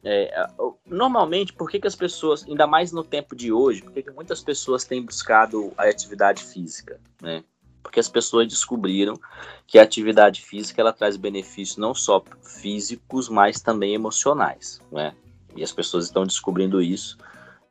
É, 0.07 0.47
normalmente, 0.85 1.51
por 1.51 1.67
que, 1.67 1.79
que 1.79 1.87
as 1.87 1.95
pessoas, 1.95 2.45
ainda 2.47 2.67
mais 2.67 2.91
no 2.91 3.03
tempo 3.03 3.35
de 3.35 3.51
hoje, 3.51 3.81
por 3.81 3.91
que, 3.91 4.03
que 4.03 4.11
muitas 4.11 4.43
pessoas 4.43 4.85
têm 4.85 5.01
buscado 5.01 5.73
a 5.75 5.85
atividade 5.85 6.43
física, 6.43 6.99
né? 7.19 7.43
Porque 7.81 7.99
as 7.99 8.07
pessoas 8.07 8.47
descobriram 8.47 9.19
que 9.65 9.79
a 9.79 9.83
atividade 9.83 10.41
física 10.41 10.79
ela 10.79 10.93
traz 10.93 11.17
benefícios 11.17 11.77
não 11.77 11.95
só 11.95 12.23
físicos, 12.43 13.29
mas 13.29 13.59
também 13.59 13.95
emocionais, 13.95 14.79
né? 14.91 15.15
E 15.55 15.63
as 15.63 15.71
pessoas 15.71 16.05
estão 16.05 16.23
descobrindo 16.25 16.81
isso 16.81 17.17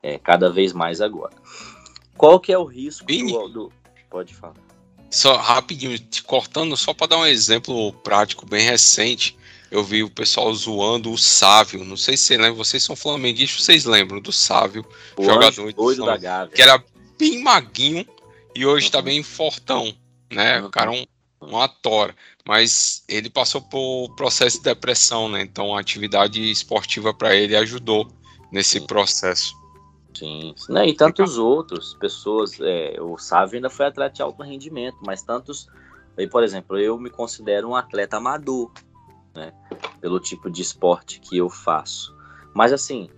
É, 0.06 0.18
cada 0.18 0.50
vez 0.50 0.74
mais 0.74 1.00
agora. 1.00 1.34
Qual 2.14 2.38
que 2.38 2.52
é 2.52 2.58
o 2.58 2.64
risco 2.64 3.06
do, 3.06 3.48
do... 3.48 3.72
Pode 4.10 4.34
falar. 4.34 4.54
Só 5.10 5.36
rapidinho, 5.38 5.98
te 5.98 6.22
cortando, 6.22 6.76
só 6.76 6.92
para 6.92 7.06
dar 7.06 7.18
um 7.20 7.26
exemplo 7.26 7.90
prático 8.02 8.44
bem 8.44 8.66
recente, 8.66 9.34
eu 9.74 9.82
vi 9.82 10.04
o 10.04 10.08
pessoal 10.08 10.54
zoando 10.54 11.10
o 11.10 11.18
Sávio. 11.18 11.84
Não 11.84 11.96
sei 11.96 12.16
se 12.16 12.22
você 12.22 12.36
lembra, 12.36 12.52
vocês 12.52 12.80
são 12.80 12.94
flamenguistas, 12.94 13.64
vocês 13.64 13.84
lembram 13.84 14.20
do 14.20 14.30
Sávio, 14.30 14.86
o 15.16 15.24
jogador 15.24 15.72
doido 15.72 16.06
da 16.06 16.16
Gávea. 16.16 16.54
que 16.54 16.62
era 16.62 16.80
bem 17.18 17.42
maguinho 17.42 18.06
e 18.54 18.64
hoje 18.64 18.88
tá 18.88 18.98
uhum. 18.98 19.02
tá 19.02 19.10
bem 19.10 19.22
fortão, 19.24 19.92
né? 20.30 20.60
Uhum. 20.60 20.66
O 20.66 20.70
cara 20.70 20.94
é 20.94 21.00
um, 21.00 21.04
uma 21.48 21.66
tora. 21.66 22.14
Mas 22.46 23.02
ele 23.08 23.28
passou 23.28 23.60
por 23.60 24.14
processo 24.14 24.58
de 24.58 24.62
depressão, 24.62 25.28
né? 25.28 25.42
Então 25.42 25.76
a 25.76 25.80
atividade 25.80 26.40
esportiva 26.52 27.12
para 27.12 27.34
ele 27.34 27.56
ajudou 27.56 28.06
nesse 28.52 28.78
Sim. 28.78 28.86
processo. 28.86 29.56
Sim, 30.16 30.54
né? 30.68 30.86
e 30.86 30.94
tantos 30.94 31.36
outros 31.36 31.94
pessoas. 31.94 32.60
É, 32.60 32.96
o 33.00 33.18
Sávio 33.18 33.56
ainda 33.56 33.68
foi 33.68 33.86
atleta 33.86 34.14
de 34.14 34.22
alto 34.22 34.40
rendimento, 34.40 34.98
mas 35.04 35.24
tantos. 35.24 35.66
Aí, 36.16 36.28
por 36.28 36.44
exemplo, 36.44 36.78
eu 36.78 36.96
me 36.96 37.10
considero 37.10 37.70
um 37.70 37.74
atleta 37.74 38.18
amador, 38.18 38.70
né? 39.34 39.52
Pelo 40.00 40.20
tipo 40.20 40.50
de 40.50 40.62
esporte 40.62 41.20
que 41.20 41.36
eu 41.36 41.48
faço. 41.48 42.14
Mas 42.54 42.72
assim, 42.72 43.08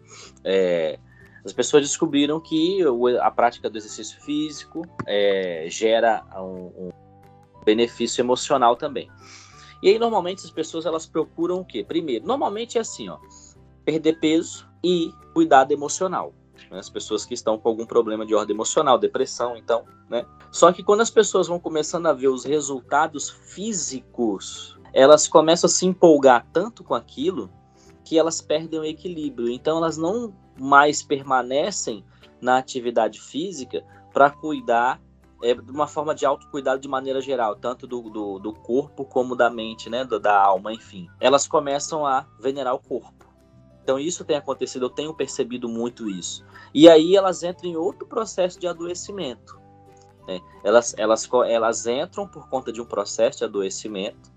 é, 0.43 0.99
as 1.45 1.53
pessoas 1.53 1.85
descobriram 1.85 2.41
que 2.41 2.81
a 3.21 3.31
prática 3.31 3.71
do 3.71 3.79
exercício 3.79 4.21
físico 4.21 4.83
é, 5.07 5.67
gera 5.71 6.25
um, 6.37 6.89
um, 6.89 6.91
benefício 7.65 8.21
emocional 8.21 8.77
também. 8.77 9.11
E 9.83 9.89
aí, 9.89 9.99
normalmente, 9.99 10.45
as 10.45 10.51
pessoas 10.51 10.87
elas 10.87 11.07
procuram 11.07 11.61
o 11.61 11.65
quê? 11.65 11.85
Primeiro, 11.85 12.27
normalmente 12.27 12.79
é 12.79 12.81
assim, 12.81 13.09
ó, 13.09 13.19
perder 13.85 14.19
peso 14.19 14.69
e 14.83 15.13
cuidado 15.35 15.71
emocional. 15.73 16.35
Né? 16.71 16.79
As 16.79 16.91
pessoas 16.91 17.25
que 17.25 17.35
estão 17.35 17.59
com 17.59 17.69
algum 17.69 17.87
problema 17.87 18.27
de 18.27 18.35
ordem 18.35 18.55
emocional, 18.55 18.99
depressão, 18.99 19.57
então, 19.57 19.85
né? 20.09 20.25
Só 20.51 20.73
que 20.73 20.83
quando 20.83 21.03
as 21.03 21.11
pessoas 21.11 21.47
vão 21.47 21.61
começando 21.61 22.07
a 22.07 22.13
ver 22.13 22.29
os 22.29 22.45
resultados 22.45 23.31
físicos 23.31 24.76
elas 24.97 25.29
começam 25.29 25.69
a 25.69 25.71
se 25.71 25.85
empolgar 25.85 26.47
tanto 26.55 26.83
com 26.83 26.95
aquilo 26.95 27.51
que 28.03 28.19
elas 28.19 28.41
perdem 28.41 28.81
o 28.81 28.85
equilíbrio. 28.85 29.51
Então 29.51 29.77
elas 29.77 29.99
não 29.99 30.35
mais 30.59 31.03
permanecem 31.03 32.03
na 32.41 32.57
atividade 32.57 33.21
física 33.21 33.85
para 34.11 34.31
cuidar 34.31 34.99
é, 35.43 35.53
de 35.53 35.71
uma 35.71 35.87
forma 35.87 36.15
de 36.15 36.25
autocuidado 36.25 36.81
de 36.81 36.89
maneira 36.89 37.21
geral, 37.21 37.57
tanto 37.57 37.87
do, 37.87 38.09
do, 38.09 38.39
do 38.39 38.55
corpo 38.55 39.05
como 39.05 39.37
da 39.37 39.51
mente, 39.51 39.91
né, 39.91 40.03
da 40.03 40.41
alma, 40.41 40.73
enfim. 40.73 41.11
Elas 41.21 41.47
começam 41.47 42.07
a 42.07 42.27
venerar 42.41 42.75
o 42.75 42.79
corpo. 42.79 43.27
Então 43.83 43.99
isso 43.99 44.25
tem 44.25 44.37
acontecido, 44.37 44.87
eu 44.87 44.91
tenho 44.91 45.13
percebido 45.13 45.69
muito 45.69 46.09
isso. 46.09 46.43
E 46.73 46.89
aí 46.89 47.15
elas 47.15 47.43
entram 47.43 47.69
em 47.69 47.77
outro 47.77 48.07
processo 48.07 48.59
de 48.59 48.67
adoecimento. 48.67 49.61
Né? 50.27 50.41
Elas, 50.65 50.95
elas, 50.97 51.29
elas 51.47 51.87
entram 51.87 52.27
por 52.27 52.49
conta 52.49 52.73
de 52.73 52.81
um 52.81 52.87
processo 52.87 53.39
de 53.39 53.45
adoecimento 53.45 54.35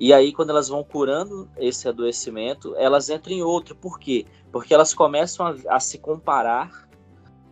e 0.00 0.14
aí, 0.14 0.32
quando 0.32 0.48
elas 0.48 0.68
vão 0.68 0.82
curando 0.82 1.46
esse 1.58 1.86
adoecimento, 1.86 2.74
elas 2.76 3.10
entram 3.10 3.34
em 3.34 3.42
outro. 3.42 3.76
Por 3.76 3.98
quê? 3.98 4.24
Porque 4.50 4.72
elas 4.72 4.94
começam 4.94 5.46
a, 5.46 5.76
a 5.76 5.78
se 5.78 5.98
comparar 5.98 6.88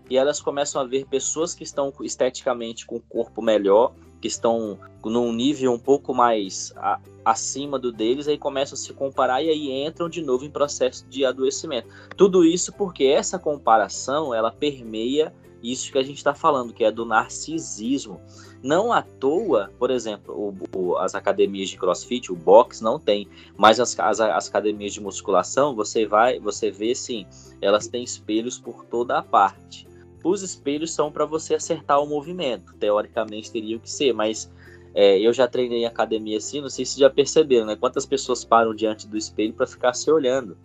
e 0.09 0.17
elas 0.17 0.41
começam 0.41 0.81
a 0.81 0.85
ver 0.85 1.05
pessoas 1.05 1.55
que 1.55 1.63
estão 1.63 1.93
esteticamente 2.01 2.87
com 2.87 2.97
o 2.97 3.03
corpo 3.03 3.43
melhor, 3.43 3.93
que 4.19 4.29
estão 4.29 4.79
num 5.05 5.31
nível 5.31 5.73
um 5.75 5.79
pouco 5.79 6.15
mais 6.15 6.73
a, 6.77 6.99
acima 7.23 7.79
do 7.79 7.93
deles, 7.93 8.27
aí 8.27 8.39
começam 8.39 8.77
a 8.77 8.79
se 8.79 8.95
comparar 8.95 9.43
e 9.43 9.51
aí 9.51 9.87
entram 9.87 10.09
de 10.09 10.23
novo 10.23 10.47
em 10.47 10.51
processo 10.51 11.07
de 11.07 11.27
adoecimento. 11.27 11.89
Tudo 12.17 12.47
isso 12.47 12.73
porque 12.73 13.05
essa 13.05 13.39
comparação 13.39 14.33
ela 14.33 14.51
permeia 14.51 15.35
isso 15.63 15.91
que 15.91 15.99
a 15.99 16.03
gente 16.03 16.19
está 16.19 16.35
falando, 16.35 16.73
que 16.73 16.85
é 16.85 16.91
do 16.91 17.05
narcisismo. 17.05 18.21
Não 18.63 18.93
à 18.93 19.03
toa, 19.03 19.71
por 19.79 19.91
exemplo, 19.91 20.35
o, 20.35 20.79
o, 20.79 20.97
as 20.97 21.15
academias 21.15 21.69
de 21.69 21.77
crossfit, 21.77 22.33
o 22.33 22.37
box 22.37 22.81
não 22.81 22.99
tem, 22.99 23.29
mas 23.57 23.79
as, 23.79 23.99
as, 23.99 24.21
as, 24.21 24.49
academias 24.49 24.93
de 24.93 25.01
musculação, 25.01 25.75
você 25.75 26.07
vai, 26.07 26.41
você 26.41 26.71
vê 26.71 26.95
sim, 26.95 27.27
elas 27.61 27.87
têm 27.87 28.03
espelhos 28.03 28.59
por 28.59 28.85
toda 28.85 29.19
a 29.19 29.23
parte. 29.23 29.87
Os 30.25 30.43
espelhos 30.43 30.93
são 30.93 31.13
para 31.13 31.25
você 31.25 31.55
acertar 31.55 32.03
o 32.03 32.07
movimento, 32.07 32.75
teoricamente 32.75 33.53
teriam 33.53 33.79
que 33.79 33.91
ser, 33.91 34.13
mas 34.13 34.51
é, 34.95 35.19
eu 35.21 35.33
já 35.33 35.47
treinei 35.47 35.83
em 35.83 35.87
academia 35.87 36.39
assim, 36.39 36.61
não 36.61 36.69
sei 36.69 36.85
se 36.85 36.99
já 36.99 37.09
perceberam, 37.09 37.67
né? 37.67 37.77
Quantas 37.77 38.05
pessoas 38.05 38.45
param 38.45 38.75
diante 38.75 39.07
do 39.07 39.17
espelho 39.17 39.53
para 39.53 39.67
ficar 39.67 39.93
se 39.93 40.11
olhando, 40.11 40.57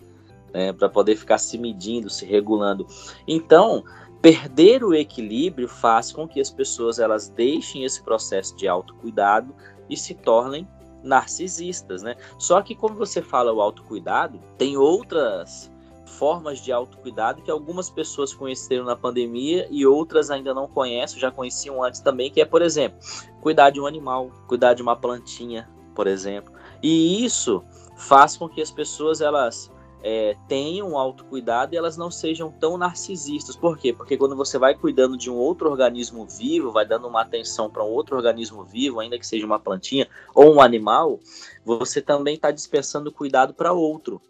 né? 0.52 0.74
Para 0.74 0.89
poder 0.89 1.16
ficar 1.16 1.38
se 1.38 1.58
medindo, 1.58 2.10
se 2.10 2.26
regulando. 2.26 2.88
Então, 3.28 3.84
perder 4.24 4.86
o 4.86 4.93
equilíbrio 4.93 5.67
faz 5.67 6.13
com 6.13 6.26
que 6.26 6.39
as 6.39 6.49
pessoas 6.49 6.97
elas 6.97 7.28
deixem 7.28 7.84
esse 7.84 8.01
processo 8.01 8.55
de 8.55 8.69
autocuidado 8.69 9.53
e 9.89 9.97
se 9.97 10.13
tornem 10.13 10.65
narcisistas, 11.03 12.01
né? 12.01 12.15
Só 12.39 12.61
que 12.61 12.74
como 12.74 12.95
você 12.95 13.21
fala 13.21 13.51
o 13.51 13.59
autocuidado, 13.59 14.39
tem 14.57 14.78
outras 14.78 15.69
formas 16.05 16.59
de 16.59 16.71
autocuidado 16.71 17.41
que 17.41 17.51
algumas 17.51 17.89
pessoas 17.89 18.34
conheceram 18.34 18.86
na 18.86 18.95
pandemia 18.95 19.67
e 19.69 19.86
outras 19.86 20.32
ainda 20.32 20.53
não 20.53 20.69
conhecem, 20.69 21.19
já 21.19 21.30
conheciam 21.30 21.84
antes 21.84 21.99
também, 21.99 22.32
que 22.32 22.39
é, 22.39 22.45
por 22.45 22.61
exemplo, 22.61 22.97
cuidar 23.41 23.71
de 23.71 23.82
um 23.82 23.86
animal, 23.86 24.32
cuidar 24.47 24.74
de 24.74 24.82
uma 24.82 24.95
plantinha, 24.95 25.69
por 25.93 26.07
exemplo. 26.07 26.53
E 26.82 27.26
isso 27.26 27.61
faz 27.97 28.38
com 28.38 28.47
que 28.47 28.61
as 28.61 28.71
pessoas 28.71 29.19
elas 29.19 29.69
é, 30.04 30.36
tenham 30.49 30.97
autocuidado 30.97 31.74
e 31.74 31.78
elas 31.78 31.95
não 31.95 32.12
sejam 32.12 32.51
tão 32.51 32.78
narcisistas. 32.78 33.56
Por 33.56 33.78
quê? 33.78 33.93
Porque 33.93 34.18
quando 34.18 34.36
você 34.36 34.60
vai 34.60 34.76
cuidando 34.76 35.18
de 35.18 35.32
um 35.32 35.36
outro 35.36 35.72
organismo 35.72 36.28
vivo, 36.28 36.74
vai 36.74 36.86
dando 36.86 37.08
uma 37.08 37.22
atenção 37.22 37.70
para 37.70 37.84
um 37.84 37.88
outro 37.88 38.18
organismo 38.18 38.66
vivo, 38.66 38.99
ainda 38.99 39.18
que 39.18 39.26
seja 39.26 39.45
uma 39.45 39.60
plantinha 39.60 40.08
ou 40.36 40.54
um 40.54 40.62
animal, 40.62 41.22
você 41.64 42.01
também 42.01 42.36
está 42.36 42.51
dispensando 42.51 43.14
cuidado 43.14 43.54
para 43.54 43.72
outro. 43.72 44.22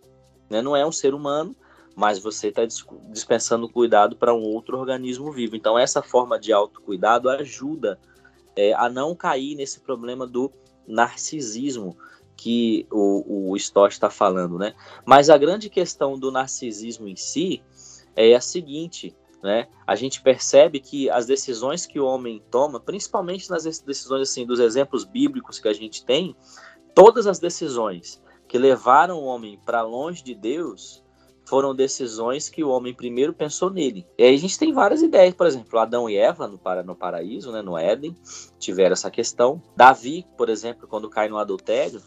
Né? 0.48 0.62
Não 0.62 0.76
é 0.76 0.86
um 0.86 0.92
ser 0.92 1.16
humano, 1.16 1.56
mas 1.96 2.20
você 2.20 2.50
está 2.50 2.64
dispensando 3.10 3.68
cuidado 3.68 4.16
para 4.16 4.34
um 4.34 4.44
outro 4.44 4.78
organismo 4.78 5.32
vivo. 5.32 5.56
Então, 5.56 5.78
essa 5.78 6.04
forma 6.04 6.40
de 6.40 6.54
autocuidado 6.54 7.30
ajuda 7.30 8.00
é, 8.56 8.74
a 8.74 8.90
não 8.90 9.16
cair 9.16 9.56
nesse 9.56 9.80
problema 9.80 10.26
do 10.28 10.52
narcisismo 10.88 11.98
que 12.36 12.88
o, 12.92 13.52
o 13.52 13.58
Stott 13.58 13.94
está 13.94 14.10
falando, 14.10 14.58
né? 14.58 14.74
Mas 15.06 15.30
a 15.30 15.38
grande 15.38 15.70
questão 15.70 16.18
do 16.18 16.32
narcisismo 16.32 17.08
em 17.08 17.16
si 17.16 17.62
é 18.16 18.36
a 18.36 18.42
seguinte, 18.42 19.16
né? 19.42 19.68
A 19.86 19.96
gente 19.96 20.22
percebe 20.22 20.80
que 20.80 21.10
as 21.10 21.26
decisões 21.26 21.86
que 21.86 22.00
o 22.00 22.06
homem 22.06 22.42
toma, 22.50 22.80
principalmente 22.80 23.50
nas 23.50 23.64
decisões 23.64 24.30
assim 24.30 24.46
dos 24.46 24.60
exemplos 24.60 25.04
bíblicos 25.04 25.60
que 25.60 25.68
a 25.68 25.74
gente 25.74 26.06
tem, 26.06 26.36
todas 26.96 27.28
as 27.28 27.40
decisões 27.40 28.22
que 28.48 28.58
levaram 28.58 29.20
o 29.20 29.26
homem 29.26 29.60
para 29.66 29.82
longe 29.82 30.24
de 30.24 30.36
Deus 30.36 31.03
foram 31.46 31.76
decisões 31.76 32.50
que 32.50 32.64
o 32.64 32.70
homem 32.70 32.94
primeiro 32.94 33.34
pensou 33.34 33.70
nele. 33.70 34.06
E 34.18 34.24
aí 34.24 34.36
a 34.36 34.38
gente 34.38 34.58
tem 34.58 34.72
várias 34.72 35.02
ideias, 35.02 35.34
por 35.34 35.46
exemplo, 35.46 35.78
Adão 35.80 36.10
e 36.10 36.16
Eva 36.16 36.48
no, 36.48 36.58
para, 36.58 36.84
no 36.84 36.96
paraíso, 36.96 37.52
né, 37.52 37.62
no 37.62 37.78
Éden, 37.78 38.16
tiveram 38.58 38.94
essa 38.94 39.12
questão. 39.12 39.62
Davi, 39.76 40.26
por 40.38 40.50
exemplo, 40.50 40.88
quando 40.88 41.10
cai 41.10 41.28
no 41.28 41.38
adultério, 41.38 42.02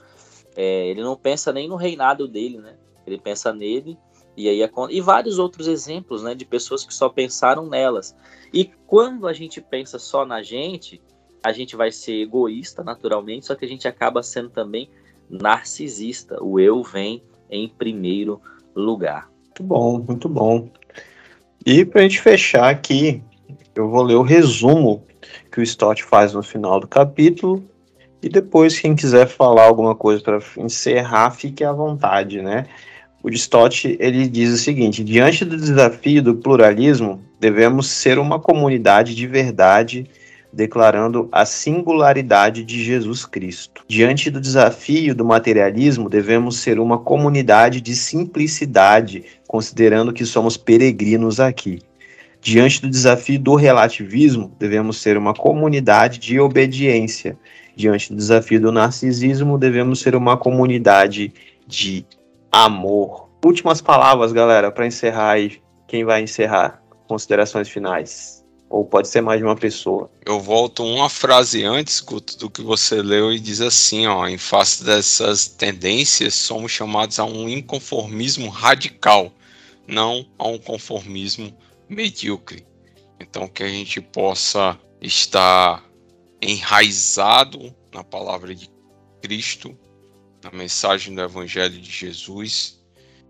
é, 0.57 0.89
ele 0.89 1.03
não 1.03 1.17
pensa 1.17 1.53
nem 1.53 1.69
no 1.69 1.77
reinado 1.77 2.27
dele, 2.27 2.59
né? 2.59 2.77
Ele 3.07 3.19
pensa 3.19 3.53
nele 3.53 3.99
e 4.37 4.49
aí 4.49 4.69
e 4.91 5.01
vários 5.01 5.39
outros 5.39 5.67
exemplos, 5.67 6.23
né, 6.23 6.35
de 6.35 6.45
pessoas 6.45 6.85
que 6.85 6.93
só 6.93 7.09
pensaram 7.09 7.67
nelas. 7.67 8.15
E 8.53 8.67
quando 8.87 9.27
a 9.27 9.33
gente 9.33 9.61
pensa 9.61 9.99
só 9.99 10.27
na 10.27 10.43
gente, 10.43 11.01
a 11.43 11.53
gente 11.53 11.75
vai 11.75 11.91
ser 11.91 12.21
egoísta 12.21 12.85
naturalmente, 12.85 13.47
só 13.47 13.55
que 13.55 13.65
a 13.65 13.69
gente 13.69 13.89
acaba 13.89 14.23
sendo 14.23 14.51
também 14.51 14.91
narcisista. 15.29 16.43
O 16.43 16.61
eu 16.61 16.83
vem 16.83 17.23
em 17.49 17.69
primeiro 17.69 18.33
lugar. 18.33 18.56
Muito 19.45 19.63
bom, 19.63 20.05
muito 20.07 20.29
bom. 20.29 20.69
E 21.65 21.85
para 21.85 22.01
a 22.01 22.03
gente 22.05 22.21
fechar 22.21 22.69
aqui, 22.69 23.23
eu 23.75 23.89
vou 23.89 24.03
ler 24.03 24.15
o 24.15 24.23
resumo 24.23 25.03
que 25.51 25.61
o 25.61 25.63
Stott 25.63 26.05
faz 26.05 26.33
no 26.33 26.43
final 26.43 26.79
do 26.79 26.87
capítulo 26.87 27.65
e 28.23 28.29
depois, 28.29 28.79
quem 28.79 28.97
quiser 28.97 29.27
falar 29.27 29.65
alguma 29.65 29.95
coisa 29.95 30.23
para 30.23 30.41
encerrar, 30.59 31.31
fique 31.31 31.63
à 31.63 31.73
vontade, 31.73 32.43
né? 32.43 32.67
O 33.23 33.31
Stott 33.31 33.97
ele 34.01 34.29
diz 34.29 34.53
o 34.53 34.59
seguinte: 34.59 35.05
diante 35.05 35.45
do 35.45 35.57
desafio 35.57 36.23
do 36.23 36.35
pluralismo, 36.35 37.23
devemos 37.39 37.87
ser 37.89 38.19
uma 38.19 38.39
comunidade 38.39 39.15
de 39.15 39.27
verdade, 39.27 40.07
declarando 40.57 41.29
a 41.31 41.45
singularidade 41.45 42.65
de 42.65 42.83
Jesus 42.83 43.25
Cristo. 43.25 43.85
Diante 43.87 44.31
do 44.31 44.41
desafio 44.41 45.15
do 45.15 45.25
materialismo, 45.25 46.09
devemos 46.09 46.59
ser 46.59 46.81
uma 46.81 46.99
comunidade 46.99 47.81
de 47.81 47.95
simplicidade, 47.95 49.25
considerando 49.47 50.13
que 50.13 50.25
somos 50.25 50.57
peregrinos 50.57 51.39
aqui. 51.39 51.81
Diante 52.41 52.81
do 52.81 52.89
desafio 52.89 53.39
do 53.39 53.55
relativismo, 53.55 54.53
devemos 54.59 55.01
ser 55.01 55.17
uma 55.17 55.35
comunidade 55.35 56.19
de 56.19 56.41
obediência, 56.41 57.39
Diante 57.77 58.09
do 58.09 58.17
desafio 58.17 58.59
do 58.59 58.73
narcisismo, 58.73 59.59
devemos 59.59 60.01
ser 60.01 60.17
uma 60.17 60.35
comunidade 60.35 61.31
de 61.67 62.07
amor. 62.51 63.29
Últimas 63.45 63.83
palavras, 63.83 64.33
galera, 64.33 64.73
para 64.73 64.87
encerrar 64.87 65.33
aí. 65.33 65.59
Quem 65.87 66.03
vai 66.03 66.23
encerrar? 66.23 66.81
considerações 67.07 67.69
finais. 67.69 68.36
Ou 68.69 68.85
pode 68.85 69.09
ser 69.09 69.21
mais 69.21 69.39
de 69.39 69.45
uma 69.45 69.57
pessoa. 69.57 70.11
Eu 70.25 70.41
volto 70.41 70.85
uma 70.85 71.09
frase 71.09 71.65
antes, 71.65 72.01
Guto, 72.01 72.37
do 72.37 72.51
que 72.51 72.63
você 72.63 73.01
leu 73.01 73.33
e 73.33 73.39
diz 73.39 73.61
assim, 73.61 74.07
ó, 74.07 74.27
em 74.27 74.39
face 74.39 74.85
dessas 74.85 75.47
tendências, 75.47 76.35
somos 76.35 76.73
chamados 76.73 77.19
a 77.19 77.25
um 77.25 77.49
inconformismo 77.49 78.49
radical, 78.49 79.33
não 79.87 80.27
a 80.37 80.49
um 80.49 80.59
conformismo 80.59 81.57
medíocre. 81.89 82.67
Então 83.21 83.49
que 83.49 83.63
a 83.63 83.69
gente 83.69 84.01
possa 84.01 84.79
estar 85.01 85.85
enraizado 86.43 87.75
na 87.93 88.03
palavra 88.03 88.55
de 88.55 88.69
Cristo, 89.23 89.77
na 90.43 90.51
mensagem 90.51 91.15
do 91.15 91.23
evangelho 91.23 91.81
de 91.81 91.91
Jesus 91.91 92.81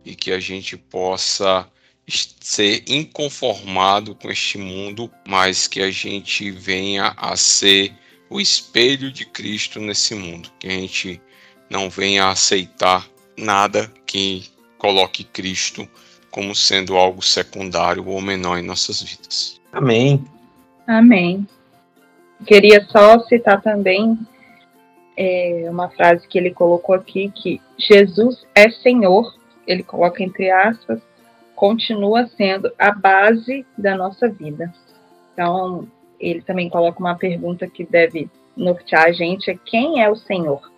e 0.04 0.14
que 0.14 0.32
a 0.32 0.40
gente 0.40 0.76
possa 0.76 1.70
ser 2.08 2.84
inconformado 2.86 4.14
com 4.14 4.30
este 4.30 4.58
mundo, 4.58 5.10
mas 5.26 5.66
que 5.66 5.82
a 5.82 5.90
gente 5.90 6.50
venha 6.50 7.12
a 7.16 7.36
ser 7.36 7.92
o 8.30 8.40
espelho 8.40 9.10
de 9.10 9.24
Cristo 9.24 9.80
nesse 9.80 10.14
mundo, 10.14 10.50
que 10.58 10.66
a 10.66 10.70
gente 10.70 11.20
não 11.68 11.90
venha 11.90 12.24
a 12.24 12.30
aceitar 12.30 13.06
nada 13.36 13.92
que 14.06 14.48
coloque 14.78 15.24
Cristo 15.24 15.88
como 16.30 16.54
sendo 16.54 16.96
algo 16.96 17.22
secundário 17.22 18.06
ou 18.06 18.20
menor 18.20 18.58
em 18.58 18.62
nossas 18.62 19.02
vidas. 19.02 19.60
Amém. 19.72 20.24
Amém. 20.86 21.46
Queria 22.46 22.84
só 22.86 23.18
citar 23.20 23.62
também 23.62 24.18
é, 25.16 25.66
uma 25.70 25.88
frase 25.90 26.28
que 26.28 26.38
ele 26.38 26.52
colocou 26.52 26.94
aqui, 26.94 27.32
que 27.34 27.60
Jesus 27.78 28.46
é 28.54 28.70
Senhor, 28.70 29.34
ele 29.66 29.82
coloca 29.82 30.22
entre 30.22 30.50
aspas, 30.50 31.00
continua 31.56 32.28
sendo 32.36 32.70
a 32.78 32.92
base 32.92 33.66
da 33.76 33.96
nossa 33.96 34.28
vida. 34.28 34.72
Então, 35.32 35.88
ele 36.20 36.42
também 36.42 36.68
coloca 36.68 37.00
uma 37.00 37.16
pergunta 37.16 37.66
que 37.66 37.84
deve 37.84 38.30
nortear 38.56 39.06
a 39.06 39.12
gente, 39.12 39.50
é 39.50 39.58
quem 39.64 40.02
é 40.02 40.08
o 40.08 40.16
Senhor? 40.16 40.70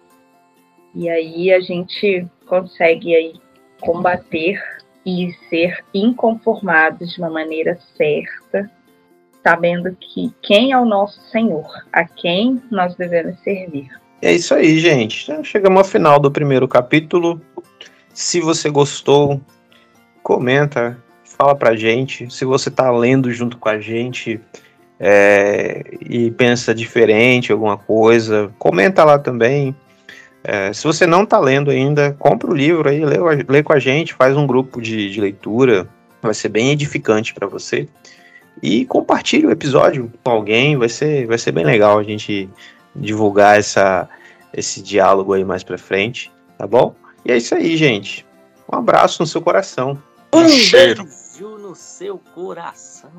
E 0.95 1.09
aí 1.09 1.53
a 1.53 1.61
gente 1.61 2.26
consegue 2.47 3.14
aí 3.14 3.35
combater 3.81 4.61
e 5.05 5.33
ser 5.49 5.85
inconformados 5.95 7.12
de 7.12 7.18
uma 7.20 7.31
maneira 7.31 7.79
certa, 7.97 8.70
sabendo 9.43 9.97
que 9.97 10.33
quem 10.43 10.72
é 10.72 10.79
o 10.79 10.85
nosso 10.85 11.20
Senhor, 11.31 11.66
a 11.93 12.05
quem 12.05 12.61
nós 12.70 12.95
devemos 12.97 13.39
servir. 13.41 13.89
É 14.20 14.33
isso 14.33 14.55
aí, 14.55 14.81
gente. 14.81 15.26
Já 15.26 15.43
chegamos 15.45 15.79
ao 15.79 15.85
final 15.85 16.18
do 16.18 16.31
primeiro 16.31 16.66
capítulo. 16.66 17.41
Se 18.12 18.41
você 18.41 18.68
gostou, 18.68 19.41
comenta, 20.29 21.03
fala 21.24 21.55
pra 21.55 21.74
gente. 21.74 22.31
Se 22.31 22.45
você 22.45 22.70
tá 22.70 22.91
lendo 22.91 23.33
junto 23.33 23.57
com 23.57 23.70
a 23.70 23.81
gente 23.81 24.39
é, 25.01 25.83
e 26.03 26.31
pensa 26.33 26.74
diferente, 26.74 27.51
alguma 27.51 27.79
coisa, 27.79 28.53
comenta 28.59 29.03
lá 29.05 29.18
também. 29.18 29.74
É, 30.45 30.70
se 30.70 30.85
você 30.85 31.07
não 31.07 31.24
tá 31.24 31.41
lendo 31.41 31.70
ainda, 31.70 32.14
compra 32.18 32.51
o 32.51 32.55
livro 32.55 32.91
aí, 32.91 33.03
lê, 33.03 33.16
lê 33.49 33.62
com 33.62 33.72
a 33.72 33.79
gente, 33.79 34.12
faz 34.12 34.37
um 34.37 34.47
grupo 34.47 34.83
de, 34.83 35.11
de 35.11 35.18
leitura. 35.18 35.89
Vai 36.20 36.35
ser 36.35 36.51
bem 36.51 36.72
edificante 36.72 37.33
para 37.33 37.47
você. 37.47 37.89
E 38.62 38.85
compartilhe 38.85 39.47
o 39.47 39.51
episódio 39.51 40.12
com 40.22 40.31
alguém, 40.31 40.76
vai 40.76 40.91
ser, 40.91 41.26
vai 41.26 41.39
ser 41.39 41.53
bem 41.53 41.64
legal 41.64 41.99
a 41.99 42.03
gente 42.03 42.51
divulgar 42.95 43.59
essa, 43.59 44.07
esse 44.53 44.83
diálogo 44.83 45.33
aí 45.33 45.45
mais 45.45 45.64
pra 45.64 45.79
frente, 45.79 46.31
tá 46.59 46.66
bom? 46.66 46.95
E 47.24 47.33
é 47.33 47.37
isso 47.39 47.55
aí, 47.55 47.79
gente. 47.79 48.26
Um 48.70 48.76
abraço 48.76 49.22
no 49.22 49.26
seu 49.26 49.41
coração. 49.41 49.97
Um 50.33 50.49
cheiro. 50.49 51.05
beijo 51.05 51.59
no 51.59 51.74
seu 51.74 52.18
coração. 52.35 53.11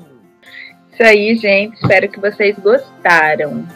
Isso 0.92 1.02
aí, 1.02 1.34
gente. 1.36 1.74
Espero 1.74 2.08
que 2.08 2.20
vocês 2.20 2.58
gostaram. 2.58 3.66